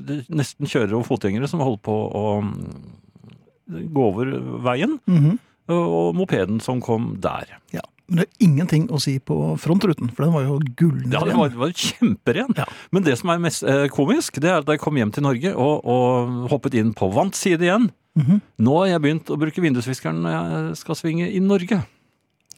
du 0.03 0.25
nesten 0.29 0.67
kjører 0.67 0.91
over 0.99 1.07
fotgjengere 1.07 1.47
som 1.49 1.61
holder 1.63 1.85
på 1.87 1.95
å 2.19 2.25
mm, 2.43 3.95
gå 3.95 4.03
over 4.11 4.35
veien, 4.67 4.99
Mhm. 5.07 5.39
og 5.71 6.15
mopeden 6.19 6.61
som 6.61 6.81
kom 6.83 7.17
der. 7.21 7.47
ja. 7.73 7.81
Men 8.09 8.21
det 8.21 8.25
er 8.27 8.45
ingenting 8.45 8.87
å 8.93 8.99
si 9.01 9.15
på 9.19 9.37
frontruten, 9.59 10.11
for 10.13 10.27
den 10.27 10.35
var 10.35 10.43
jo 10.45 10.59
gullren. 10.77 11.11
Ja, 11.15 11.23
det 11.25 11.35
var, 11.39 11.49
var 11.57 11.71
kjemperen. 11.73 12.53
Ja. 12.59 12.67
Men 12.93 13.03
det 13.07 13.15
som 13.19 13.31
er 13.33 13.39
mest 13.41 13.63
eh, 13.65 13.87
komisk, 13.89 14.37
det 14.45 14.51
er 14.51 14.59
at 14.61 14.69
jeg 14.69 14.83
kom 14.83 14.97
hjem 15.01 15.13
til 15.17 15.25
Norge 15.25 15.55
og, 15.57 15.81
og 15.89 16.51
hoppet 16.53 16.77
inn 16.77 16.93
på 16.97 17.11
vant 17.17 17.35
side 17.39 17.65
igjen, 17.65 17.91
Mhm. 18.15 18.37
Nå 18.63 18.75
har 18.79 18.87
jeg 18.93 19.01
begynt 19.03 19.31
å 19.35 19.37
bruke 19.43 19.59
vindusviskeren 19.59 20.21
når 20.23 20.35
jeg 20.37 20.77
skal 20.79 20.95
svinge 20.95 21.25
i 21.35 21.41
Norge. 21.43 21.81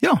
Ja. 0.05 0.11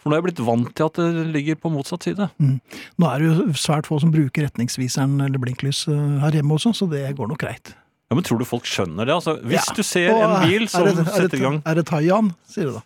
For 0.00 0.08
nå 0.08 0.16
er 0.16 0.22
jeg 0.22 0.24
blitt 0.30 0.40
vant 0.46 0.70
til 0.78 0.86
at 0.88 0.96
det 0.96 1.26
ligger 1.34 1.58
på 1.60 1.68
motsatt 1.74 2.06
side. 2.08 2.30
Nå 2.40 3.10
er 3.10 3.20
det 3.20 3.26
jo 3.28 3.52
svært 3.60 3.84
få 3.90 3.98
som 4.00 4.08
bruker 4.14 4.46
retningsviseren 4.46 5.20
eller 5.26 5.42
blinklys 5.44 5.82
eh, 5.92 6.16
her 6.24 6.38
hjemme 6.38 6.56
også, 6.56 6.72
så 6.78 6.88
det 6.88 7.02
går 7.18 7.28
nok 7.34 7.42
greit. 7.44 7.74
Ja, 8.08 8.16
Men 8.16 8.24
tror 8.24 8.40
du 8.40 8.46
folk 8.48 8.64
skjønner 8.64 9.04
det? 9.04 9.12
Altså, 9.18 9.36
hvis 9.44 9.60
Ja. 9.68 9.76
du 9.76 9.82
ser 9.84 10.08
Og, 10.14 10.24
en 10.24 10.48
bil 10.48 10.64
som 10.72 10.88
det, 10.88 10.96
er 11.04 11.12
setter 11.20 11.36
i 11.36 11.44
gang 11.44 11.60
Er 11.68 11.74
det 11.74 11.84
Taiyan, 11.92 12.32
sier 12.48 12.70
du 12.70 12.72
da? 12.78 12.82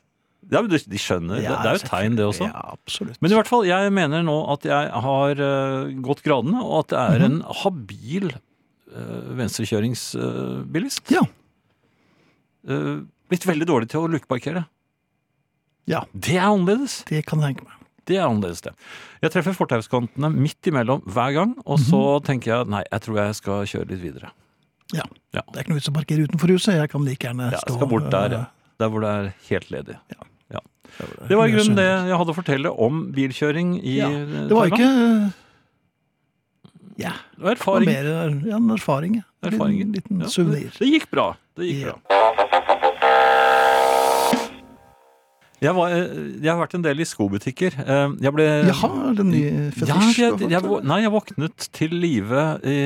Ja, 0.52 0.60
men 0.62 0.70
de 0.70 0.98
skjønner. 1.02 1.40
det, 1.42 1.48
det 1.50 1.66
er 1.66 1.74
jo 1.74 1.80
et 1.82 1.88
tegn, 1.90 2.16
det 2.18 2.24
også. 2.26 2.46
Ja, 2.46 2.60
absolutt. 2.76 3.16
Men 3.20 3.32
i 3.32 3.34
hvert 3.34 3.48
fall, 3.50 3.64
jeg 3.66 3.90
mener 3.92 4.22
nå 4.22 4.36
at 4.52 4.62
jeg 4.68 4.90
har 5.06 5.40
uh, 5.42 5.88
gått 6.06 6.22
gradene, 6.22 6.60
og 6.62 6.84
at 6.84 6.92
det 6.92 7.00
er 7.02 7.18
Mhm. 7.18 7.24
en 7.26 7.40
habil 7.64 8.28
uh, 8.30 9.34
venstrekjøringsbilist. 9.40 11.10
Ja. 11.10 11.24
Eh, 12.68 12.96
blitt 13.30 13.46
veldig 13.46 13.66
dårlig 13.68 13.88
til 13.92 14.00
å 14.04 14.08
lukeparkere. 14.10 14.64
Ja. 15.86 16.04
Det 16.14 16.34
er 16.36 16.48
annerledes. 16.48 17.00
Det 17.06 17.24
kan 17.26 17.40
jeg 17.42 17.54
tenke 17.56 17.66
meg. 17.68 17.72
Det 18.06 18.16
er 18.18 18.26
annerledes, 18.26 18.60
det. 18.62 18.72
Jeg 19.22 19.32
treffer 19.34 19.54
fortauskantene 19.54 20.30
midt 20.34 20.66
imellom 20.70 21.02
hver 21.10 21.32
gang, 21.34 21.54
og 21.66 21.78
så 21.82 22.00
tenker 22.26 22.52
jeg 22.52 22.70
nei, 22.70 22.82
jeg 22.90 23.02
tror 23.06 23.18
jeg 23.22 23.38
skal 23.38 23.64
kjøre 23.70 23.88
litt 23.90 24.02
videre. 24.02 24.30
Ja. 24.94 25.02
Ja. 25.34 25.42
Det 25.50 25.58
er 25.58 25.64
ikke 25.64 25.74
noe 25.74 25.80
vits 25.80 25.90
å 25.90 25.94
parkere 25.96 26.26
utenfor 26.28 26.52
huset. 26.54 26.76
Jeg 26.78 26.90
kan 26.92 27.02
like 27.06 27.26
gjerne 27.26 27.48
Ja, 27.50 27.58
stå 27.58 27.72
jeg 27.74 27.78
skal 27.80 27.90
bort 27.90 28.10
der, 28.14 28.36
ja. 28.36 28.40
eh, 28.46 28.72
Der 28.78 28.90
hvor 28.92 29.02
det 29.02 29.10
er 29.10 29.30
helt 29.48 29.70
ledig. 29.74 29.96
hvor 30.14 30.26
Det 31.28 31.36
var 31.38 31.46
i 31.48 31.54
grunnen 31.54 31.76
det 31.78 31.86
jeg 31.86 32.16
hadde 32.20 32.32
å 32.32 32.36
fortelle 32.36 32.72
om 32.86 33.02
bilkjøring 33.16 33.76
i 33.82 33.96
Ja, 33.98 34.08
eh, 34.10 34.46
Det 34.50 34.56
var 34.56 34.66
ikke 34.72 34.90
Ja, 36.98 37.12
Det 37.36 37.44
var 37.44 37.54
det 37.54 37.66
var 37.66 37.80
mer 37.84 38.06
ja, 38.48 38.56
en 38.56 38.70
erfaring. 38.70 39.22
erfaring. 39.42 39.80
En 39.82 39.92
liten, 39.92 39.92
liten 39.92 40.20
Ja, 40.24 40.26
suvenir. 40.32 40.70
Det 40.78 40.88
gikk 40.88 41.10
bra. 41.10 41.36
Det 41.56 41.64
gikk 41.68 41.86
Ja. 41.86 41.92
bra. 41.92 42.16
Jeg, 45.56 45.72
var, 45.74 45.88
eh, 45.88 46.16
jeg 46.44 46.50
har 46.52 46.58
vært 46.60 46.74
en 46.76 46.82
del 46.84 47.00
i 47.00 47.04
skobutikker. 47.08 47.72
Eh, 47.80 48.16
Jeg 48.20 48.32
ble 48.36 48.44
Jaha, 48.68 48.90
er 49.18 49.24
nye 49.24 49.70
fetisj? 49.72 50.18
Ja, 50.20 50.30
jeg, 50.36 50.50
jeg, 50.52 50.62
nei, 50.84 51.00
jeg 51.02 51.12
våknet 51.14 51.68
til 51.72 51.90
live 51.96 52.42
i, 52.62 52.76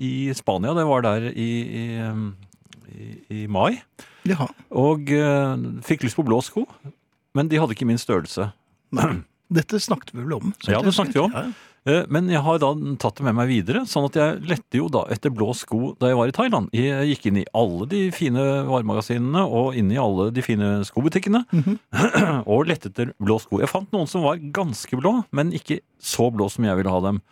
i 0.00 0.32
Spania. 0.34 0.72
Det 0.74 0.86
var 0.88 1.04
der 1.04 1.28
i, 1.36 1.50
i, 1.82 1.84
i, 2.96 3.42
i 3.42 3.46
mai. 3.46 3.82
Jaha. 4.26 4.48
Og 4.74 5.12
uh, 5.12 5.54
fikk 5.86 6.02
lyst 6.02 6.16
på 6.18 6.24
blå 6.26 6.40
sko. 6.42 6.64
Men 7.36 7.50
de 7.52 7.60
hadde 7.60 7.76
ikke 7.76 7.88
min 7.88 8.00
størrelse. 8.00 8.50
Nei. 8.96 9.12
Dette 9.52 9.78
snakket 9.78 10.10
vi 10.16 10.24
vel 10.24 10.38
om? 10.40 10.52
Ja, 10.66 10.80
det 10.82 10.90
snakket 10.96 11.14
vi 11.20 11.22
om. 11.22 11.34
Ja. 11.36 11.46
Eh, 11.86 12.00
Men 12.10 12.26
jeg 12.32 12.40
har 12.42 12.56
da 12.58 12.72
tatt 12.98 13.20
det 13.20 13.26
med 13.28 13.36
meg 13.38 13.46
videre, 13.52 13.84
sånn 13.86 14.08
at 14.08 14.16
jeg 14.18 14.40
lette 14.50 14.80
jo 14.80 14.88
da 14.90 15.04
etter 15.14 15.30
blå 15.30 15.52
sko 15.54 15.92
da 16.00 16.08
jeg 16.10 16.18
var 16.18 16.32
i 16.32 16.34
Thailand. 16.34 16.72
Jeg 16.74 17.12
gikk 17.12 17.28
inn 17.30 17.38
i 17.38 17.44
alle 17.54 17.86
de 17.92 18.00
fine 18.16 18.42
varemagasinene 18.66 19.44
og 19.46 19.76
inn 19.78 19.92
i 19.94 20.00
alle 20.02 20.32
de 20.34 20.42
fine 20.42 20.72
skobutikkene 20.88 21.44
og 22.50 22.66
lette 22.72 22.90
etter 22.90 23.12
blå 23.22 23.38
sko. 23.42 23.60
Jeg 23.62 23.70
fant 23.70 23.92
noen 23.94 24.10
som 24.10 24.24
var 24.26 24.42
ganske 24.42 24.98
blå, 24.98 25.20
men 25.30 25.54
ikke 25.54 25.78
så 26.02 26.26
blå 26.34 26.48
som 26.50 26.66
jeg 26.66 26.80
ville 26.80 26.90
ha 26.96 27.04
dem. 27.06 27.22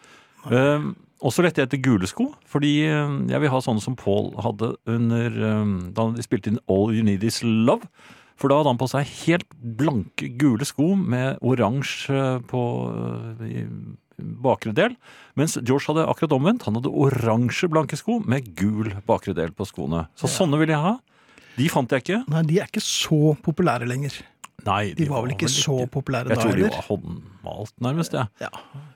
Eh, 0.54 0.86
og 1.24 1.32
så 1.34 1.42
lette 1.42 1.62
jeg 1.62 1.70
etter 1.72 1.82
gule 1.82 2.06
sko, 2.06 2.28
fordi 2.46 2.76
eh, 2.86 3.14
jeg 3.32 3.42
vil 3.42 3.50
ha 3.56 3.62
sånne 3.64 3.82
som 3.82 3.98
Paul 3.98 4.34
hadde 4.44 4.74
under 4.86 5.34
eh, 5.50 5.72
da 5.98 6.06
de 6.14 6.22
spilte 6.26 6.52
inn 6.54 6.62
All 6.70 6.94
You 6.94 7.02
Need 7.10 7.26
Is 7.26 7.40
Love. 7.42 7.90
For 8.40 8.50
da 8.50 8.58
hadde 8.60 8.72
han 8.72 8.80
på 8.80 8.88
seg 8.90 9.10
helt 9.24 9.50
blanke 9.78 10.28
gule 10.40 10.66
sko 10.66 10.92
med 10.98 11.38
oransje 11.44 12.22
på 12.50 12.62
eh, 13.46 13.68
bakre 14.18 14.74
del. 14.74 14.96
Mens 15.38 15.56
George 15.60 15.90
hadde 15.90 16.06
akkurat 16.10 16.34
omvendt. 16.36 16.66
Han 16.68 16.78
hadde 16.78 16.90
oransje 16.90 17.70
blanke 17.70 17.98
sko 17.98 18.20
med 18.26 18.52
gul 18.58 18.92
bakre 19.08 19.34
del 19.36 19.54
på 19.54 19.66
skoene. 19.70 20.06
Så 20.18 20.30
sånne 20.30 20.60
ville 20.60 20.74
jeg 20.74 20.82
ha. 20.82 20.96
De 21.54 21.70
fant 21.70 21.90
jeg 21.94 22.02
ikke. 22.02 22.22
Nei, 22.32 22.42
de 22.48 22.60
er 22.62 22.70
ikke 22.70 22.82
så 22.82 23.34
populære 23.44 23.86
lenger. 23.86 24.16
Nei, 24.64 24.94
De 24.96 25.06
var 25.10 25.24
vel 25.24 25.34
ikke 25.34 25.50
så 25.50 25.82
populære 25.92 26.32
Jeg 26.32 26.38
da 26.38 26.44
tror 26.44 26.56
de 26.56 26.68
var 26.70 26.86
håndmalt, 26.86 27.74
nærmest. 27.84 28.14
Ja. 28.16 28.24
Ja. 28.40 28.50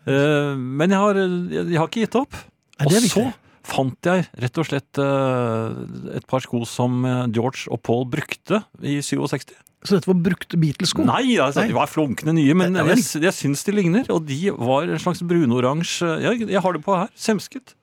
Uh, 0.09 0.55
men 0.57 0.95
jeg 0.95 1.03
har, 1.03 1.19
jeg, 1.19 1.67
jeg 1.75 1.81
har 1.81 1.91
ikke 1.91 2.05
gitt 2.07 2.17
opp. 2.19 2.39
Nei, 2.79 2.87
Og 2.87 2.95
det 2.95 3.03
så. 3.11 3.25
Fant 3.69 4.09
jeg 4.09 4.27
rett 4.43 4.61
og 4.61 4.69
slett 4.69 5.01
eh, 5.03 5.79
et 6.19 6.27
par 6.31 6.45
sko 6.45 6.63
som 6.69 7.03
eh, 7.07 7.25
George 7.35 7.69
og 7.73 7.83
Paul 7.87 8.07
brukte 8.11 8.63
i 8.81 8.99
67. 9.05 9.53
Så 9.87 9.95
dette 9.95 10.11
var 10.11 10.19
brukte 10.19 10.59
Beatles-sko? 10.59 11.05
Nei, 11.07 11.37
altså, 11.39 11.63
Nei. 11.63 11.71
de 11.71 11.77
var 11.77 11.91
flunkende 11.91 12.35
nye, 12.35 12.55
men 12.59 12.75
vel. 12.75 12.97
jeg, 12.97 13.23
jeg 13.23 13.35
syns 13.37 13.63
de 13.67 13.75
ligner. 13.77 14.09
Og 14.11 14.25
de 14.27 14.39
var 14.59 14.91
en 14.91 15.03
slags 15.03 15.23
brunoransje 15.23 16.09
jeg, 16.25 16.49
jeg 16.51 16.63
har 16.65 16.75
det 16.75 16.83
på 16.83 16.97
her. 16.99 17.13
Semsket. 17.15 17.77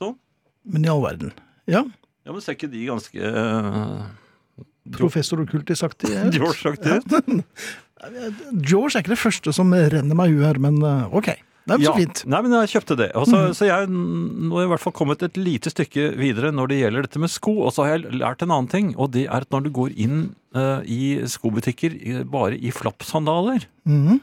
Sånn. 0.00 0.16
Men 0.68 0.86
i 0.86 0.92
all 0.92 1.04
verden. 1.04 1.34
Ja. 1.68 1.84
Ja, 2.24 2.32
men 2.32 2.44
ser 2.44 2.56
ikke 2.56 2.70
de 2.72 2.86
ganske 2.88 3.28
uh, 3.32 4.08
Professor 4.96 5.40
okkultisaktig. 5.44 6.10
ut. 6.12 6.34
George-aktig 6.38 6.96
ut? 6.96 7.44
George 8.62 8.94
er 8.94 9.02
ikke 9.02 9.14
det 9.14 9.20
første 9.20 9.52
som 9.56 9.72
renner 9.74 10.16
meg 10.16 10.32
i 10.32 10.42
her, 10.44 10.60
men 10.62 10.80
uh, 10.84 11.12
ok. 11.12 11.34
Det 11.68 11.76
men 11.76 11.84
Ja. 11.84 11.92
så 11.92 11.98
fint. 12.00 12.22
Nei, 12.32 12.38
men 12.42 12.54
jeg 12.56 12.70
kjøpte 12.72 12.96
det. 12.96 13.10
Og 13.18 13.26
så, 13.28 13.42
så 13.52 13.66
jeg 13.68 13.88
nå 13.92 14.54
har 14.56 14.62
jeg 14.64 14.68
i 14.70 14.72
hvert 14.72 14.80
fall 14.86 14.94
kommet 14.96 15.22
et 15.26 15.36
lite 15.36 15.68
stykke 15.70 16.06
videre 16.16 16.48
når 16.56 16.68
det 16.72 16.78
gjelder 16.80 17.04
dette 17.04 17.20
med 17.20 17.28
sko. 17.30 17.58
Og 17.66 17.74
så 17.76 17.84
har 17.84 17.98
jeg 17.98 18.14
lært 18.22 18.42
en 18.46 18.54
annen 18.54 18.70
ting, 18.72 18.94
og 18.96 19.10
det 19.12 19.26
er 19.28 19.44
at 19.44 19.50
når 19.52 19.66
du 19.66 19.70
går 19.76 19.92
inn 20.00 20.22
uh, 20.56 20.80
i 20.88 21.18
skobutikker 21.28 22.24
bare 22.32 22.56
i 22.56 22.72
flappsandaler, 22.72 23.66
Mhm. 23.84 24.20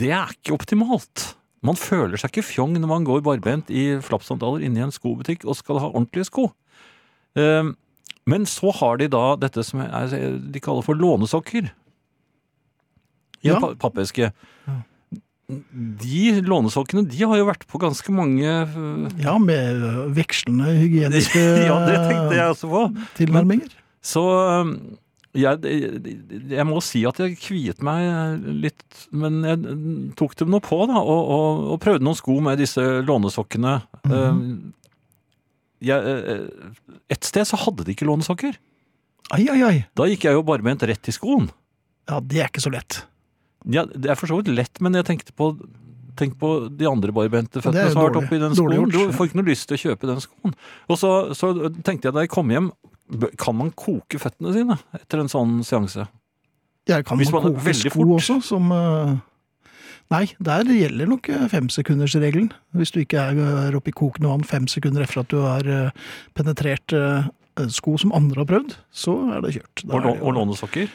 det 0.00 0.08
er 0.16 0.32
ikke 0.32 0.54
optimalt. 0.56 1.34
Man 1.64 1.76
føler 1.76 2.16
seg 2.20 2.32
ikke 2.32 2.44
fjong 2.48 2.74
når 2.80 2.88
man 2.88 3.04
går 3.04 3.20
barbent 3.24 3.68
i 3.72 3.98
flappsandaler 4.00 4.64
inne 4.64 4.80
i 4.80 4.84
en 4.86 4.92
skobutikk 4.92 5.44
og 5.44 5.56
skal 5.60 5.78
ha 5.80 5.90
ordentlige 5.92 6.28
sko. 6.30 6.46
Eh, 7.36 7.68
men 8.26 8.44
så 8.48 8.72
har 8.80 8.96
de 9.00 9.08
da 9.12 9.36
dette 9.36 9.64
som 9.64 9.80
er, 9.84 10.08
de 10.40 10.60
kaller 10.64 10.84
for 10.84 10.96
lånesokker. 10.96 11.68
I 13.44 13.48
en 13.52 13.54
Ja. 13.54 13.60
pappeske. 13.76 14.32
pappeske. 14.32 14.84
De 15.48 16.40
lånesokkene 16.40 17.02
de 17.04 17.18
har 17.20 17.36
jo 17.36 17.44
vært 17.50 17.66
på 17.68 17.76
ganske 17.82 18.12
mange 18.16 18.48
øh, 18.48 19.08
Ja, 19.20 19.34
med 19.42 19.82
vekslende 20.16 20.70
hygieniske 20.78 21.42
Ja, 21.68 21.76
det 21.84 21.98
tenkte 22.08 22.38
jeg 22.38 22.46
også 22.54 22.70
på. 22.72 22.84
tilnærminger. 23.18 23.74
Så 24.04 24.22
jeg, 25.34 25.58
jeg 26.54 26.64
må 26.68 26.78
si 26.84 27.02
at 27.08 27.18
jeg 27.20 27.36
kviet 27.42 27.80
meg 27.84 28.40
litt, 28.64 28.84
men 29.12 29.40
jeg 29.44 29.76
tok 30.16 30.36
dem 30.40 30.52
nå 30.54 30.60
på 30.64 30.78
da, 30.88 31.00
og, 31.02 31.30
og, 31.36 31.64
og 31.74 31.80
prøvde 31.82 32.06
noen 32.06 32.16
sko 32.18 32.36
med 32.44 32.60
disse 32.62 32.84
lånesokkene. 33.04 33.74
Jeg, 35.84 36.00
øh, 36.00 36.92
et 37.12 37.26
sted 37.26 37.44
så 37.48 37.58
hadde 37.60 37.84
de 37.84 37.92
ikke 37.96 38.06
lånesokker. 38.08 38.56
Ai, 39.34 39.44
ai, 39.50 39.60
ai. 39.66 39.76
Da 39.96 40.06
gikk 40.08 40.24
jeg 40.28 40.36
jo 40.38 40.44
barbent 40.46 40.84
rett 40.88 41.10
i 41.10 41.14
skoen. 41.16 41.50
Ja, 42.08 42.20
det 42.20 42.40
er 42.44 42.48
ikke 42.52 42.62
så 42.64 42.72
lett. 42.72 43.02
Ja, 43.72 43.86
det 43.88 44.10
er 44.12 44.18
for 44.20 44.28
så 44.28 44.36
vidt 44.40 44.50
lett, 44.52 44.80
men 44.84 44.96
jeg 44.98 45.06
tenkte 45.08 45.32
på 45.36 45.54
Tenk 46.14 46.36
på 46.38 46.48
de 46.70 46.86
andre 46.86 47.10
barbente 47.10 47.58
Ja, 47.58 47.72
det 47.74 47.80
er 47.80 47.88
føttene 47.88 47.90
som 47.90 47.98
har 47.98 48.10
vært 48.12 48.18
oppi 48.20 48.38
den 48.38 48.52
skoen. 48.54 48.90
Du 48.92 49.00
får 49.16 49.26
ikke 49.26 49.38
noe 49.40 49.48
lyst 49.48 49.66
til 49.66 49.74
å 49.74 49.80
kjøpe 49.82 50.06
den 50.06 50.20
skoen. 50.22 50.52
Og 50.86 50.98
så, 51.00 51.08
så 51.34 51.48
tenkte 51.82 52.06
jeg 52.06 52.14
da 52.14 52.22
jeg 52.22 52.30
kom 52.30 52.52
hjem, 52.54 52.68
kan 53.42 53.56
man 53.58 53.72
koke 53.74 54.20
føttene 54.22 54.52
sine 54.54 54.76
etter 54.94 55.24
en 55.24 55.32
sånn 55.32 55.56
seanse? 55.66 56.06
Ja, 56.86 57.00
kan 57.02 57.18
Hvis 57.18 57.32
man 57.34 57.42
man 57.48 57.56
koke 57.56 57.74
sko 57.74 57.90
fort. 57.96 58.12
også, 58.20 58.36
som 58.46 58.70
øh, 58.70 59.16
Nei, 60.14 60.22
der 60.38 60.70
gjelder 60.70 61.10
nok 61.10 61.26
øh, 61.34 61.48
femsekundersregelen. 61.50 62.52
Hvis 62.78 62.94
du 62.94 63.00
ikke 63.02 63.24
er 63.34 63.74
oppe 63.74 63.90
i 63.90 63.96
kokende 63.98 64.30
vann 64.30 64.46
fem 64.46 64.68
sekunder 64.70 65.02
etter 65.08 65.24
at 65.24 65.32
du 65.34 65.40
har 65.42 65.66
øh, 65.66 65.90
penetrert 66.38 66.94
sko 67.74 67.96
som 67.98 68.14
andre 68.14 68.44
har 68.44 68.50
prøvd, 68.54 68.76
så 68.94 69.16
er 69.34 69.42
det 69.48 69.56
kjørt. 69.58 69.82
Og, 69.88 69.98
lå- 70.06 70.20
og 70.20 70.38
lånesokker? 70.38 70.94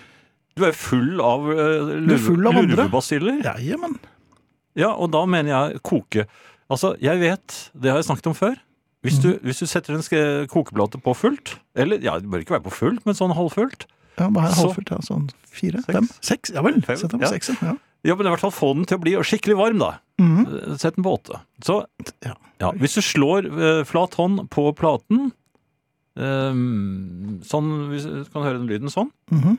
Du 0.59 0.65
er 0.67 0.75
full 0.75 1.19
av 1.23 1.47
uh, 1.47 1.89
Du 2.05 2.13
er 2.13 2.39
lurvebasiller? 2.43 3.39
Jajammen. 3.47 3.95
Ja, 4.77 4.91
og 4.93 5.11
da 5.15 5.23
mener 5.27 5.49
jeg 5.53 5.81
koke. 5.87 6.25
Altså, 6.69 6.93
jeg 7.01 7.19
vet, 7.23 7.55
det 7.73 7.89
har 7.91 7.97
jeg 8.01 8.09
snakket 8.11 8.27
om 8.31 8.35
før. 8.37 8.57
Hvis 9.01 9.17
du, 9.23 9.29
hvis 9.47 9.61
du 9.63 9.65
setter 9.71 9.95
en 9.95 10.03
kokeplate 10.51 10.99
på 11.01 11.13
fullt, 11.15 11.53
eller 11.79 12.01
ja, 12.03 12.17
det 12.19 12.27
bør 12.29 12.43
ikke 12.43 12.57
være 12.57 12.65
på 12.67 12.73
fullt, 12.75 13.05
men 13.07 13.15
sånn 13.15 13.31
halvfullt, 13.37 13.87
Ja, 14.19 14.27
Så- 14.27 14.67
halvfullt? 14.67 14.89
Ja, 14.91 14.97
sånn 14.99 15.29
fire? 15.47 15.79
Seks. 15.79 15.95
Fem? 15.95 16.07
Seks? 16.21 16.51
Ja 16.51 16.61
vel. 16.65 16.81
Fem, 16.83 16.97
Sett 16.99 17.11
den 17.13 17.21
på 17.21 17.23
ja. 17.23 17.31
seksen. 17.31 17.55
ja. 17.63 17.77
ja, 18.03 18.15
men 18.19 18.27
i 18.27 18.29
hvert 18.33 18.41
fall 18.43 18.51
få 18.51 18.73
den 18.75 18.83
til 18.85 18.97
å 18.99 19.01
bli 19.05 19.13
skikkelig 19.23 19.55
varm, 19.55 19.79
da. 19.79 19.93
Mm. 20.19 20.75
Sett 20.77 20.95
den 20.99 21.05
på 21.07 21.13
åtte. 21.15 21.39
Så 21.63 21.85
Ja. 22.27 22.35
ja, 22.59 22.71
hvis 22.75 22.97
du 22.99 23.01
slår 23.01 23.47
eh, 23.47 23.83
flat 23.87 24.13
hånd 24.19 24.49
på 24.51 24.67
platen, 24.75 25.31
eh, 26.19 26.59
sånn, 27.47 27.71
hvis 27.93 28.03
du 28.09 28.25
kan 28.33 28.43
høre 28.43 28.59
den 28.59 28.67
lyden 28.67 28.91
sånn, 28.91 29.11
Mhm. 29.31 29.57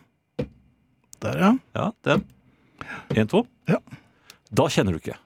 Der, 1.21 1.41
ja. 1.41 1.51
ja, 1.77 1.89
den, 2.07 2.23
en, 3.15 3.29
to, 3.29 3.45
Ja. 3.69 3.77
da 4.51 4.69
kjenner 4.73 4.97
du 4.97 5.01
ikke. 5.03 5.17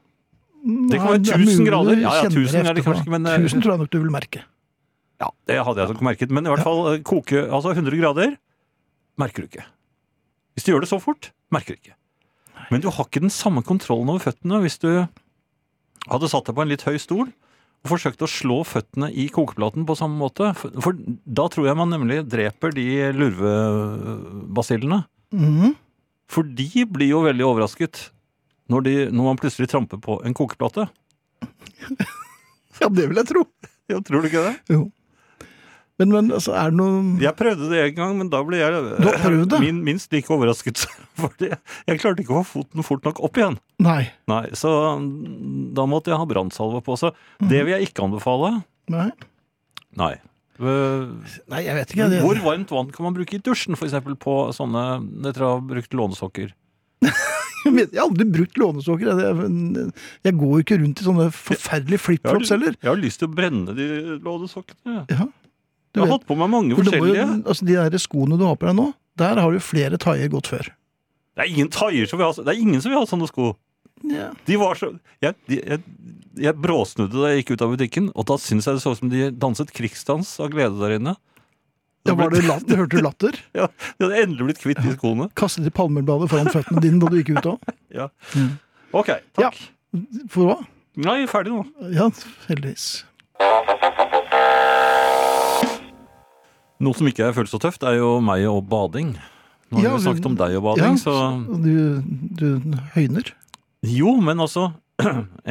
Det 0.90 0.98
kan 0.98 1.10
være 1.12 1.20
1000 1.44 1.68
grader. 1.68 2.00
Ja, 2.00 2.14
ja, 2.24 2.28
1000 2.30 2.66
er 2.66 2.74
det 2.74 2.84
kanskje 2.86 3.04
ikke, 3.04 3.12
men, 3.14 3.26
eh, 3.28 3.38
1000 3.38 3.62
tror 3.62 3.74
jeg 3.76 3.82
nok 3.84 3.92
du 3.92 3.98
vil 4.00 4.10
merke. 4.14 4.42
Ja, 5.22 5.28
det 5.46 5.60
hadde 5.64 5.84
jeg 5.84 5.92
nok 5.92 6.02
merket, 6.02 6.32
men 6.34 6.46
i 6.48 6.50
hvert 6.50 6.64
fall 6.64 6.80
eh, 6.94 7.02
koke, 7.06 7.44
altså 7.46 7.74
100 7.76 8.00
grader, 8.00 8.34
merker 9.20 9.44
du 9.44 9.50
ikke. 9.52 9.66
Hvis 10.56 10.66
du 10.66 10.72
gjør 10.72 10.82
det 10.86 10.90
så 10.90 10.98
fort, 11.02 11.30
merker 11.54 11.76
du 11.76 11.82
ikke. 11.84 11.96
Men 12.72 12.80
du 12.80 12.88
har 12.90 13.06
ikke 13.06 13.22
den 13.22 13.30
samme 13.34 13.62
kontrollen 13.66 14.08
over 14.08 14.22
føttene 14.24 14.60
hvis 14.64 14.78
du 14.80 14.88
hadde 16.08 16.28
satt 16.32 16.46
deg 16.48 16.56
på 16.56 16.64
en 16.64 16.70
litt 16.72 16.84
høy 16.88 16.96
stol 17.00 17.28
og 17.84 17.90
forsøkt 17.90 18.22
å 18.24 18.28
slå 18.30 18.62
føttene 18.64 19.10
i 19.12 19.26
kokeplaten 19.32 19.84
på 19.84 19.96
samme 19.98 20.16
måte. 20.16 20.54
For, 20.56 20.72
for 20.80 20.96
da 20.96 21.44
tror 21.52 21.68
jeg 21.68 21.76
man 21.76 21.92
nemlig 21.92 22.22
dreper 22.32 22.72
de 22.72 22.86
lurvebasillene. 23.12 25.02
Mhm. 25.36 25.74
For 26.34 26.46
de 26.58 26.84
blir 26.90 27.12
jo 27.12 27.22
veldig 27.24 27.46
overrasket 27.46 28.08
når, 28.72 28.84
de, 28.86 28.94
når 29.14 29.28
man 29.30 29.38
plutselig 29.40 29.68
tramper 29.70 30.00
på 30.02 30.18
en 30.26 30.34
kokeplate. 30.36 30.88
Ja, 32.82 32.88
det 32.90 33.04
vil 33.06 33.18
jeg 33.20 33.28
tro. 33.28 33.44
Ja, 33.86 34.00
tror 34.02 34.24
du 34.24 34.26
ikke 34.26 34.40
det? 34.48 34.54
Jo. 34.74 34.88
Men, 36.00 36.10
men 36.10 36.30
altså, 36.34 36.50
er 36.58 36.72
det 36.72 36.78
noe 36.80 37.20
Jeg 37.22 37.36
prøvde 37.38 37.68
det 37.70 37.82
en 37.84 37.92
gang, 37.94 38.16
men 38.18 38.30
da 38.32 38.40
ble 38.42 38.58
jeg 38.58 38.80
det? 38.82 39.60
min, 39.62 39.78
minst 39.86 40.10
like 40.10 40.32
overrasket. 40.34 40.82
Fordi 41.20 41.52
jeg 41.52 42.00
klarte 42.02 42.24
ikke 42.24 42.34
å 42.34 42.42
få 42.42 42.64
foten 42.64 42.82
fort 42.86 43.06
nok 43.06 43.20
opp 43.28 43.38
igjen. 43.38 43.60
Nei. 43.84 44.00
Nei, 44.30 44.42
Så 44.58 44.72
da 45.78 45.86
måtte 45.86 46.10
jeg 46.10 46.18
ha 46.18 46.26
brannsalve 46.26 46.82
på. 46.82 46.98
Så 46.98 47.12
det 47.46 47.62
vil 47.62 47.76
jeg 47.76 47.92
ikke 47.92 48.08
anbefale. 48.08 48.56
Nei. 48.90 49.06
Nei. 50.00 50.16
Nei, 50.62 51.62
jeg 51.66 51.74
vet 51.78 51.94
ikke. 51.94 52.10
Det, 52.12 52.20
Hvor 52.22 52.40
varmt 52.44 52.74
vann 52.74 52.90
kan 52.94 53.08
man 53.08 53.16
bruke 53.16 53.38
i 53.38 53.42
dusjen, 53.42 53.74
f.eks. 53.74 53.96
på 54.22 54.34
sånne 54.54 54.84
Etter 55.26 55.46
å 55.46 55.54
ha 55.56 55.62
brukt 55.64 55.96
lånesokker? 55.96 56.52
jeg, 57.04 57.88
har 57.94 58.04
aldri 58.04 58.26
brukt 58.30 58.58
lånesokker. 58.60 59.22
Jeg, 60.24 60.34
går 60.40 60.52
jo 60.52 60.62
ikke 60.62 60.78
rundt 60.82 61.00
i 61.02 61.06
sånne 61.06 61.30
forferdelige 61.34 62.04
flipflops 62.04 62.52
heller. 62.54 62.76
Jeg 62.78 62.90
har 62.90 63.00
lyst 63.00 63.22
til 63.22 63.30
å 63.30 63.34
brenne 63.34 63.74
de 63.76 63.88
lånesokkene. 64.24 65.04
Ja, 65.10 65.26
du 65.94 66.00
Jeg 66.00 66.08
har 66.08 66.16
hatt 66.16 66.26
på 66.26 66.34
meg 66.38 66.50
mange 66.50 66.74
For 66.74 66.86
det 66.86 66.98
jo, 66.98 67.04
forskjellige. 67.04 67.26
altså, 67.46 67.66
de 67.68 67.76
der 67.78 68.02
skoene 68.02 68.38
du 68.38 68.46
har 68.48 68.56
på 68.58 68.66
deg 68.66 68.78
nå, 68.78 68.88
der 69.20 69.38
har 69.38 69.54
jo 69.54 69.60
flere 69.62 70.00
taier 70.02 70.30
gått 70.32 70.50
før. 70.50 70.72
Det 71.34 71.44
er 71.44 71.50
ingen 71.50 71.70
taier 71.70 72.10
som 72.10 72.18
vil 72.18 72.30
ha 72.30 72.34
Det 72.46 72.50
er 72.50 72.60
ingen 72.62 72.82
som 72.82 72.90
vil 72.90 72.98
ha 72.98 73.06
sånne 73.10 73.28
sko. 73.30 73.52
Ja. 74.10 74.32
De 74.46 74.56
var 74.60 74.76
så 74.78 74.90
Jeg, 75.22 75.36
de, 75.48 75.60
jeg, 75.62 75.82
jeg 76.40 76.56
bråsnudde 76.60 77.14
da 77.20 77.30
jeg 77.32 77.42
gikk 77.44 77.54
ut 77.56 77.62
av 77.66 77.74
butikken, 77.76 78.10
og 78.14 78.26
da 78.30 78.36
syntes 78.40 78.66
jeg 78.68 78.78
det 78.78 78.82
så 78.84 78.92
ut 78.94 79.00
som 79.02 79.12
de 79.12 79.28
danset 79.30 79.70
krigsdans 79.74 80.34
av 80.42 80.50
glede 80.54 80.78
der 80.80 80.96
inne. 80.98 81.14
Ja, 82.04 82.12
var 82.18 82.28
det 82.34 82.42
latter? 82.44 82.76
Hørte 82.82 82.98
du 82.98 83.04
latter? 83.06 83.38
Ja, 83.56 83.68
De 83.96 84.04
hadde 84.04 84.18
endelig 84.26 84.50
blitt 84.50 84.60
kvitt 84.60 84.82
de 84.84 84.92
skoene. 84.96 85.30
Kastet 85.38 85.64
de 85.64 85.72
palmebladet 85.72 86.28
foran 86.32 86.50
føttene 86.52 86.82
dine 86.84 87.00
da 87.00 87.08
du 87.08 87.16
gikk 87.22 87.34
ut 87.38 87.50
òg? 87.54 87.72
Ja. 88.00 88.10
Ok, 88.92 89.08
takk. 89.38 89.56
Ja. 89.56 90.02
For 90.30 90.50
hva? 90.50 90.58
Nei, 91.00 91.22
ferdig 91.30 91.54
nå. 91.54 91.64
Ja, 91.94 92.10
heldigvis. 92.50 93.04
Noe 96.84 96.98
som 96.98 97.08
ikke 97.08 97.30
føles 97.34 97.52
så 97.54 97.60
tøft, 97.62 97.84
er 97.86 97.96
jo 98.00 98.18
meg 98.22 98.44
og 98.50 98.64
bading. 98.68 99.14
Nå 99.72 99.78
har 99.80 99.86
Ja, 99.86 99.92
vi 99.96 100.04
snakket 100.04 100.26
om 100.28 100.36
deg 100.38 100.56
og 100.58 100.58
Ja, 100.58 100.64
bading, 100.68 100.98
så 101.00 101.14
du, 101.64 102.02
du 102.36 102.46
høyner. 102.94 103.30
Jo, 103.86 104.14
men 104.20 104.42
altså 104.42 104.68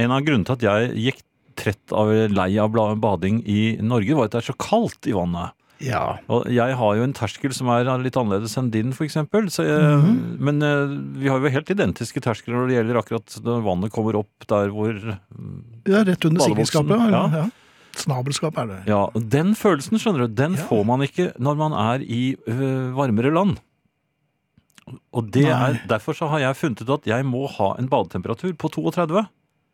en 0.04 0.12
av 0.16 0.24
grunnene 0.26 0.48
til 0.48 0.56
at 0.58 0.68
jeg 0.68 0.94
gikk 1.08 1.24
trett 1.60 1.94
av 1.94 2.10
lei 2.34 2.52
av 2.58 2.74
bading 2.74 3.44
i 3.46 3.78
Norge, 3.84 4.16
var 4.18 4.30
at 4.30 4.36
det 4.38 4.42
er 4.42 4.50
så 4.52 4.58
kaldt 4.58 5.10
i 5.10 5.14
vannet. 5.16 5.54
Ja. 5.84 6.18
Og 6.32 6.48
jeg 6.54 6.76
har 6.80 6.96
jo 6.98 7.04
en 7.06 7.16
terskel 7.16 7.54
som 7.56 7.70
er 7.74 7.90
litt 8.02 8.18
annerledes 8.20 8.56
enn 8.60 8.72
din, 8.74 8.94
for 8.96 9.06
eksempel. 9.06 9.50
-hmm. 9.52 10.38
Men 10.40 10.62
eh, 10.62 11.20
vi 11.20 11.28
har 11.28 11.40
jo 11.40 11.50
helt 11.50 11.70
identiske 11.70 12.22
terskler 12.22 12.56
når 12.56 12.68
det 12.68 12.76
gjelder 12.78 13.00
akkurat 13.00 13.40
når 13.44 13.64
vannet 13.64 13.92
kommer 13.92 14.16
opp 14.16 14.48
der 14.48 14.70
hvor 14.70 15.20
ja 15.86 16.04
rett 16.04 16.26
under 16.26 16.42
sikkerhetsskapet. 16.42 17.12
Ja. 17.12 17.30
ja. 17.34 17.50
Snabelskap 17.96 18.58
er 18.58 18.66
det. 18.66 18.80
Ja, 18.88 19.10
den 19.14 19.54
følelsen, 19.56 20.00
skjønner 20.00 20.28
du, 20.28 20.34
den 20.34 20.56
Ja. 20.56 20.66
får 20.66 20.86
man 20.86 21.02
ikke 21.02 21.34
når 21.38 21.56
man 21.56 21.74
er 21.74 22.02
i 22.02 22.36
ø, 22.48 22.92
varmere 22.96 23.34
land. 23.34 23.60
Og 25.14 25.30
det 25.32 25.46
er, 25.48 25.80
derfor 25.90 26.18
så 26.18 26.28
har 26.32 26.44
jeg 26.44 26.60
funnet 26.60 26.84
ut 26.84 26.96
at 26.98 27.08
jeg 27.08 27.26
må 27.28 27.46
ha 27.58 27.74
en 27.80 27.88
badetemperatur 27.92 28.56
på 28.60 28.72
32. 28.74 29.26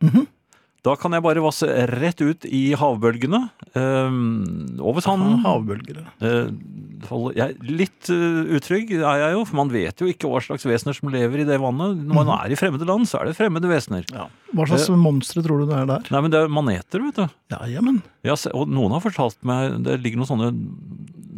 Mhm. 0.05 0.28
Da 0.86 0.93
kan 0.95 1.12
jeg 1.12 1.24
bare 1.26 1.41
vasse 1.43 1.68
rett 1.91 2.22
ut 2.24 2.45
i 2.47 2.70
havbølgene, 2.80 3.49
Øh, 3.76 4.14
over 4.80 5.03
sanden. 5.03 5.41
Havbølger. 5.43 6.05
ja. 6.22 6.47
Øh, 6.49 7.51
litt 7.64 8.10
øh, 8.10 8.55
utrygg 8.55 8.91
er 8.97 9.18
jeg 9.20 9.34
jo, 9.36 9.43
for 9.45 9.60
man 9.60 9.72
vet 9.72 10.01
jo 10.01 10.07
ikke 10.07 10.28
hva 10.32 10.39
slags 10.41 10.66
vesener 10.66 10.95
som 10.95 11.12
lever 11.12 11.43
i 11.43 11.47
det 11.47 11.60
vannet. 11.60 11.99
Når 11.99 12.16
man 12.16 12.26
mm. 12.26 12.34
er 12.39 12.51
i 12.51 12.57
fremmede 12.60 12.88
land, 12.88 13.05
så 13.07 13.20
er 13.20 13.30
det 13.30 13.38
fremmede 13.38 13.70
vesener. 13.70 14.07
Hva 14.10 14.68
slags 14.68 14.89
monstre 14.89 15.43
tror 15.45 15.62
du 15.62 15.70
det 15.70 15.78
er 15.78 15.86
der? 15.91 16.07
Nei, 16.10 16.24
men 16.24 16.34
det 16.34 16.41
er 16.41 16.51
maneter, 16.51 17.03
vet 17.03 17.22
du. 17.22 17.38
Ja, 17.53 17.62
jamen. 17.68 18.01
Ja, 18.24 18.39
og 18.55 18.72
noen 18.72 18.95
har 18.95 19.03
fortalt 19.03 19.38
meg 19.47 19.80
Det 19.86 19.99
ligger 20.03 20.20
noen 20.20 20.28
sånne 20.28 20.49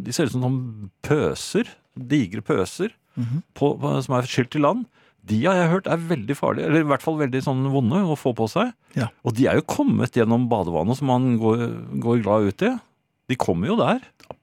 De 0.02 0.14
ser 0.14 0.26
ut 0.26 0.34
som 0.34 0.42
sånne 0.42 0.90
pøser. 1.06 1.70
Digre 1.94 2.42
pøser 2.46 2.94
Mhm. 3.16 3.42
på, 3.58 3.74
på, 3.80 3.94
som 4.04 4.16
er 4.16 4.28
skylt 4.28 4.56
i 4.56 4.62
land. 4.62 4.86
De 5.22 5.38
har 5.44 5.54
jeg 5.54 5.70
hørt 5.70 5.86
er 5.86 6.00
veldig 6.10 6.34
farlige, 6.34 6.66
eller 6.66 6.82
i 6.82 6.88
hvert 6.90 7.02
fall 7.04 7.18
veldig 7.20 7.42
sånn 7.44 7.62
vonde 7.70 8.00
å 8.10 8.18
få 8.18 8.32
på 8.34 8.48
seg. 8.50 8.72
Ja. 8.98 9.10
Og 9.22 9.36
de 9.38 9.46
er 9.46 9.60
jo 9.60 9.66
kommet 9.70 10.16
gjennom 10.18 10.48
badevannet 10.50 10.98
som 10.98 11.06
man 11.12 11.36
går, 11.38 11.68
går 12.02 12.24
glad 12.24 12.48
ut 12.50 12.64
i. 12.66 12.72
De 13.30 13.38
kommer 13.38 13.70
jo 13.70 13.76
der. 13.78 14.02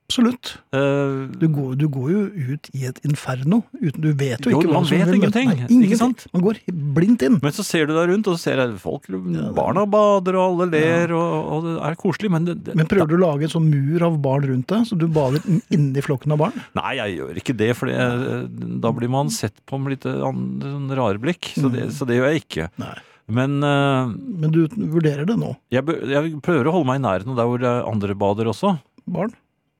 Absolutt. 0.09 0.55
Uh, 0.73 1.29
Du 1.37 1.45
går, 1.53 1.75
du 1.77 1.83
går 1.93 2.07
jo 2.09 2.21
ut 2.55 2.69
i 2.73 2.87
et 2.89 2.97
inferno. 3.05 3.59
Uten, 3.77 4.01
du 4.01 4.07
vet 4.17 4.41
jo 4.41 4.49
Jo, 4.55 4.61
ikke 4.63 4.71
hva 4.73 4.79
som 4.81 4.97
vet 4.97 5.11
ingenting, 5.13 5.49
Nei, 5.51 5.67
ingenting. 5.69 5.99
sant? 5.99 6.23
Man 6.33 6.41
går 6.47 6.57
blindt 6.95 7.21
inn. 7.27 7.35
men 7.43 7.53
så 7.53 7.61
ser 7.63 7.85
du 7.85 7.93
deg 7.93 8.09
rundt, 8.09 8.25
og 8.31 8.33
så 8.39 8.41
ser 8.49 8.57
jeg 8.63 8.73
folk, 8.81 9.05
barna 9.53 9.83
bader, 9.85 10.33
og 10.39 10.47
alle 10.47 10.67
ler, 10.73 11.13
og, 11.13 11.35
og 11.53 11.67
det 11.67 11.75
er 11.91 11.97
koselig. 12.01 12.31
Men, 12.33 12.47
det, 12.49 12.55
det, 12.65 12.75
Men 12.79 12.89
prøver 12.89 13.11
du 13.11 13.15
å 13.19 13.21
lage 13.21 13.45
en 13.45 13.53
sånn 13.53 13.67
mur 13.69 14.05
av 14.09 14.17
barn 14.23 14.47
rundt 14.49 14.67
deg, 14.73 14.87
så 14.89 14.97
du 14.97 15.05
bader 15.13 15.45
inn- 15.45 15.61
inni 15.77 16.01
flokken 16.05 16.33
av 16.33 16.41
barn? 16.41 16.57
Nei, 16.79 16.95
jeg 16.97 17.19
gjør 17.19 17.37
ikke 17.43 17.55
det, 17.61 17.69
for 17.77 17.91
det, 17.93 18.79
da 18.81 18.91
blir 18.97 19.13
man 19.13 19.29
sett 19.29 19.61
på 19.69 19.77
med 19.77 19.93
litt 19.93 20.09
sånn 20.09 20.89
rare 20.97 21.21
blikk. 21.21 21.51
Så 21.53 21.69
det, 21.69 21.91
så 21.93 22.09
det 22.09 22.17
gjør 22.17 22.33
jeg 22.33 22.41
ikke. 22.47 22.71
Nei. 22.81 22.95
Men 23.29 23.59
uh, 23.61 24.09
Men 24.09 24.49
du 24.49 24.63
vurderer 24.73 25.27
det 25.29 25.35
nå? 25.37 25.51
jeg, 25.69 25.85
jeg 26.09 26.31
prøver 26.41 26.65
å 26.65 26.73
holde 26.79 26.89
meg 26.89 26.97
i 26.97 27.03
nærheten 27.05 27.35
av 27.35 27.37
der 27.37 27.51
hvor 27.51 27.67
andre 27.93 28.15
bader 28.17 28.49
også. 28.49 28.71
Barn? 29.05 29.35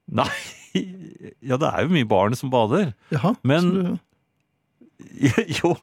Nei, 0.19 0.29
ja 1.45 1.57
det 1.59 1.69
er 1.69 1.85
jo 1.85 1.93
mye 1.93 2.07
barn 2.09 2.37
som 2.37 2.51
bader. 2.53 2.93
Jaha. 3.13 3.35
Men- 3.43 3.71
så 3.71 3.83
du, 3.83 3.97
jo, 5.61 5.75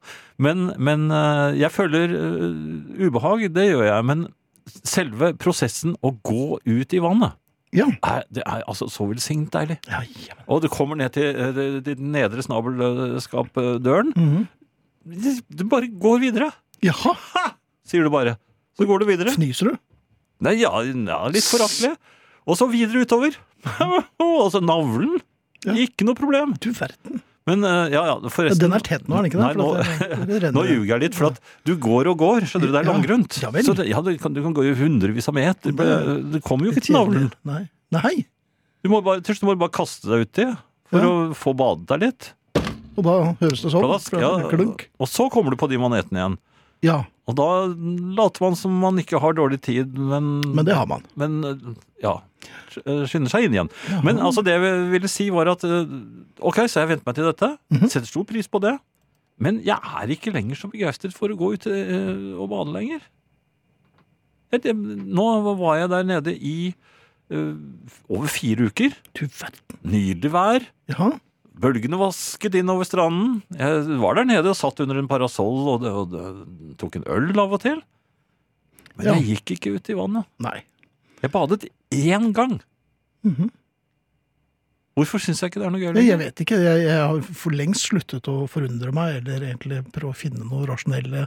men, 0.42 0.70
men 0.76 1.08
eh, 1.12 1.56
jeg 1.62 1.72
føler 1.72 2.12
eh, 2.12 3.06
ubehag, 3.06 3.46
det 3.54 3.68
gjør 3.70 3.86
jeg. 3.88 4.06
Men 4.08 4.26
selve 4.84 5.32
prosessen 5.40 5.96
å 6.04 6.12
gå 6.26 6.58
ut 6.60 6.96
i 6.96 7.02
vannet, 7.02 7.36
ja. 7.76 7.88
er, 8.06 8.26
det 8.32 8.44
er 8.44 8.64
altså 8.68 8.88
så 8.92 9.08
velsignet 9.10 9.52
deilig. 9.54 9.78
ja. 9.88 10.02
Og 10.46 10.62
du 10.64 10.68
kommer 10.72 10.98
ned 11.00 11.14
til, 11.16 11.30
eh, 11.32 11.80
den 11.86 12.12
nedre 12.14 12.44
snabelskapdøren. 12.44 14.12
-hmm. 14.16 14.46
Du 15.48 15.64
bare 15.70 15.86
går 15.86 16.18
videre, 16.20 16.50
Jaha. 16.82 17.14
sier 17.86 18.02
du 18.02 18.10
bare. 18.10 18.36
Så 18.76 18.84
går 18.86 18.98
du 18.98 19.06
videre. 19.06 19.30
Fnyser 19.30 19.70
du? 19.70 19.78
Nei, 20.40 20.60
ja, 20.60 20.70
ja 20.82 21.28
litt 21.28 21.46
foraktelig. 21.46 21.96
Og 22.46 22.58
så 22.58 22.68
videre 22.70 23.02
utover. 23.06 23.34
Og 24.22 24.50
så 24.54 24.60
navlen. 24.62 25.16
Ja. 25.66 25.74
Ikke 25.82 26.06
noe 26.06 26.14
problem. 26.18 26.52
Du 26.62 26.70
verden. 26.76 27.22
Men 27.46 27.62
eh, 27.62 27.92
ja, 27.94 28.00
ja, 28.06 28.14
Ja, 28.22 28.30
forresten 28.32 28.58
den 28.64 28.74
er 28.74 28.82
tett 28.82 29.04
nå, 29.06 29.14
er 29.18 29.22
den 29.22 29.30
ikke 29.30 29.38
det? 29.38 29.46
Nei, 29.46 29.58
nå, 29.58 30.26
det, 30.26 30.38
det 30.42 30.50
nå 30.56 30.64
ljuger 30.66 30.92
jeg 30.96 31.02
litt, 31.04 31.14
for 31.18 31.28
at 31.30 31.36
du 31.66 31.74
går 31.82 32.10
og 32.10 32.18
går. 32.22 32.46
Skjønner 32.50 32.70
du, 32.70 32.74
det 32.74 32.80
er 32.82 32.88
langgrunt. 32.90 33.36
ja. 33.42 33.50
Så 33.66 33.74
det, 33.78 33.86
du, 33.90 34.12
kan, 34.22 34.34
du 34.34 34.40
kan 34.46 34.54
gå 34.56 34.64
i 34.66 34.72
hundrevis 34.78 35.28
av 35.30 35.36
meter. 35.38 35.74
Det- 35.78 36.16
Du 36.34 36.40
kommer 36.42 36.66
jo 36.70 36.74
ikke 36.74 36.86
til 36.88 36.98
navlen. 36.98 37.28
Nei. 37.46 37.60
Nei. 37.94 38.14
Du 38.82 38.90
må 38.90 38.98
bare, 39.06 39.22
til 39.26 39.34
slutt 39.38 39.46
må 39.50 39.54
du 39.56 39.62
bare 39.62 39.74
kaste 39.74 40.10
deg 40.10 40.26
uti 40.26 40.48
for 40.90 41.06
å 41.06 41.12
få 41.38 41.54
badet 41.58 41.86
deg 41.90 42.04
litt. 42.08 42.28
Og 42.96 43.04
da 43.06 43.14
høres 43.42 43.62
det 43.62 43.70
sånn. 43.74 43.82
Plask, 43.84 44.14
ja, 44.22 44.30
klunk. 44.50 44.86
og 45.02 45.10
så 45.10 45.26
kommer 45.30 45.52
du 45.54 45.58
på 45.60 45.68
de 45.70 45.78
manetene 45.82 46.18
igjen. 46.22 46.36
Ja, 46.86 46.98
Og 47.26 47.34
da 47.38 47.46
later 48.18 48.44
man 48.46 48.54
som 48.58 48.74
man 48.82 48.98
ikke 49.02 49.18
har 49.22 49.34
dårlig 49.38 49.58
tid, 49.64 49.94
men, 49.98 50.40
men 50.54 50.66
det 50.68 50.74
har 50.78 50.86
man. 50.90 51.02
men 51.18 51.38
eh, 51.44 51.74
ja, 52.02 52.14
skynder 52.76 53.32
seg 53.32 53.46
inn 53.46 53.56
igjen. 53.56 53.70
Men 54.04 54.20
altså 54.20 54.44
det 54.44 54.54
jeg 54.56 54.84
ville 54.92 55.08
si 55.10 55.28
var 55.34 55.48
at 55.54 55.64
eh, 55.66 55.86
ok, 56.40 56.62
så 56.68 56.82
jeg 56.82 56.92
venter 56.94 57.08
meg 57.08 57.18
til 57.18 57.28
dette. 57.30 57.52
Mhm. 57.72 57.88
Setter 57.92 58.10
stor 58.10 58.26
pris 58.28 58.48
på 58.50 58.60
det. 58.64 58.76
Men 59.40 59.60
jeg 59.64 59.76
er 59.76 60.12
ikke 60.14 60.32
lenger 60.32 60.56
så 60.56 60.70
begeistret 60.72 61.12
for 61.16 61.28
å 61.32 61.36
gå 61.36 61.52
ut 61.56 61.66
eh, 61.68 62.32
og 62.40 62.48
bade 62.52 62.72
lenger. 62.72 63.04
Nå 64.56 65.26
var 65.58 65.80
jeg 65.82 65.90
der 65.92 66.06
nede 66.08 66.32
i 66.32 66.56
eh, 67.32 67.54
over 68.08 68.30
fire 68.32 68.70
uker. 68.70 68.94
Du 69.16 69.26
verden. 69.26 69.80
Nydelig 69.84 70.32
vær. 70.32 70.68
Ja. 70.92 71.10
Bølgene 71.56 71.98
vasket 72.00 72.56
inn 72.60 72.70
over 72.72 72.84
stranden. 72.88 73.42
Jeg 73.56 73.98
var 74.00 74.18
der 74.18 74.28
nede 74.28 74.52
og 74.52 74.58
satt 74.58 74.80
under 74.84 75.00
en 75.00 75.08
parasoll 75.10 75.68
og, 75.74 75.84
det, 75.84 75.92
og 75.92 76.12
det, 76.12 76.24
tok 76.80 76.98
en 77.00 77.06
øl 77.12 77.32
av 77.40 77.56
og 77.56 77.62
til. 77.64 77.82
Men 78.96 79.06
Ja. 79.10 79.14
jeg 79.18 79.36
gikk 79.36 79.56
ikke 79.56 79.74
ut 79.76 79.90
i 79.92 79.96
vannet. 79.96 80.28
Nei. 80.40 80.62
Jeg 81.22 81.32
badet 81.32 81.66
én 81.94 82.32
gang. 82.36 82.58
Mhm. 83.26 83.52
Hvorfor 84.96 85.20
syns 85.20 85.42
jeg 85.42 85.50
ikke 85.50 85.60
det 85.60 85.66
er 85.68 85.72
noe 85.74 85.80
gøy 85.82 86.06
Jeg, 86.06 86.18
vet 86.22 86.40
ikke. 86.40 86.56
Jeg, 86.56 86.84
jeg 86.86 87.00
har 87.04 87.18
for 87.36 87.52
lengst 87.52 87.90
sluttet 87.90 88.28
å 88.32 88.46
forundre 88.48 88.94
meg, 88.96 89.18
eller 89.18 89.42
egentlig 89.50 89.82
prøve 89.92 90.14
å 90.14 90.16
finne 90.16 90.40
noen 90.40 90.64
rasjonelle 90.70 91.26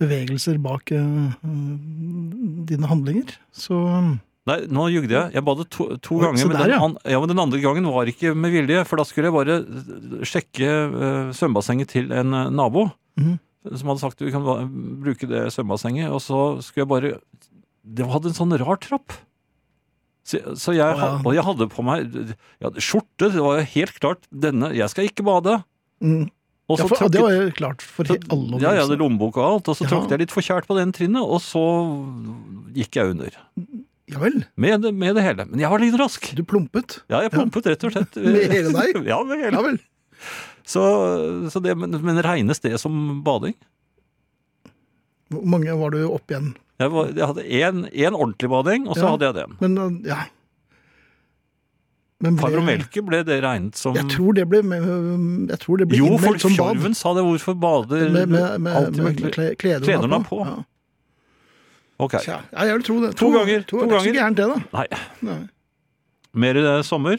bevegelser 0.00 0.56
bak 0.64 0.94
uh, 0.96 1.34
dine 2.70 2.88
handlinger. 2.88 3.34
Så 3.52 3.76
Nei, 4.48 4.56
nå 4.74 4.88
jugde 4.90 5.14
jeg. 5.14 5.34
Jeg 5.36 5.44
badet 5.46 5.68
to, 5.70 5.84
to 6.02 6.16
Oi, 6.16 6.22
ganger. 6.24 6.48
Men 6.48 6.56
den, 6.56 6.72
ja. 6.72 6.78
an, 6.82 6.94
ja, 7.12 7.20
men 7.22 7.30
den 7.30 7.42
andre 7.44 7.60
gangen 7.62 7.84
var 7.92 8.08
ikke 8.10 8.32
med 8.34 8.50
vilje, 8.56 8.80
for 8.88 8.98
da 8.98 9.04
skulle 9.06 9.28
jeg 9.28 9.36
bare 9.36 9.58
sjekke 10.26 10.70
uh, 10.72 11.28
svømmebassenget 11.36 11.92
til 11.92 12.08
en 12.16 12.32
uh, 12.34 12.48
nabo. 12.50 12.88
Mhm. 13.20 13.36
Som 13.76 13.92
hadde 13.92 14.02
sagt 14.02 14.24
vi 14.24 14.32
kan 14.34 14.42
bruke 15.04 15.28
det 15.30 15.44
svømmebassenget. 15.54 16.08
Og 16.10 16.24
så 16.24 16.40
skulle 16.64 16.82
jeg 16.82 16.90
bare 16.90 17.12
Det 17.84 18.08
hadde 18.10 18.32
en 18.32 18.40
sånn 18.40 18.56
rar 18.58 18.80
trapp. 18.82 19.14
Så, 20.24 20.38
så 20.54 20.70
jeg, 20.76 20.86
oh, 20.86 21.00
ja. 21.02 21.08
Og 21.26 21.34
jeg 21.34 21.42
hadde 21.48 21.66
på 21.72 21.82
meg 21.82 22.12
ja, 22.62 22.70
skjorte. 22.78 23.32
Det 23.34 23.42
var 23.42 23.64
helt 23.72 23.96
klart 23.98 24.28
denne 24.30 24.68
Jeg 24.76 24.88
skal 24.92 25.08
ikke 25.10 25.24
bade. 25.26 25.58
mm. 26.04 26.30
Og 26.70 26.78
ja, 26.78 26.84
for, 26.86 26.94
tråkket- 26.96 27.12
Det 27.12 27.20
var 27.24 27.32
jo 27.34 27.46
klart 27.58 27.82
for 27.82 28.06
så- 28.06 28.14
alle 28.32 28.60
ja, 28.62 28.70
jeg 28.78 28.84
hadde 28.86 28.96
lommebok 29.00 29.36
og 29.36 29.44
alt, 29.44 29.68
og 29.68 29.76
så 29.76 29.82
Ja. 29.84 29.88
tråkket 29.90 30.10
jeg 30.14 30.20
litt 30.22 30.30
forkjært 30.32 30.68
på 30.70 30.76
den 30.78 30.92
trinnet, 30.94 31.20
og 31.20 31.40
så 31.42 31.62
gikk 32.72 32.94
jeg 32.96 33.10
under. 33.12 33.34
Ja 34.08 34.18
vel. 34.22 34.44
Med, 34.56 34.86
med 34.94 35.14
det 35.18 35.24
hele. 35.26 35.44
Men 35.50 35.58
jeg 35.60 35.68
var 35.74 35.82
litt 35.82 35.98
rask. 36.00 36.30
Du 36.38 36.44
plumpet. 36.44 37.00
Ja, 37.10 37.20
jeg 37.26 37.32
plumpet 37.34 37.66
rett 37.66 37.84
og 37.84 37.92
slett. 37.92 38.16
Med 38.22 38.46
hele 38.54 38.72
deg? 38.72 39.02
Ja, 39.10 39.18
med 39.26 39.42
hele. 39.42 39.58
Ja 39.58 39.62
vel. 39.66 39.78
Så, 40.64 40.80
så 41.50 41.60
det, 41.60 41.74
men, 41.76 41.90
men 42.00 42.22
regnes 42.22 42.60
det 42.62 42.78
som 42.80 43.20
bading? 43.26 43.56
Hvor 45.32 45.44
mange 45.48 45.74
var 45.76 45.90
du 45.94 46.04
opp 46.06 46.30
igjen? 46.30 46.52
Jeg, 46.82 46.92
var, 46.94 47.10
jeg 47.16 47.26
hadde 47.30 47.44
én 48.06 48.14
ordentlig 48.18 48.50
bading, 48.52 48.86
og 48.88 48.96
så 48.98 49.06
Ja. 49.06 49.10
hadde 49.14 49.28
jeg 49.30 49.34
den. 49.40 49.56
Men 49.62 50.00
ja. 50.06 50.20
Men 52.22 52.36
ble- 52.38 53.02
ble 53.02 53.18
det 53.26 53.40
regnet 53.42 53.74
som 53.78 53.96
Jeg 53.98 54.06
tror 54.12 54.34
det 54.36 54.44
ble, 54.48 54.60
jeg 54.62 55.58
tror 55.58 55.80
det 55.80 55.88
ble 55.90 55.98
Jo, 55.98 56.12
innmeldt 56.12 56.44
som 56.44 56.52
bad. 56.54 56.76
Fjorven 56.76 56.94
sa 56.94 57.14
det. 57.18 57.24
Hvorfor 57.26 57.56
bader 57.58 58.04
Med, 58.14 58.28
med, 58.30 58.60
med, 58.62 58.76
alltid 58.78 59.02
med, 59.02 59.20
med 59.22 59.58
klederne 59.58 60.20
på. 60.22 60.36
på. 60.38 60.46
Ja. 60.46 60.54
Ok. 62.02 62.14
Tja, 62.22 62.36
ja, 62.52 62.64
jeg 62.68 62.76
vil 62.78 62.86
tro 62.86 63.00
det. 63.02 63.10
To 63.18 63.30
ganger, 63.34 63.64
To, 63.66 63.80
to 63.80 63.86
det 63.86 63.96
er 63.98 64.06
ikke 64.06 64.20
gærent 64.20 64.38
det, 64.38 64.46
da. 64.52 64.60
Nei. 64.78 64.86
Nei. 65.26 65.40
Mer 66.34 66.54
det 66.62 66.70
sommer. 66.86 67.18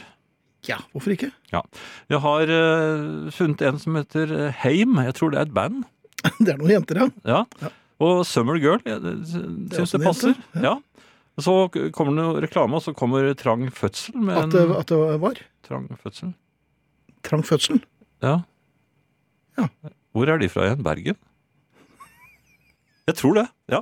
Ja, 0.68 0.78
hvorfor 0.95 1.11
ikke? 1.11 1.30
Ja. 1.51 1.61
Jeg 2.09 2.20
har 2.24 2.51
uh, 2.55 3.30
funnet 3.36 3.61
en 3.68 3.80
som 3.84 3.95
heter 3.99 4.32
Heim. 4.64 4.95
Jeg 5.03 5.16
tror 5.20 5.32
det 5.36 5.39
er 5.41 5.49
et 5.49 5.53
band. 5.55 5.84
Det 6.39 6.53
er 6.53 6.59
noen 6.61 6.72
jenter, 6.72 6.95
ja. 7.03 7.07
Ja. 7.28 7.41
Ja. 7.59 7.72
Og 8.04 8.24
Summer 8.28 8.58
Girl. 8.60 8.82
Jeg 8.86 8.99
syns 9.01 9.91
det, 9.93 9.99
det 9.99 10.04
passer. 10.08 10.34
jente, 10.36 10.64
Ja. 10.68 10.76
Så 11.41 11.54
kommer 11.95 12.12
det 12.14 12.20
noe 12.22 12.41
reklame, 12.43 12.78
og 12.78 12.84
så 12.86 12.91
kommer 12.93 13.32
Trang 13.39 13.64
fødsel 13.74 14.20
med 14.22 14.38
At 14.38 14.51
det, 14.54 14.68
at 14.78 14.91
det 14.91 14.97
var 15.24 15.39
Trang 15.66 15.88
fødsel. 15.97 16.34
trang 17.24 17.41
fødsel. 17.47 17.80
Ja. 18.22 18.41
Ja. 19.58 19.68
Hvor 20.14 20.30
er 20.30 20.38
de 20.38 20.49
fra 20.49 20.68
igjen? 20.68 20.84
Bergen? 20.86 21.16
Jeg 23.08 23.16
tror 23.18 23.34
det. 23.39 23.47
Ja. 23.72 23.82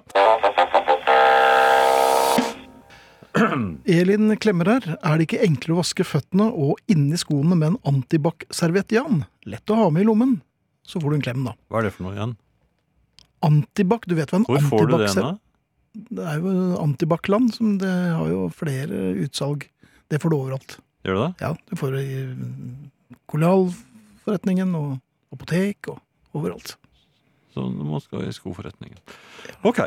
Elin 3.85 4.35
klemmer 4.41 4.67
her. 4.71 4.87
Er 5.03 5.17
det 5.19 5.27
ikke 5.27 5.41
enklere 5.45 5.75
å 5.75 5.81
vaske 5.81 6.05
føttene 6.07 6.47
og 6.51 6.79
inni 6.91 7.17
skoene 7.19 7.55
med 7.57 7.73
en 7.73 7.77
antibac-serviett, 7.93 8.91
Jan? 8.95 9.25
Lett 9.49 9.71
å 9.71 9.77
ha 9.79 9.89
med 9.93 10.03
i 10.05 10.07
lommen. 10.09 10.37
Så 10.87 10.99
får 11.01 11.09
du 11.13 11.15
en 11.19 11.25
klem, 11.25 11.43
da. 11.47 11.53
Hva 11.71 11.79
er 11.81 11.87
det 11.89 11.93
for 11.95 12.07
noe 12.07 12.15
igjen? 12.17 12.33
Antibac, 13.41 14.05
du 14.07 14.15
vet 14.15 14.29
hva 14.31 14.41
en 14.41 14.45
Hvor 14.45 14.61
får 14.69 14.87
du 14.87 14.97
det 14.97 15.09
antibac 15.09 15.23
da? 15.23 15.31
Det 15.91 16.23
er 16.23 16.37
jo 16.39 16.51
Antibac-land, 16.79 17.53
som 17.53 17.77
det 17.81 17.89
har 17.91 18.27
jo 18.31 18.45
flere 18.55 18.99
utsalg. 19.25 19.65
Det 20.11 20.21
får 20.23 20.31
du 20.31 20.35
overalt. 20.37 20.77
Gjør 21.03 21.17
du 21.17 21.21
det? 21.25 21.31
Ja, 21.41 21.49
du 21.67 21.75
får 21.79 21.97
det 21.97 22.03
i 22.05 22.21
kolonialforretningen 23.31 24.75
og 24.77 24.99
apotek 25.35 25.89
og 25.91 25.99
overalt. 26.37 26.75
Så 27.51 27.65
du 27.67 27.83
må 27.83 27.99
skal 28.03 28.27
i 28.29 28.35
skoforretningen. 28.35 28.99
Ok. 29.67 29.81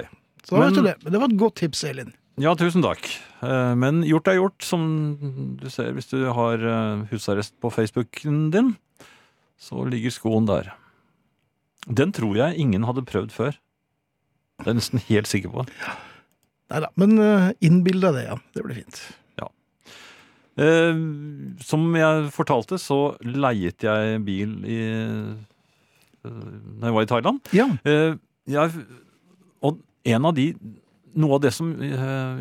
Så 0.44 0.56
da 0.56 0.60
Men- 0.60 0.68
vet 0.68 0.74
du 0.76 0.82
det. 0.82 0.96
Men 1.04 1.12
det 1.12 1.20
var 1.20 1.28
et 1.32 1.38
godt 1.40 1.54
tips, 1.56 1.84
Elin. 1.84 2.12
Ja, 2.36 2.54
tusen 2.54 2.82
takk. 2.82 3.04
Eh, 3.42 3.74
Men 3.74 4.02
gjort 4.02 4.28
er 4.28 4.34
gjort, 4.40 4.60
som 4.62 5.56
du 5.60 5.70
ser 5.70 5.92
hvis 5.92 6.10
du 6.10 6.26
har 6.32 6.54
eh, 6.54 7.04
husarrest 7.10 7.54
på 7.60 7.70
Facebooken 7.72 8.50
din. 8.50 8.76
Så 9.56 9.88
ligger 9.88 10.10
skoen 10.10 10.44
der. 10.46 10.74
Den 11.90 12.12
tror 12.16 12.36
jeg 12.38 12.58
ingen 12.62 12.84
hadde 12.88 13.04
prøvd 13.04 13.32
før. 13.34 13.56
Det 14.60 14.66
er 14.66 14.72
jeg 14.72 14.78
nesten 14.80 15.02
helt 15.10 15.28
sikker 15.28 15.50
på. 15.52 15.64
Nei 16.72 16.80
da, 16.80 16.88
men 16.96 17.18
uh, 17.20 17.50
innbill 17.60 18.00
deg 18.00 18.14
det, 18.16 18.24
ja. 18.30 18.38
Det 18.56 18.64
blir 18.64 18.80
fint. 18.82 19.02
Eh, 20.54 20.94
som 21.66 21.82
jeg 21.98 22.28
fortalte, 22.30 22.76
så 22.78 23.16
leiet 23.26 23.82
jeg 23.82 24.20
bil 24.22 24.52
i 24.70 24.76
eh, 24.86 25.32
Da 26.22 26.86
jeg 26.86 26.94
var 26.94 27.02
i 27.02 27.08
Thailand. 27.10 27.40
Ja. 27.58 27.64
Eh, 27.82 28.14
jeg, 28.46 28.84
og 29.66 29.80
en 30.06 30.28
av 30.30 30.36
de 30.38 30.52
Noe 31.18 31.36
av 31.36 31.42
det 31.44 31.50
som 31.54 31.72
eh, 31.78 31.90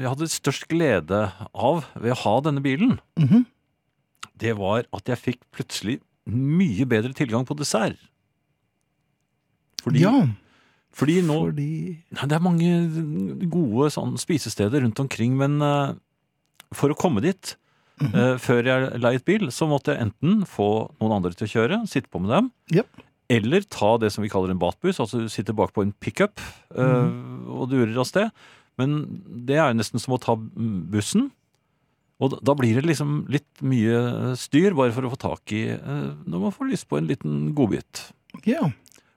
jeg 0.02 0.10
hadde 0.12 0.28
størst 0.34 0.64
glede 0.70 1.24
av 1.54 1.84
ved 1.94 2.14
å 2.16 2.20
ha 2.24 2.36
denne 2.46 2.62
bilen, 2.66 2.96
Mhm. 3.22 3.44
det 4.42 4.54
var 4.58 4.86
at 4.94 5.10
jeg 5.10 5.18
fikk 5.22 5.42
plutselig 5.54 6.00
mye 6.30 6.86
bedre 6.90 7.14
tilgang 7.14 7.46
på 7.46 7.58
dessert. 7.58 7.98
Fordi, 9.84 10.04
ja, 10.04 10.14
fordi 10.94 11.18
nå 11.26 11.40
fordi 11.50 11.70
Nei, 12.14 12.28
Det 12.30 12.38
er 12.38 12.44
mange 12.46 12.72
gode 13.52 13.90
sånn, 13.94 14.16
spisesteder 14.22 14.86
rundt 14.86 15.02
omkring, 15.04 15.36
men 15.40 15.60
uh, 15.62 15.96
for 16.74 16.94
å 16.94 16.98
komme 16.98 17.22
dit 17.22 17.56
mm 18.02 18.08
-hmm. 18.08 18.16
uh, 18.34 18.38
før 18.38 18.64
jeg 18.66 19.02
leiet 19.02 19.26
bil, 19.26 19.52
så 19.52 19.68
måtte 19.68 19.94
jeg 19.94 20.02
enten 20.08 20.46
få 20.46 20.90
noen 21.02 21.18
andre 21.18 21.34
til 21.34 21.48
å 21.48 21.54
kjøre, 21.54 21.88
sitte 21.88 22.10
på 22.10 22.22
med 22.22 22.32
dem, 22.32 22.52
yep. 22.74 22.88
eller 23.30 23.62
ta 23.62 23.98
det 23.98 24.12
som 24.12 24.24
vi 24.24 24.30
kaller 24.30 24.52
en 24.52 24.60
batbuss, 24.60 25.00
altså 25.00 25.20
du 25.20 25.30
sitter 25.30 25.54
bak 25.54 25.74
på 25.74 25.82
en 25.82 25.94
pickup 25.94 26.40
eh, 26.76 26.84
Mhm. 26.84 27.48
og 27.50 27.70
durer 27.70 27.98
av 28.00 28.06
sted. 28.06 28.32
Men 28.78 29.22
det 29.46 29.56
er 29.56 29.68
jo 29.70 29.78
nesten 29.78 30.00
som 30.00 30.14
å 30.14 30.22
ta 30.22 30.36
mm, 30.36 30.90
bussen. 30.90 31.32
Og 32.20 32.44
da, 32.44 32.54
blir 32.56 32.76
det 32.76 32.86
liksom 32.86 33.28
litt 33.30 33.62
mye 33.62 34.36
styr 34.36 34.74
bare 34.74 34.92
for 34.92 35.04
å 35.04 35.12
få 35.12 35.18
tak 35.20 35.52
i 35.52 35.78
når 36.26 36.40
man 36.40 36.52
får 36.52 36.70
lyst 36.72 36.88
på 36.88 36.98
en 36.98 37.08
liten 37.08 37.54
godbit. 37.54 38.14
Ja. 38.46 38.72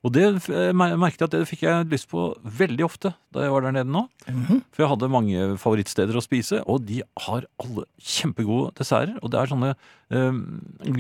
Og 0.07 0.13
det 0.15 0.25
eh, 0.55 0.71
merket 0.77 1.25
jeg 1.25 1.27
at 1.27 1.35
det 1.35 1.49
fikk 1.51 1.65
jeg 1.67 1.89
lyst 1.91 2.07
på 2.13 2.29
veldig 2.61 2.85
ofte 2.87 3.11
da 3.35 3.43
jeg 3.43 3.55
var 3.55 3.67
der 3.67 3.75
nede 3.75 3.91
nå. 3.91 4.05
Mhm. 4.31 4.63
For 4.71 4.85
jeg 4.85 4.93
hadde 4.93 5.13
mange 5.13 5.47
favorittsteder 5.59 6.19
å 6.19 6.23
spise, 6.23 6.63
og 6.63 6.85
de 6.87 7.01
har 7.27 7.49
alle 7.63 7.87
kjempegode 7.99 8.75
desserter. 8.79 9.17
Og 9.23 9.33
det 9.33 9.41
er 9.41 9.51
sånne 9.51 9.73
eh, 9.75 10.43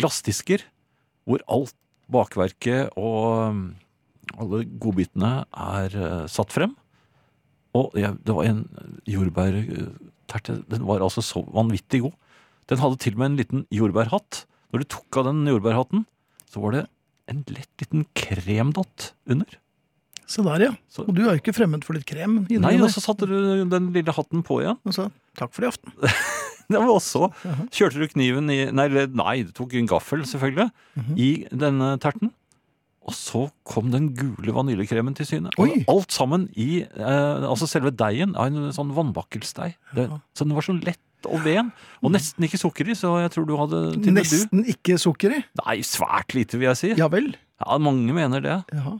glassdisker 0.00 0.66
hvor 1.26 1.42
alt 1.50 1.76
bakverket 2.12 2.94
og 2.98 3.22
eh, 3.46 3.62
alle 4.42 4.64
godbitene 4.82 5.32
er 5.46 5.94
eh, 5.94 6.26
satt 6.30 6.54
frem. 6.54 6.74
Og 7.76 7.94
jeg, 7.98 8.16
det 8.26 8.34
var 8.34 8.48
en 8.48 8.64
jordbærterte. 9.06 10.60
Den 10.72 10.86
var 10.88 11.04
altså 11.04 11.22
så 11.22 11.44
vanvittig 11.54 12.02
god. 12.06 12.16
Den 12.66 12.82
hadde 12.82 12.98
til 13.02 13.14
og 13.14 13.22
med 13.22 13.30
en 13.30 13.38
liten 13.38 13.64
jordbærhatt. 13.70 14.46
Når 14.72 14.82
du 14.82 14.92
tok 14.96 15.20
av 15.20 15.28
den 15.28 15.44
jordbærhatten, 15.46 16.06
så 16.50 16.62
var 16.64 16.74
det 16.74 16.86
en 17.28 17.44
lett 17.50 17.70
liten 17.82 18.04
kremdott 18.14 19.12
under. 19.28 19.46
Se 20.26 20.42
der, 20.42 20.60
ja. 20.64 20.72
Så- 20.90 21.04
Og 21.06 21.14
du 21.14 21.22
er 21.22 21.36
jo 21.36 21.40
ikke 21.40 21.54
fremmed 21.54 21.84
for 21.84 21.94
litt 21.94 22.06
krem. 22.06 22.46
Nei, 22.50 22.74
og 22.82 22.90
så 22.90 23.00
satte 23.02 23.26
du 23.30 23.64
den 23.70 23.92
lille 23.94 24.12
hatten 24.12 24.42
på 24.42 24.60
igjen. 24.62 24.78
Og 24.84 24.92
så, 24.94 25.10
takk 25.38 25.52
for 25.54 25.62
i 25.66 25.68
aften. 25.70 25.92
Det 26.66 26.80
var 26.82 26.88
også 26.90 27.28
Kjørte 27.70 28.00
du 28.02 28.08
kniven 28.10 28.50
i 28.50 28.64
Nei, 28.74 28.88
nei 29.06 29.42
du 29.46 29.52
tok 29.54 29.74
en 29.78 29.86
gaffel, 29.86 30.24
selvfølgelig, 30.26 30.70
Mhm. 30.98 31.14
i 31.16 31.28
denne 31.54 31.92
terten. 32.02 32.32
Og 33.06 33.14
så 33.14 33.44
kom 33.64 33.92
den 33.92 34.08
gule 34.18 34.50
vaniljekremen 34.50 35.14
til 35.14 35.26
syne. 35.26 35.52
Og 35.60 35.68
Oi. 35.68 35.84
alt 35.86 36.10
sammen 36.10 36.48
i 36.58 36.82
eh, 36.82 37.46
Altså 37.46 37.68
selve 37.70 37.92
deigen 37.94 38.34
av 38.34 38.46
en 38.50 38.72
sånn 38.74 38.90
vannbakkelsdeig. 38.92 39.76
Ja. 39.94 40.18
Så 40.34 40.42
den 40.42 40.54
var 40.58 40.62
så 40.66 40.74
lett 40.82 40.98
og 41.28 41.42
ven. 41.44 41.72
Og 42.02 42.12
nesten 42.14 42.46
ikke 42.46 42.60
sukker 42.60 42.90
i, 42.92 42.96
så 42.98 43.14
jeg 43.22 43.32
tror 43.34 43.48
du 43.48 43.56
hadde 43.58 43.80
til 43.94 44.00
og 44.00 44.06
du. 44.06 44.12
Nesten 44.18 44.66
ikke 44.72 44.98
sukker 45.02 45.38
i. 45.38 45.40
Nei, 45.64 45.78
svært 45.86 46.36
lite, 46.36 46.60
vil 46.60 46.70
jeg 46.70 46.80
si. 46.82 46.92
Ja 46.98 47.10
vel. 47.12 47.32
Ja, 47.62 47.78
mange 47.82 48.14
mener 48.16 48.44
det. 48.44 48.60
Jaha. 48.74 48.98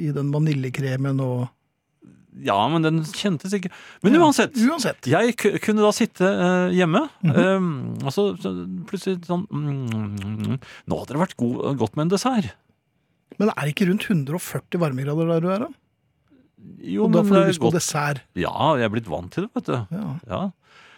I 0.00 0.10
den 0.14 0.32
vaniljekremen 0.34 1.20
og 1.22 1.44
Ja, 2.42 2.56
men 2.66 2.82
den 2.82 2.96
kjentes 3.14 3.52
ikke 3.54 3.70
Men 4.02 4.16
Ja, 4.16 4.24
uansett. 4.24 4.56
Uansett. 4.58 5.06
Jeg 5.06 5.36
ku- 5.38 5.54
kunne 5.62 5.84
da 5.84 5.92
sitte 5.94 6.26
uh, 6.26 6.72
hjemme, 6.74 7.08
mm 7.22 7.30
-hmm. 7.30 7.56
um, 7.56 7.98
og 8.02 8.10
så, 8.10 8.34
så 8.42 8.50
plutselig 8.90 9.24
sånn 9.26 9.46
mm, 9.50 10.58
Nå 10.86 10.98
hadde 10.98 11.14
det 11.14 11.22
vært 11.22 11.36
god, 11.36 11.78
godt 11.78 11.96
med 11.96 12.06
en 12.06 12.14
dessert. 12.16 12.54
Men 13.38 13.50
er 13.50 13.60
det 13.62 13.74
ikke 13.74 13.88
rundt 13.88 14.10
140 14.10 14.80
varmegrader 14.80 15.26
der 15.26 15.40
du 15.40 15.48
er, 15.48 15.58
da? 15.58 15.68
Jo, 16.80 17.04
Og 17.04 17.12
da 17.12 17.22
får 17.22 17.28
du 17.28 17.34
det 17.34 17.42
er 17.44 17.52
lyst 17.52 17.60
på 17.60 17.72
dessert. 17.74 18.20
Ja, 18.34 18.76
jeg 18.78 18.84
er 18.84 18.92
blitt 18.94 19.08
vant 19.10 19.32
til 19.32 19.46
det, 19.46 19.50
vet 19.54 19.66
du. 19.66 19.86
Ja. 19.94 20.18
Ja. 20.26 20.42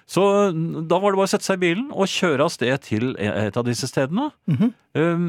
Så 0.06 0.22
mm, 0.54 0.86
da 0.86 1.00
var 1.02 1.10
det 1.12 1.18
bare 1.18 1.26
å 1.26 1.34
sette 1.34 1.48
seg 1.48 1.58
i 1.58 1.64
bilen 1.66 1.88
og 1.90 2.06
kjøre 2.06 2.46
av 2.46 2.52
sted 2.54 2.78
til 2.86 3.16
et 3.18 3.56
av 3.58 3.64
disse 3.66 3.88
stedene. 3.90 4.30
Mhm. 4.46 4.72
Um, 4.94 5.28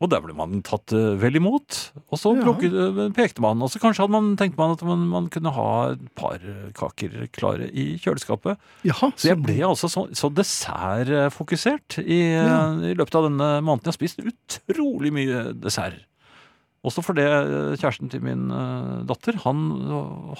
og 0.00 0.08
der 0.08 0.22
ble 0.24 0.32
man 0.32 0.62
tatt 0.64 0.94
eh, 0.96 1.10
vel 1.20 1.36
imot. 1.36 1.90
Og 2.08 2.16
så 2.16 2.30
Ja. 2.32 2.40
plukket, 2.40 2.72
eh, 2.72 3.10
pekte 3.12 3.42
man. 3.44 3.60
Og 3.60 3.68
så 3.68 3.76
kanskje 3.82 4.00
hadde 4.06 4.14
man 4.14 4.30
tenkt 4.40 4.56
man 4.56 4.70
at 4.72 4.80
man, 4.88 5.02
man 5.12 5.26
kunne 5.28 5.52
ha 5.52 5.90
et 5.92 6.06
par 6.16 6.36
eh, 6.40 6.70
kaker 6.72 7.26
klare 7.36 7.66
i 7.68 7.98
kjøleskapet. 8.00 8.56
Jaha, 8.88 9.10
Så 9.12 9.28
jeg 9.28 9.42
ble 9.44 9.58
altså 9.68 9.90
så, 9.92 10.06
så 10.16 10.30
dessertfokusert 10.32 11.98
i, 12.00 12.20
Ja. 12.32 12.72
i 12.80 12.94
løpet 12.96 13.14
av 13.20 13.26
denne 13.28 13.50
måneden. 13.60 13.84
Jeg 13.84 13.92
har 13.92 13.98
spist 13.98 14.24
utrolig 14.24 15.12
mye 15.12 15.52
dessert. 15.60 16.00
Også 16.80 17.04
fordi 17.04 17.26
kjæresten 17.76 18.08
til 18.08 18.22
min 18.24 18.48
datter, 19.04 19.36
han 19.44 19.66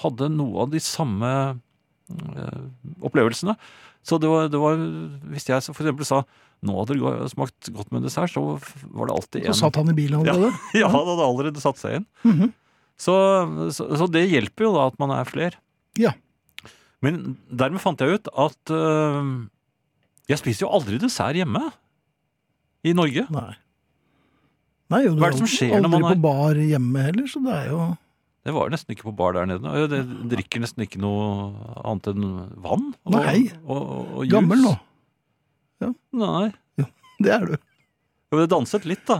hadde 0.01 0.31
noe 0.33 0.63
av 0.65 0.71
de 0.73 0.79
samme 0.81 1.59
opplevelsene. 3.01 3.55
Så 4.05 4.17
det 4.21 4.29
var, 4.31 4.47
det 4.49 4.57
var 4.57 4.79
Hvis 5.29 5.45
jeg 5.45 5.61
for 5.67 5.83
eksempel 5.83 6.07
sa 6.07 6.23
nå 6.65 6.75
hadde 6.77 6.93
det 6.97 7.29
smakt 7.33 7.69
godt 7.73 7.89
med 7.93 8.03
dessert, 8.05 8.29
så 8.33 8.41
var 8.93 9.09
det 9.09 9.13
alltid 9.15 9.45
Så 9.49 9.55
satt 9.63 9.77
han 9.79 9.89
i 9.89 9.95
bilen 9.97 10.21
allerede? 10.21 10.51
Ja, 10.77 10.89
han 10.93 11.07
hadde 11.09 11.25
allerede 11.25 11.61
satt 11.63 11.79
seg 11.81 11.99
inn. 11.99 12.05
Mhm. 12.27 12.51
Så, 13.01 13.13
så, 13.73 13.87
så 13.97 14.05
det 14.13 14.27
hjelper 14.29 14.67
jo 14.67 14.75
da 14.75 14.83
at 14.91 14.99
man 15.01 15.09
er 15.15 15.25
fler. 15.25 15.55
Ja. 15.97 16.11
Men 17.01 17.39
dermed 17.49 17.81
fant 17.81 18.01
jeg 18.03 18.19
ut 18.19 18.29
at 18.29 18.73
uh, 18.77 19.31
jeg 20.29 20.37
spiser 20.37 20.67
jo 20.67 20.73
aldri 20.77 20.99
dessert 21.01 21.39
hjemme 21.39 21.63
i 22.85 22.93
Norge. 22.93 23.25
Nei. 23.33 23.55
Nei, 24.91 25.01
jo, 25.07 25.15
du 25.17 25.23
er 25.25 25.31
aldri- 25.31 25.49
skjer 25.49 25.81
når 25.81 25.89
man 25.95 26.05
Aldri 26.05 26.19
på 26.19 26.23
bar 26.27 26.61
hjemme 26.61 27.07
heller, 27.07 27.25
så 27.31 27.41
det 27.41 27.57
er 27.57 27.67
jo 27.71 27.81
Det 28.41 28.53
var 28.55 28.71
nesten 28.73 28.95
ikke 28.95 29.05
på 29.05 29.13
bar 29.17 29.35
der 29.37 29.45
nede. 29.49 29.71
Jeg 29.77 30.05
drikker 30.31 30.63
nesten 30.63 30.81
ikke 30.87 31.01
noe 31.01 31.51
annet 31.85 32.07
enn 32.09 32.23
vann. 32.63 32.87
Og, 33.05 33.13
Nei. 33.13 33.43
Og, 33.61 33.77
og, 33.81 34.15
og 34.23 34.31
gammel 34.31 34.63
nå. 34.65 34.73
Nei. 36.17 36.47
Det 37.21 37.29
er 37.35 37.45
du. 37.51 37.53
Jo, 38.31 38.39
det 38.39 38.47
danset 38.49 38.85
litt, 38.89 39.03
da. 39.05 39.19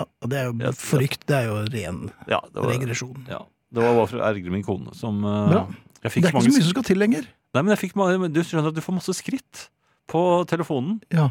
Ja, 0.00 0.06
det 0.26 0.38
er 0.40 0.48
jo 0.48 0.72
frykt. 0.74 1.22
Det 1.28 1.36
er 1.36 1.50
jo 1.50 1.58
ren 1.68 1.98
Ja, 2.30 2.40
det 2.48 2.56
var, 2.56 2.70
regresjon. 2.72 3.26
ja, 3.28 3.42
det 3.70 3.84
var 3.84 3.98
bare 3.98 4.08
for 4.10 4.22
å 4.22 4.24
ergre 4.30 4.54
min 4.54 4.64
kone 4.64 4.94
som 4.96 5.20
Bra. 5.22 5.66
Jeg 6.00 6.08
Det 6.08 6.08
er 6.08 6.16
ikke 6.16 6.32
mange 6.38 6.48
så 6.48 6.54
mye 6.56 6.64
som 6.64 6.72
skal 6.72 6.86
til 6.88 6.98
lenger. 7.02 7.28
Nei, 7.54 7.62
men 7.62 7.74
jeg 7.74 7.80
fikk 7.82 7.94
Du 8.32 8.40
skjønner 8.40 8.72
at 8.72 8.78
du 8.78 8.82
får 8.82 8.96
masse 8.96 9.14
skritt 9.18 9.66
på 10.10 10.22
telefonen. 10.50 10.98
Ja, 11.12 11.28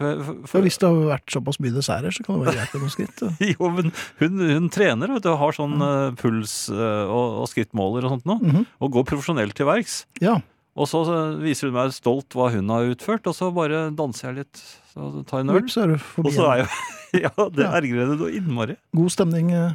For, 0.00 0.20
for, 0.24 0.36
for 0.48 0.64
Hvis 0.64 0.78
det 0.80 0.88
har 0.88 1.00
vært 1.10 1.32
såpass 1.34 1.58
mye 1.60 1.74
desserter, 1.74 2.14
så 2.16 2.24
kan 2.24 2.38
det 2.38 2.46
være 2.46 2.54
greit 2.56 2.76
med 2.76 2.84
noen 2.86 2.92
skritt. 2.94 3.18
Jo, 3.52 3.68
men 3.76 3.90
hun, 4.22 4.38
hun 4.48 4.68
trener 4.72 5.12
vet 5.12 5.26
du, 5.26 5.28
har 5.36 5.52
sånn 5.56 5.74
eh, 5.84 6.06
puls 6.20 6.54
eh, 6.72 7.02
og, 7.04 7.42
og 7.42 7.50
skrittmåler 7.52 8.06
og 8.08 8.14
sånt 8.16 8.24
nå, 8.30 8.38
-hmm. 8.40 8.64
og 8.80 8.94
går 8.96 9.04
profesjonelt 9.12 9.54
til 9.58 9.68
verks. 9.68 10.06
Ja, 10.24 10.38
Og 10.74 10.88
så 10.88 11.02
viser 11.42 11.68
hun 11.68 11.74
meg 11.76 11.92
stolt 11.92 12.32
hva 12.32 12.48
hun 12.54 12.70
har 12.72 12.88
utført, 12.88 13.26
og 13.26 13.34
så 13.36 13.50
bare 13.52 13.90
danser 13.92 14.28
jeg 14.30 14.36
litt. 14.46 14.62
Så 14.94 15.24
tar 15.28 15.40
en 15.40 15.50
øl. 15.50 15.60
Du 15.60 16.22
Og 16.24 16.32
så 16.32 16.46
er 16.52 16.56
jeg 16.64 16.68
Ja, 17.24 17.30
det 17.50 17.64
Ja. 17.64 17.72
ergrer 17.76 18.16
noe 18.16 18.30
innmari. 18.32 18.76
God 18.94 19.10
stemning 19.10 19.52
eh, 19.52 19.72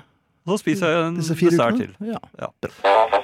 Så 0.47 0.57
spiser 0.57 0.87
jeg 0.87 1.07
en 1.07 1.15
dessert 1.15 1.43
ukene. 1.43 1.77
til. 1.77 1.95
Ja. 2.01 2.19
Ja. 2.39 3.21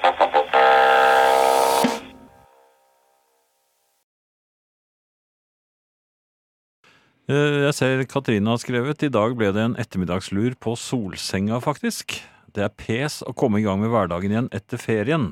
Jeg 7.30 7.74
ser 7.76 8.02
Katrine 8.10 8.50
har 8.50 8.58
skrevet 8.58 9.02
I 9.06 9.10
dag 9.12 9.36
ble 9.38 9.52
det 9.54 9.62
en 9.62 9.76
ettermiddagslur 9.78 10.56
på 10.60 10.74
solsenga, 10.78 11.60
faktisk. 11.62 12.16
Det 12.52 12.64
er 12.66 12.72
pes 12.74 13.20
å 13.24 13.32
komme 13.36 13.60
i 13.60 13.64
gang 13.66 13.78
med 13.80 13.92
hverdagen 13.92 14.32
igjen 14.34 14.48
etter 14.52 14.80
ferien. 14.82 15.30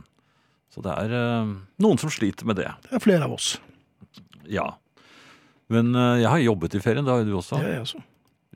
Så 0.71 0.85
det 0.85 0.93
er 0.95 1.11
eh, 1.19 1.51
noen 1.83 1.99
som 1.99 2.13
sliter 2.15 2.47
med 2.47 2.61
det. 2.61 2.69
Det 2.87 2.95
er 2.97 3.03
flere 3.03 3.27
av 3.27 3.35
oss. 3.35 3.57
Ja. 4.49 4.69
Men 5.71 5.91
eh, 5.99 6.21
jeg 6.23 6.31
har 6.31 6.45
jobbet 6.47 6.79
i 6.79 6.83
ferien, 6.85 7.05
det 7.05 7.11
har 7.13 7.25
jo 7.25 7.33
du 7.33 7.35
også. 7.41 7.59
Det 7.59 7.67
er 7.73 7.75
jeg 7.81 7.85
også. 7.89 8.05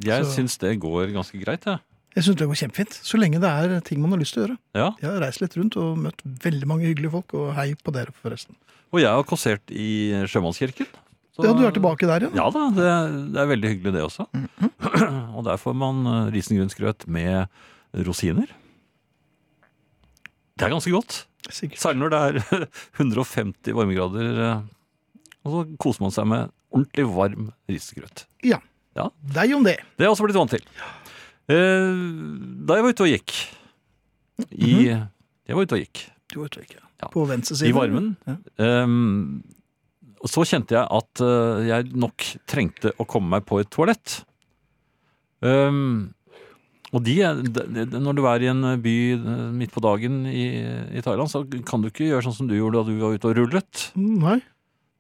Jeg 0.07 0.24
så- 0.24 0.37
syns 0.39 0.57
det 0.62 0.72
går 0.82 1.11
ganske 1.14 1.43
greit, 1.43 1.66
jeg. 1.66 1.82
Jeg 2.14 2.22
syns 2.28 2.39
det 2.39 2.47
går 2.47 2.61
kjempefint. 2.62 2.97
Så 3.03 3.18
lenge 3.18 3.41
det 3.43 3.51
er 3.51 3.80
ting 3.82 3.99
man 4.01 4.14
har 4.14 4.20
lyst 4.22 4.37
til 4.39 4.45
å 4.45 4.47
gjøre. 4.47 4.59
Ja. 4.78 4.89
Jeg 5.03 5.11
har 5.11 5.20
reist 5.26 5.43
litt 5.43 5.57
rundt 5.59 5.76
og 5.82 5.99
møtt 5.99 6.22
veldig 6.47 6.68
mange 6.70 6.87
hyggelige 6.87 7.11
folk, 7.11 7.35
og 7.35 7.51
hei 7.59 7.72
på 7.74 7.91
dere, 7.95 8.14
forresten. 8.22 8.55
Og 8.95 9.03
jeg 9.03 9.11
har 9.11 9.26
kåsert 9.26 9.74
i 9.74 10.14
Sjømannskirken. 10.30 10.87
Så- 11.35 11.45
Ja, 11.49 11.53
du 11.59 11.64
er 11.66 11.72
tilbake 11.74 12.07
der 12.07 12.20
igjen? 12.28 12.35
Ja 12.39 12.45
da, 12.55 12.64
det, 12.70 12.91
det 13.35 13.41
er 13.43 13.49
veldig 13.51 13.70
hyggelig 13.72 13.93
det 13.97 14.03
også. 14.07 14.26
Mhm. 14.32 14.70
Og 15.37 15.45
der 15.49 15.57
får 15.59 15.74
man 15.74 16.05
eh, 16.07 16.28
risengrynsgrøt 16.35 17.07
med 17.11 17.49
rosiner. 18.07 18.47
Det 20.55 20.66
er 20.68 20.70
ganske 20.70 20.93
godt. 20.95 21.24
Sikkert. 21.51 21.80
Særlig 21.82 22.05
når 22.05 22.12
det 22.14 22.20
er 22.22 22.66
150 23.03 23.74
varmegrader. 23.74 24.28
eh, 24.45 24.61
Og 25.45 25.51
så 25.57 25.64
koser 25.82 26.05
man 26.07 26.14
seg 26.14 26.28
med 26.30 26.53
ordentlig 26.74 27.07
varm 27.14 27.51
risengrøt. 27.70 28.26
Ja, 28.47 28.61
Deg 29.35 29.51
om 29.57 29.64
det. 29.66 29.80
Det 29.99 30.05
har 30.05 30.07
jeg 30.07 30.14
også 30.14 30.26
blitt 30.28 30.39
vant 30.39 30.53
til. 30.55 30.62
Eh, 31.51 31.91
Da 32.64 32.78
jeg 32.78 32.85
var 32.87 32.95
ute 32.95 33.05
og 33.05 33.11
gikk 33.11 33.35
i 34.55 34.70
Jeg 34.87 35.55
var 35.59 35.66
ute 35.66 35.76
og 35.76 35.82
gikk 35.82 36.01
Du 36.32 36.39
var 36.41 36.47
ute 36.49 36.61
og 36.61 36.64
gikk, 36.64 36.76
ja. 36.78 36.87
Ja. 37.03 37.09
På 37.12 37.24
venstre 37.28 37.57
side. 37.59 37.68
i 37.68 37.74
varmen. 37.74 38.12
Ja. 38.24 38.37
Um, 38.87 39.43
så 40.30 40.44
kjente 40.48 40.76
jeg 40.76 40.84
at 40.88 41.20
uh, 41.24 41.60
jeg 41.66 41.90
nok 42.00 42.24
trengte 42.48 42.92
å 43.00 43.06
komme 43.08 43.34
meg 43.36 43.44
på 43.48 43.58
et 43.60 43.70
toalett. 43.74 44.20
Um, 45.44 46.14
og 46.94 47.02
de, 47.04 47.16
er- 47.26 47.42
de, 47.44 47.84
når 48.00 48.16
du 48.16 48.22
er 48.30 48.44
i 48.46 48.50
en 48.52 48.64
by 48.84 48.94
uh, 49.18 49.28
midt 49.52 49.74
på 49.74 49.82
dagen 49.84 50.22
i, 50.30 50.46
i 50.96 51.02
Thailand, 51.04 51.28
så 51.32 51.42
kan 51.68 51.84
du 51.84 51.90
ikke 51.90 52.06
gjøre 52.08 52.24
sånn 52.28 52.38
som 52.38 52.48
du 52.50 52.56
gjorde 52.56 52.80
da 52.80 52.88
du 52.88 53.00
var 53.02 53.16
ute 53.18 53.30
og 53.32 53.38
rullet. 53.40 53.86
Nei. 53.98 54.38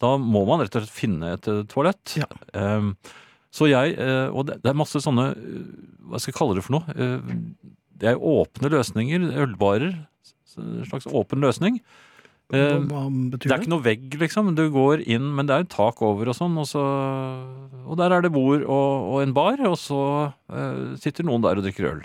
Da 0.02 0.16
må 0.20 0.42
man 0.48 0.60
rett 0.64 0.74
og 0.76 0.84
slett 0.84 0.96
finne 0.96 1.36
et 1.38 1.48
toalett. 1.72 2.16
Ja. 2.20 2.28
Um, 2.52 2.92
så 3.54 3.68
jeg, 3.70 3.94
og 4.34 4.48
det, 4.48 4.56
det 4.64 4.72
er 4.72 4.76
masse 4.76 4.98
sånne, 4.98 5.28
hva 6.10 6.18
skal 6.18 6.32
jeg 6.32 6.38
kalle 6.40 6.56
det 6.58 6.64
for 6.66 6.74
noe? 6.74 6.96
Det 7.94 8.08
er 8.10 8.18
åpne 8.18 8.70
løsninger, 8.74 9.28
ølbarer, 9.44 9.92
en 10.58 10.82
slags 10.90 11.06
åpen 11.06 11.38
løsning. 11.44 11.78
Hva, 12.52 12.64
Um, 12.76 12.88
hva 12.90 13.02
betyr 13.32 13.48
det 13.48 13.54
er 13.54 13.62
ikke 13.62 13.72
noe 13.72 13.84
vegg, 13.84 14.16
liksom. 14.20 14.50
Du 14.54 14.66
går 14.70 15.00
inn, 15.10 15.30
men 15.34 15.48
det 15.48 15.54
er 15.54 15.62
jo 15.64 15.70
tak 15.72 16.02
over 16.04 16.28
og 16.28 16.36
sånn. 16.36 16.58
Og, 16.60 16.68
så, 16.68 16.82
og 17.84 17.96
der 17.98 18.12
er 18.12 18.24
det 18.26 18.34
bord 18.34 18.62
og, 18.62 19.06
og 19.14 19.22
en 19.24 19.32
bar, 19.36 19.62
og 19.64 19.78
så 19.80 20.02
uh, 20.52 20.92
sitter 21.00 21.26
noen 21.26 21.44
der 21.44 21.60
og 21.60 21.64
drikker 21.64 21.88
øl. 21.88 22.02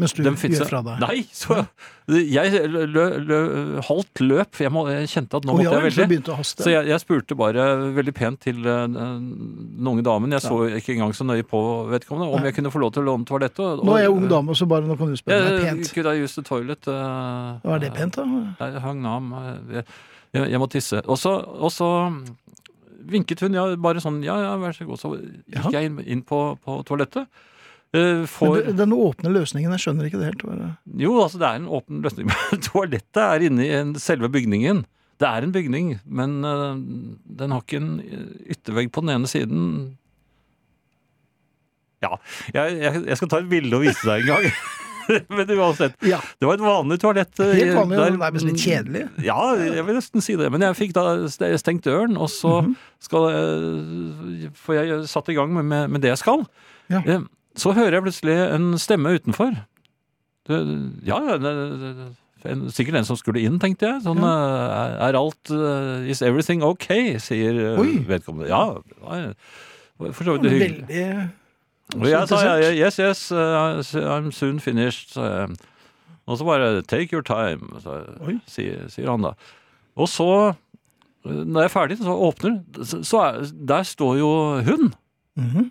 Mens 0.00 0.14
du 0.16 0.22
gjør 0.24 0.68
fra 0.68 0.80
deg? 0.86 1.00
Nei, 1.02 1.22
så 1.36 1.58
jeg 2.10 2.70
lø, 2.72 3.04
lø, 3.22 3.38
holdt 3.86 4.22
løp. 4.24 4.58
Jeg, 4.64 4.72
må, 4.74 4.84
jeg 4.90 5.10
kjente 5.12 5.38
at 5.38 5.46
nå 5.46 5.54
Å, 5.54 5.58
måtte 5.58 5.66
jeg 5.68 5.94
så 5.94 6.06
veldig. 6.08 6.36
Så 6.50 6.72
jeg, 6.72 6.88
jeg 6.90 7.02
spurte 7.04 7.36
bare 7.38 7.66
veldig 7.96 8.14
pent 8.16 8.40
til 8.48 8.58
eh, 8.66 8.82
den 8.90 9.90
unge 9.92 10.04
damen. 10.06 10.34
Jeg 10.34 10.44
så 10.46 10.58
ikke 10.80 10.96
engang 10.96 11.14
så 11.16 11.26
nøye 11.28 11.46
på 11.46 11.60
vedkommende 11.92 12.30
om 12.30 12.40
Nei. 12.40 12.50
jeg 12.50 12.58
kunne 12.58 12.72
få 12.74 12.82
lov 12.82 12.94
til 12.96 13.04
å 13.04 13.08
låne 13.12 13.28
toalettet. 13.28 13.62
og- 13.62 13.84
Nå 13.86 13.96
er 13.98 14.06
jeg 14.06 14.14
ung 14.16 14.28
dame, 14.32 14.56
så 14.58 14.68
bare 14.70 14.88
nå 14.88 14.98
kan 14.98 15.12
du 15.12 15.20
spørre 15.20 15.50
meg 15.50 15.68
pent. 15.68 15.92
Could 15.94 16.10
I 16.10 16.16
use 16.18 16.34
the 16.34 16.46
toilet? 16.46 16.88
Uh, 16.88 17.60
Hva 17.62 17.76
er 17.76 17.84
det 17.86 17.92
pent, 17.94 18.18
da? 18.18 18.70
hang 18.80 19.02
nam. 19.04 19.34
Jeg, 19.70 19.84
jeg 20.50 20.62
må 20.62 20.70
tisse. 20.70 21.02
Og 21.06 21.18
så, 21.18 21.36
vinket 23.10 23.40
hun 23.44 23.56
ja, 23.56 23.64
bare 23.80 24.02
sånn 24.02 24.20
Ja, 24.26 24.36
ja, 24.42 24.56
vær 24.60 24.74
så 24.76 24.86
god. 24.88 25.00
Så 25.00 25.14
gikk 25.18 25.70
ja. 25.70 25.78
jeg 25.78 25.90
inn, 25.90 26.00
inn 26.06 26.24
på, 26.26 26.40
på 26.64 26.80
toalettet. 26.88 27.28
Eh, 27.92 28.24
for, 28.30 28.60
Men 28.62 28.76
Den 28.76 28.92
åpne 28.94 29.32
løsningen, 29.34 29.72
jeg 29.74 29.82
skjønner 29.82 30.06
ikke 30.06 30.20
det 30.20 30.28
helt. 30.30 30.42
jo, 31.02 31.16
altså 31.24 31.38
det 31.42 31.48
er 31.48 31.56
en 31.58 31.66
åpen 31.68 32.02
løsning. 32.04 32.26
Men 32.30 32.60
toalettet 32.68 33.22
er 33.24 33.46
inne 33.48 33.66
i 33.66 33.98
selve 33.98 34.28
bygningen. 34.30 34.84
Det 35.20 35.28
er 35.28 35.42
en 35.44 35.52
bygning, 35.52 35.88
men 36.06 36.38
eh, 36.44 36.76
den 37.40 37.50
har 37.52 37.60
ikke 37.64 37.80
en 37.82 37.90
yttervegg 38.54 38.92
på 38.94 39.02
den 39.04 39.10
ene 39.16 39.28
siden. 39.28 39.64
Ja, 42.00 42.14
jeg, 42.54 42.76
jeg, 42.80 43.02
jeg 43.10 43.18
skal 43.20 43.28
ta 43.28 43.40
et 43.42 43.50
bilde 43.50 43.76
og 43.76 43.82
vise 43.84 44.06
deg 44.08 44.22
en 44.22 44.30
gang. 44.30 44.46
men 45.36 45.50
uansett. 45.58 45.96
Ja, 46.06 46.20
Det 46.40 46.46
var 46.48 46.56
et 46.56 46.62
vanlig 46.64 46.96
toalett. 47.02 47.34
eh, 47.42 47.50
Helt 47.58 47.74
vanlig, 47.76 47.98
der- 47.98 48.14
og 48.14 48.20
nærmest 48.22 48.46
litt 48.48 48.62
kjedelig. 48.62 49.02
Ja, 49.26 49.40
jeg 49.58 49.84
vil 49.88 49.98
nesten 49.98 50.22
si 50.24 50.36
det. 50.40 50.48
Men 50.54 50.64
jeg 50.64 50.78
fikk 50.78 50.94
da 50.96 51.04
stengt 51.60 51.84
døren, 51.84 52.16
og 52.16 52.30
så 52.32 52.60
Mhm. 52.62 52.76
skal 53.02 53.28
jeg 53.34 54.52
For 54.56 54.78
jeg 54.78 55.02
satt 55.10 55.28
i 55.28 55.36
gang 55.36 55.52
med, 55.52 55.90
med 55.90 56.00
det 56.00 56.14
jeg 56.14 56.22
skal. 56.22 56.46
Ja. 56.88 57.02
Eh, 57.60 57.62
Så 57.62 57.74
hører 57.76 57.98
jeg 57.98 58.06
plutselig 58.06 58.36
en 58.54 58.72
stemme 58.80 59.12
utenfor. 59.18 59.54
Det, 60.48 60.58
ja, 61.06 61.18
det, 61.38 61.50
det, 61.80 62.06
en, 62.48 62.62
sikkert 62.72 62.96
en 62.96 63.04
som 63.04 63.18
skulle 63.20 63.42
inn, 63.44 63.58
tenkte 63.60 63.86
jeg. 63.86 64.00
Sånn, 64.06 64.22
ja. 64.24 64.30
er, 64.80 64.94
er 65.10 65.18
alt 65.18 65.52
uh, 65.52 66.00
Is 66.08 66.22
everything 66.24 66.64
okay? 66.64 67.18
sier 67.20 67.58
eh, 67.74 67.80
Oi. 67.80 67.98
vedkommende. 68.08 68.48
Ja, 68.48 68.80
for 70.00 70.24
så 70.24 70.38
vidt 70.38 70.48
hyggelig. 70.48 70.86
Veldig 70.88 72.00
Og 72.00 72.06
jeg 72.08 72.30
sa 72.30 72.40
ja, 72.46 72.70
yes, 72.72 72.96
yes, 73.02 73.26
uh, 73.34 73.82
I'm 74.08 74.30
soon 74.32 74.60
finished. 74.60 75.18
Og 76.30 76.38
så 76.38 76.46
bare 76.46 76.82
take 76.86 77.12
your 77.12 77.24
time, 77.26 77.68
så, 77.82 78.00
sier, 78.48 78.86
sier 78.88 79.10
han 79.10 79.26
da. 79.26 79.34
Og 79.98 80.08
så, 80.08 80.28
uh, 80.54 81.30
når 81.44 81.66
jeg 81.66 81.68
er 81.68 81.74
ferdig, 81.74 81.98
så 82.00 82.14
åpner 82.14 82.60
så, 82.80 83.02
så 83.04 83.22
er, 83.26 83.52
Der 83.52 83.84
står 83.84 84.16
jo 84.22 84.32
hun. 84.64 84.94
Mhm. 85.36 85.70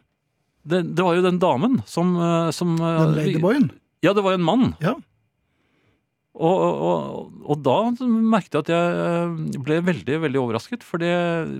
Det, 0.69 0.81
det 0.95 1.05
var 1.05 1.17
jo 1.17 1.25
den 1.25 1.39
damen 1.41 1.79
som, 1.89 2.15
uh, 2.19 2.49
som 2.55 2.75
uh, 2.77 3.03
Den 3.03 3.15
ladyboyen. 3.17 3.69
Ja, 4.05 4.13
det 4.15 4.23
var 4.23 4.37
en 4.37 4.45
mann. 4.45 4.73
Ja. 4.83 4.95
Og, 6.39 6.59
og, 6.63 7.31
og, 7.43 7.57
da 7.65 7.75
merket 8.07 8.53
jeg 8.55 8.61
at 8.61 8.69
jeg 8.71 8.99
eh, 9.03 9.57
ble 9.65 9.79
veldig 9.83 10.19
veldig 10.23 10.39
overrasket. 10.39 10.85
For 10.87 11.03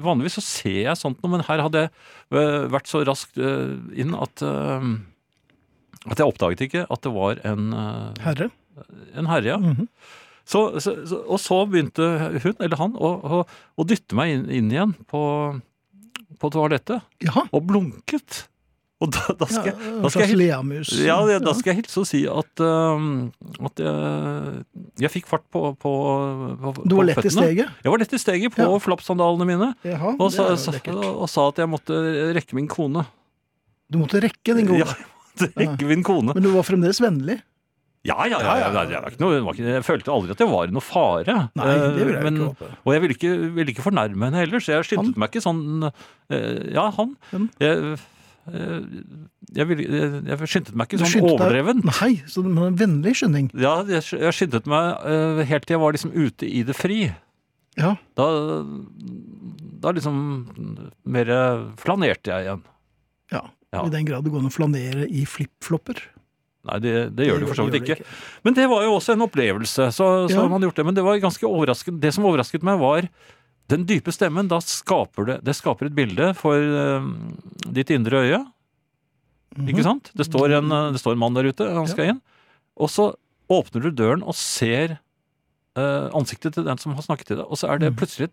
vanligvis 0.06 0.38
så 0.40 0.44
ser 0.46 0.78
jeg 0.86 1.00
sånt 1.02 1.20
noe, 1.20 1.34
men 1.34 1.44
her 1.50 1.66
hadde 1.66 1.82
jeg 1.82 1.92
eh, 2.32 2.68
vært 2.72 2.88
så 2.88 3.02
raskt 3.04 3.42
eh, 3.44 3.74
inn 4.00 4.16
at 4.16 4.46
eh, 4.46 4.88
at 6.08 6.22
jeg 6.22 6.32
oppdaget 6.32 6.64
ikke 6.64 6.86
at 6.88 7.04
det 7.04 7.12
var 7.12 7.42
en, 7.48 7.74
eh, 7.76 8.22
Herre. 8.24 8.50
en 9.20 9.28
herre. 9.28 9.52
Ja. 9.52 9.58
Mhm. 9.60 9.90
Så, 10.50 10.80
så, 10.82 10.96
så, 11.06 11.20
og 11.30 11.38
så 11.38 11.60
begynte 11.70 12.06
hun, 12.42 12.56
eller 12.58 12.80
han, 12.80 12.96
å, 12.98 13.44
å 13.78 13.84
dytte 13.86 14.16
meg 14.18 14.32
inn, 14.34 14.48
inn 14.50 14.72
igjen 14.74 14.96
på, 15.12 15.20
på 16.42 16.50
toalettet. 16.56 17.06
Ja. 17.22 17.44
Og 17.54 17.68
blunket. 17.70 18.48
Og 19.00 19.12
da, 19.16 19.22
da 19.40 19.46
skal 19.48 19.70
jeg 19.70 19.76
Ja, 19.80 19.92
da 20.04 20.10
skal 20.12 20.26
jeg 20.28 20.38
leamus. 20.42 20.90
ja, 21.00 21.16
da 21.40 21.54
skal 21.56 21.72
jeg 21.72 21.78
hilse 21.86 22.02
og 22.02 22.08
si 22.10 22.20
at, 22.28 22.64
uh, 22.64 23.06
at 23.70 23.80
jeg, 23.80 24.64
jeg 25.06 25.12
fikk 25.14 25.30
fart 25.32 25.46
på, 25.56 25.62
på, 25.80 25.94
på 26.60 26.74
Du 26.84 26.98
var 27.00 27.08
lett 27.08 27.24
i 27.24 27.32
steget? 27.32 27.70
Jeg 27.86 27.94
var 27.94 28.02
lett 28.04 28.16
i 28.18 28.20
steget 28.20 28.58
på 28.58 28.66
Ja. 28.68 28.82
flappsandalene 28.84 29.48
mine. 29.48 29.70
Jaha, 29.88 30.16
Og 30.20 30.34
sa, 30.36 30.50
sa, 30.60 30.76
og 31.00 31.30
sa 31.32 31.48
at 31.54 31.62
jeg 31.64 31.72
måtte 31.72 31.96
rekke 32.36 32.58
min 32.60 32.68
kone. 32.68 33.06
Du 33.90 34.02
måtte 34.04 34.20
rekke 34.22 34.58
din 34.60 34.68
kone? 34.68 34.84
Ja, 34.84 34.92
jeg 34.92 35.08
måtte 35.48 35.50
rekke 35.64 35.88
min 35.94 36.04
kone. 36.04 36.36
Men 36.36 36.44
du 36.44 36.52
var 36.58 36.68
fremdeles 36.68 37.00
vennlig? 37.00 37.40
Ja, 38.08 38.16
ja, 38.28 38.38
ja. 38.40 38.52
ja, 38.60 38.68
ja, 38.72 38.84
det 38.88 39.00
var 39.00 39.10
ikke 39.12 39.20
noe, 39.24 39.34
det 39.36 39.42
var 39.44 39.56
ikke, 39.58 39.72
jeg 39.76 39.84
følte 39.84 40.12
aldri 40.14 40.32
at 40.36 40.40
det 40.40 40.46
var 40.52 40.70
noe 40.72 40.84
fare. 40.84 41.34
Nei, 41.60 41.66
det 41.96 42.06
vil 42.08 42.14
jeg 42.16 42.20
Eh, 42.20 42.28
men, 42.30 42.38
ikke 42.40 42.52
håpe. 42.52 42.70
Og 42.88 42.94
jeg 42.96 43.02
ville 43.04 43.16
ikke, 43.18 43.32
ville 43.58 43.74
ikke 43.74 43.84
fornærme 43.88 44.28
henne 44.30 44.40
heller, 44.44 44.64
så 44.64 44.76
jeg 44.78 44.88
skyndte 44.92 45.20
meg 45.20 45.32
ikke 45.34 45.44
sånn 45.44 45.88
eh, 45.88 46.62
Ja, 46.76 46.86
han. 46.96 47.12
Jeg, 47.60 47.98
jeg, 48.48 49.66
vil, 49.70 49.82
jeg, 50.30 50.38
skyndte 50.50 50.76
meg 50.78 50.88
ikke 50.90 51.00
sånn 51.02 51.12
skyndte 51.14 51.32
deg- 51.32 51.40
overdreven. 51.40 51.82
Nei, 51.90 52.12
så 52.30 52.44
det 52.46 52.54
var 52.56 52.70
en 52.72 52.78
vennlig 52.80 53.16
skynding. 53.20 53.50
Ja, 53.60 53.76
jeg, 53.90 54.04
jeg 54.20 54.36
skyndte 54.38 54.62
meg 54.70 55.10
eh, 55.10 55.42
helt 55.52 55.68
til 55.68 55.76
jeg 55.78 55.84
var 55.84 55.96
liksom 55.98 56.14
ute 56.16 56.50
i 56.50 56.64
det 56.68 56.76
fri. 56.78 57.00
Ja. 57.80 57.94
Da, 58.20 58.26
da 59.84 59.92
liksom 59.96 60.18
mer 61.08 61.30
flanerte 61.82 62.34
jeg 62.34 62.48
igjen. 62.50 62.64
ja. 63.36 63.46
Ja. 63.70 63.84
I 63.86 63.92
den 63.94 64.08
grad 64.08 64.24
det 64.26 64.32
går 64.34 64.42
an 64.42 64.50
å 64.50 64.50
flanere 64.50 65.04
i 65.14 65.20
flipflopper. 65.30 66.00
Nei, 66.66 66.78
det, 66.82 66.94
det 67.14 67.28
gjør 67.28 67.44
det 67.44 67.50
for 67.52 67.60
så 67.60 67.66
vidt 67.68 67.76
ikke. 67.84 68.00
ikke. 68.00 68.16
Men 68.48 68.56
det 68.58 68.64
var 68.72 68.82
jo 68.82 68.96
også 68.96 69.14
en 69.14 69.22
opplevelse, 69.28 69.86
så, 69.94 70.08
så 70.26 70.40
Ja. 70.40 70.48
man 70.50 70.66
gjort 70.66 70.80
det. 70.82 70.86
Men 70.88 70.98
det 70.98 71.04
var 71.06 71.22
ganske 71.22 71.46
overraskende. 71.46 72.02
Det 72.02 72.10
som 72.16 72.26
overrasket 72.26 72.66
meg, 72.66 72.82
var 72.82 73.06
den 73.70 73.86
dype 73.90 74.12
stemmen. 74.16 74.48
Da 74.52 74.58
skaper 74.66 75.26
det, 75.30 75.38
det 75.46 75.56
skaper 75.58 75.90
et 75.90 75.96
bilde 75.98 76.32
for 76.38 76.58
uh, 76.58 77.06
ditt 77.70 77.92
indre 77.94 78.24
øye. 78.26 78.40
Mhm. 79.58 79.70
Ikke 79.74 79.84
sant? 79.86 80.12
Det 80.18 80.26
står, 80.28 80.58
en, 80.60 80.72
eh, 80.72 80.92
det 80.94 81.00
står 81.02 81.16
en 81.16 81.22
mann 81.24 81.34
der 81.38 81.48
ute, 81.50 81.66
han 81.66 81.86
Ja. 81.88 81.92
skal 81.94 82.10
inn. 82.14 82.22
Og 82.78 82.90
så 82.94 83.08
åpner 83.50 83.82
du 83.82 83.90
døren 83.92 84.22
og 84.24 84.36
ser 84.38 85.00
uh, 85.78 86.10
ansiktet 86.14 86.54
til 86.54 86.64
den 86.68 86.78
som 86.78 86.94
har 86.94 87.02
snakket 87.06 87.28
til 87.32 87.38
deg, 87.42 87.46
og 87.50 87.58
så 87.58 87.70
er 87.72 87.80
det 87.82 87.92
Mhm. 87.94 87.98
plutselig 87.98 88.30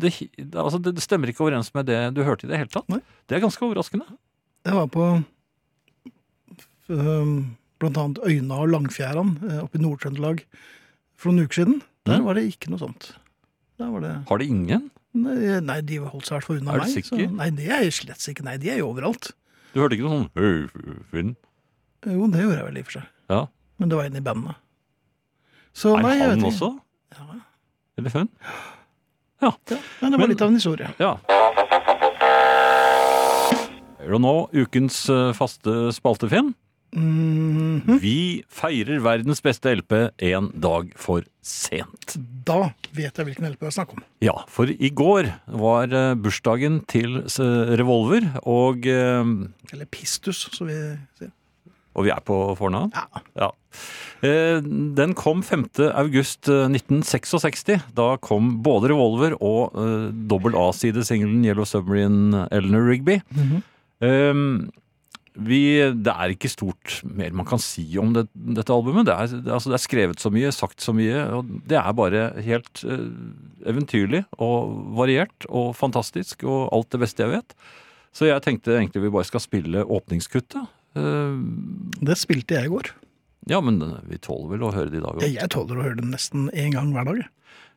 det, 0.00 0.12
altså 0.54 0.78
det, 0.82 0.94
stemmer 1.02 1.28
ikke 1.28 1.44
overens 1.44 1.74
med 1.74 1.86
det 1.86 2.14
du 2.14 2.22
hørte 2.24 2.44
i 2.46 2.48
det 2.48 2.56
hele 2.58 2.70
tatt. 2.72 2.88
Nei. 2.88 3.00
Det 3.28 3.36
er 3.36 3.40
ganske 3.42 3.60
overraskende. 3.66 4.06
Jeg 4.64 4.74
var 4.74 4.86
på 4.88 5.24
øhm, 6.90 7.56
blant 7.78 7.96
annet 8.00 8.18
Øyna 8.26 8.54
og 8.62 8.68
Langfjæran 8.72 9.34
oppe 9.62 9.78
i 9.78 9.82
Nord-Trøndelag 9.82 10.42
for 11.16 11.30
noen 11.32 11.44
uker 11.46 11.54
siden. 11.60 11.82
Der 12.06 12.18
Mm. 12.18 12.24
var 12.24 12.34
det 12.34 12.44
ikke 12.52 12.70
noe 12.70 12.78
sånt. 12.78 13.12
Det 13.80 14.10
Har 14.28 14.38
det 14.42 14.46
ingen? 14.52 14.90
Nei, 15.16 15.58
nei 15.64 15.80
de 15.82 15.96
holdt 16.04 16.26
seg 16.28 16.34
i 16.34 16.38
hvert 16.38 16.46
fall 16.46 16.58
unna 16.60 16.74
Er 16.76 16.82
du 16.82 16.84
meg. 16.84 16.92
sikker? 16.94 17.16
Så, 17.24 17.30
nei, 17.40 17.48
det 17.56 17.68
er 17.72 17.80
jeg 17.86 17.94
slett 17.96 18.26
ikke. 18.30 18.44
Nei, 18.46 18.56
de 18.60 18.70
er 18.70 18.78
jo 18.82 18.90
overalt. 18.92 19.30
Du 19.72 19.80
hørte 19.80 19.96
ikke 19.96 20.04
noe 20.06 20.18
sånn 20.18 20.30
«Hei, 20.36 21.00
Finn? 21.10 21.32
Jo, 22.06 22.26
det 22.32 22.42
gjorde 22.44 22.58
jeg 22.60 22.66
vel 22.68 22.76
i 22.76 22.82
og 22.84 22.86
for 22.90 22.96
seg. 22.98 23.08
Ja. 23.30 23.40
Men 23.80 23.88
det 23.92 23.96
var 23.98 24.04
inne 24.10 24.20
i 24.20 24.26
bandene. 24.28 24.54
Så 25.72 25.96
Er 25.96 26.02
nei, 26.04 26.14
han 26.20 26.44
også? 26.44 26.70
Ja. 27.16 27.26
Eller 27.98 28.10
hun? 28.18 28.28
Ja, 29.40 29.50
men 30.02 30.12
det 30.12 30.18
var 30.18 30.18
Men- 30.18 30.28
litt 30.34 30.42
av 30.42 30.48
en 30.52 30.58
historie. 30.60 30.88
Ja. 31.00 31.16
Og 34.10 34.18
nå 34.20 34.32
ukens 34.56 35.04
eh, 35.12 35.30
faste 35.36 35.92
spalte, 35.94 36.28
Finn. 36.32 36.54
Mhm. 36.96 37.98
Vi 38.02 38.42
feirer 38.50 38.98
verdens 39.04 39.40
beste 39.44 39.70
LP 39.76 39.92
en 40.30 40.48
dag 40.60 40.90
for 40.98 41.22
sent. 41.42 42.16
Da 42.46 42.72
vet 42.96 43.14
jeg 43.16 43.26
hvilken 43.28 43.46
LP 43.50 43.60
det 43.62 43.70
er 43.70 43.76
snakk 43.78 43.94
om. 43.94 44.02
Ja, 44.24 44.34
for 44.50 44.66
i 44.70 44.90
går 44.90 45.30
var 45.60 45.92
eh, 45.94 46.14
bursdagen 46.18 46.80
til 46.90 47.20
Revolver, 47.78 48.26
og, 48.42 48.86
eh, 48.90 49.22
Eller 49.72 49.86
Pistus, 49.90 50.48
som 50.52 50.66
vi 50.66 50.78
sier. 51.18 51.30
og 51.94 52.04
vi 52.06 52.10
er 52.10 52.20
på 52.26 52.40
fornavn. 52.58 52.92
Ja. 52.94 53.22
Ja. 53.36 53.50
Eh, 54.22 54.60
Den 54.60 55.14
kom 55.14 55.42
5. 55.42 55.68
august 55.94 56.48
eh, 56.48 56.66
1966. 56.68 57.80
Da 57.94 58.16
kom 58.18 58.62
både 58.62 58.90
Revolver 58.90 59.36
og 59.40 59.72
dobbel 60.28 60.54
A-sidesingelen 60.58 61.44
Yellow 61.46 61.64
Submarine 61.64 62.48
Eleanor 62.50 62.86
Rigby. 62.90 63.20
Mhm. 63.30 63.62
Eh, 64.02 64.70
vi, 65.38 65.60
det 65.94 66.10
er 66.12 66.32
ikke 66.34 66.50
stort 66.50 66.96
mer 67.06 67.30
man 67.36 67.46
kan 67.48 67.60
si 67.62 67.84
om 68.00 68.10
det, 68.16 68.24
dette 68.34 68.72
albumet. 68.74 69.06
Det 69.06 69.14
er, 69.14 69.34
det, 69.44 69.52
altså 69.54 69.70
det 69.70 69.76
er 69.78 69.84
skrevet 69.84 70.20
så 70.22 70.32
mye, 70.34 70.50
sagt 70.54 70.82
så 70.82 70.94
mye. 70.96 71.22
og 71.36 71.52
Det 71.70 71.78
er 71.78 71.92
bare 71.96 72.24
helt 72.42 72.82
eh, 72.84 73.04
eventyrlig 73.70 74.24
og 74.42 74.72
variert 74.98 75.46
og 75.48 75.70
fantastisk 75.78 76.42
og 76.48 76.68
alt 76.74 76.90
det 76.90 77.02
beste 77.04 77.22
jeg 77.26 77.34
vet. 77.36 77.54
Så 78.10 78.26
jeg 78.26 78.42
tenkte 78.42 78.74
egentlig 78.74 79.04
vi 79.06 79.12
bare 79.14 79.28
skal 79.28 79.44
spille 79.44 79.84
åpningskuttet. 79.86 80.66
Eh, 80.98 81.38
Det 82.02 82.18
spilte 82.18 82.58
jeg 82.58 82.66
i 82.66 82.74
går. 82.74 82.90
Ja, 83.48 83.60
men 83.64 83.80
vi 84.08 84.18
tåler 84.20 84.50
vel 84.52 84.64
å 84.68 84.72
høre 84.74 84.90
det 84.92 85.00
i 85.00 85.04
dag 85.04 85.16
òg. 85.16 85.26
Jeg 85.26 85.50
tåler 85.52 85.78
å 85.78 85.84
høre 85.86 86.00
det 86.00 86.08
nesten 86.10 86.50
én 86.52 86.74
gang 86.74 86.92
hver 86.92 87.08
dag. 87.08 87.22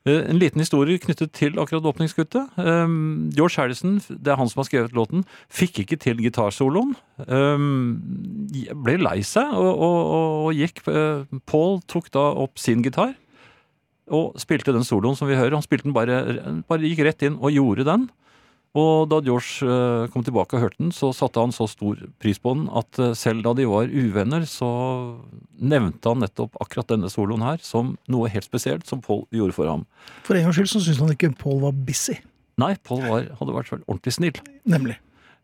Eh, 0.05 0.29
En 0.29 0.39
liten 0.39 0.59
historie 0.59 0.99
knyttet 0.99 1.31
til 1.31 1.55
akkurat 1.61 1.85
åpningskuttet. 1.87 2.57
Um, 2.59 3.29
George 3.31 3.55
Harrison, 3.55 4.01
det 4.09 4.33
er 4.33 4.39
han 4.39 4.49
som 4.51 4.59
har 4.59 4.67
skrevet 4.67 4.95
låten, 4.95 5.23
fikk 5.47 5.79
ikke 5.85 5.99
til 6.03 6.19
gitarsoloen. 6.19 6.95
Um, 7.27 8.01
ble 8.83 8.97
lei 8.99 9.21
seg 9.23 9.47
og, 9.55 9.71
og, 9.71 9.99
og, 10.03 10.33
og 10.49 10.59
gikk. 10.59 10.83
Uh, 10.89 11.23
Paul 11.47 11.79
tok 11.87 12.11
da 12.11 12.31
opp 12.43 12.59
sin 12.59 12.83
gitar 12.83 13.15
og 14.11 14.35
spilte 14.41 14.73
den 14.75 14.83
soloen 14.83 15.15
som 15.15 15.29
vi 15.29 15.37
hører. 15.39 15.55
Han 15.55 15.63
spilte 15.63 15.87
den 15.87 15.95
bare, 15.95 16.19
bare 16.67 16.89
gikk 16.89 17.05
rett 17.07 17.23
inn 17.23 17.39
og 17.39 17.55
gjorde 17.55 17.87
den. 17.87 18.09
Og 18.73 19.03
da 19.11 19.19
George 19.21 19.61
eh, 19.69 20.07
kom 20.09 20.23
tilbake 20.25 20.57
og 20.57 20.63
hørte 20.63 20.79
den, 20.81 20.89
så 20.95 21.11
satte 21.13 21.37
han 21.43 21.51
så 21.53 21.67
stor 21.69 21.99
pris 22.21 22.39
på 22.41 22.55
den 22.55 22.63
at 22.73 22.97
eh, 22.97 23.11
selv 23.17 23.43
da 23.45 23.51
de 23.59 23.67
var 23.69 23.85
uvenner, 23.91 24.47
så 24.49 24.69
nevnte 25.61 26.09
han 26.09 26.23
nettopp 26.23 26.57
akkurat 26.63 26.89
denne 26.89 27.11
soloen 27.13 27.45
her 27.45 27.61
som 27.61 27.93
noe 28.09 28.31
helt 28.33 28.47
spesielt 28.47 28.89
som 28.89 29.03
Paul 29.05 29.27
gjorde 29.29 29.53
for 29.53 29.69
ham. 29.69 29.83
For 30.25 30.33
en 30.39 30.47
gangs 30.47 30.57
skyld 30.57 30.71
så 30.73 30.81
syntes 30.87 31.03
han 31.03 31.13
ikke 31.13 31.29
Paul 31.37 31.61
var 31.67 31.75
busy. 31.85 32.17
Nei, 32.61 32.73
Paul 32.85 33.03
var, 33.05 33.27
hadde 33.37 33.57
vært 33.59 33.75
ordentlig 33.85 34.15
snill. 34.17 34.41
Nemlig. 34.65 34.97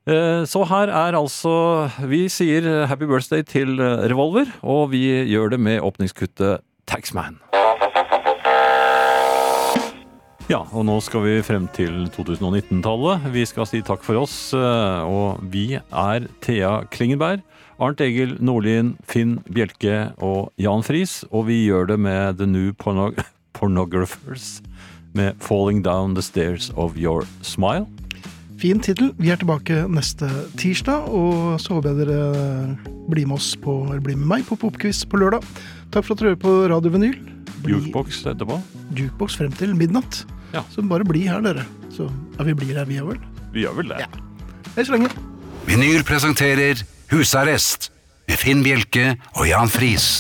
Eh, 0.09 0.41
Så 0.49 0.63
her 0.65 0.89
er 0.89 1.17
altså 1.19 1.53
Vi 2.09 2.23
sier 2.33 2.87
happy 2.89 3.05
birthday 3.09 3.45
til 3.45 3.77
Revolver, 4.09 4.49
og 4.65 4.89
vi 4.95 5.05
gjør 5.29 5.53
det 5.53 5.61
med 5.61 5.85
åpningskuttet 5.85 6.65
Taxman. 6.89 7.37
Ja, 10.49 10.63
og 10.73 10.81
nå 10.87 10.95
skal 11.05 11.21
vi 11.27 11.33
frem 11.45 11.67
til 11.77 12.07
2019-tallet. 12.15 13.27
Vi 13.35 13.43
skal 13.45 13.67
si 13.69 13.83
takk 13.85 14.01
for 14.05 14.17
oss, 14.23 14.33
eh, 14.57 15.05
og 15.05 15.43
vi 15.53 15.75
er 15.77 16.25
Thea 16.41 16.71
Klingenberg, 16.89 17.43
Arnt 17.79 18.01
Egil 18.01 18.33
Nordlien, 18.43 18.95
Finn 19.07 19.37
Bjelke 19.53 20.07
og 20.25 20.49
Jan 20.59 20.81
Friis, 20.83 21.19
og 21.29 21.45
vi 21.51 21.59
gjør 21.67 21.91
det 21.93 21.99
med 22.01 22.39
The 22.41 22.47
New 22.49 22.73
Porno 22.73 23.11
Pornographers 23.59 24.59
med 25.17 25.37
Falling 25.41 25.83
Down 25.85 26.15
the 26.17 26.23
Stairs 26.25 26.71
of 26.75 26.97
Your 26.97 27.27
Smile. 27.45 27.85
Fin 28.59 28.81
tittel. 28.83 29.13
Vi 29.21 29.29
er 29.31 29.37
tilbake 29.39 29.83
neste 29.87 30.27
tirsdag, 30.59 31.05
og 31.13 31.59
så 31.61 31.77
håper 31.77 31.93
jeg 31.93 32.07
dere 32.09 32.97
blir 33.09 33.29
med 33.29 33.37
oss 33.37 33.53
på, 33.61 33.83
eller 33.85 34.01
blir 34.03 34.17
med 34.19 34.27
meg 34.33 34.49
på 34.49 34.57
Popquiz 34.59 35.05
på 35.07 35.21
lørdag. 35.21 35.45
Takk 35.93 36.09
for 36.09 36.17
at 36.17 36.23
dere 36.25 36.33
hører 36.33 36.41
på 36.41 36.57
Radio 36.73 36.91
Vinyl. 36.97 37.15
Bli- 37.61 37.77
Jukebox 37.77 38.25
etterpå. 38.33 38.57
Jukebox 38.97 39.37
frem 39.39 39.53
til 39.55 39.77
midnatt. 39.77 40.25
Ja. 40.53 40.63
Så 40.73 40.81
bare 40.89 41.05
bli 41.07 41.27
her, 41.29 41.41
dere. 41.45 41.65
Så 41.93 42.07
ja, 42.37 42.45
vi 42.47 42.55
blir 42.57 42.77
her, 42.77 42.87
vi 42.89 42.99
òg, 43.01 43.13
vel. 43.13 43.21
Vi 43.53 43.65
gjør 43.65 43.79
vel 43.81 43.93
det. 43.93 44.05
Hei 44.75 44.85
så 44.87 44.95
lenge. 44.95 45.11
Vinyl 45.69 46.03
presenterer 46.07 46.81
Husarrest 47.11 47.89
med 48.29 48.37
Finn 48.41 48.63
Bjelke 48.65 49.11
og 49.35 49.47
Jan 49.49 49.69
Friis. 49.69 50.19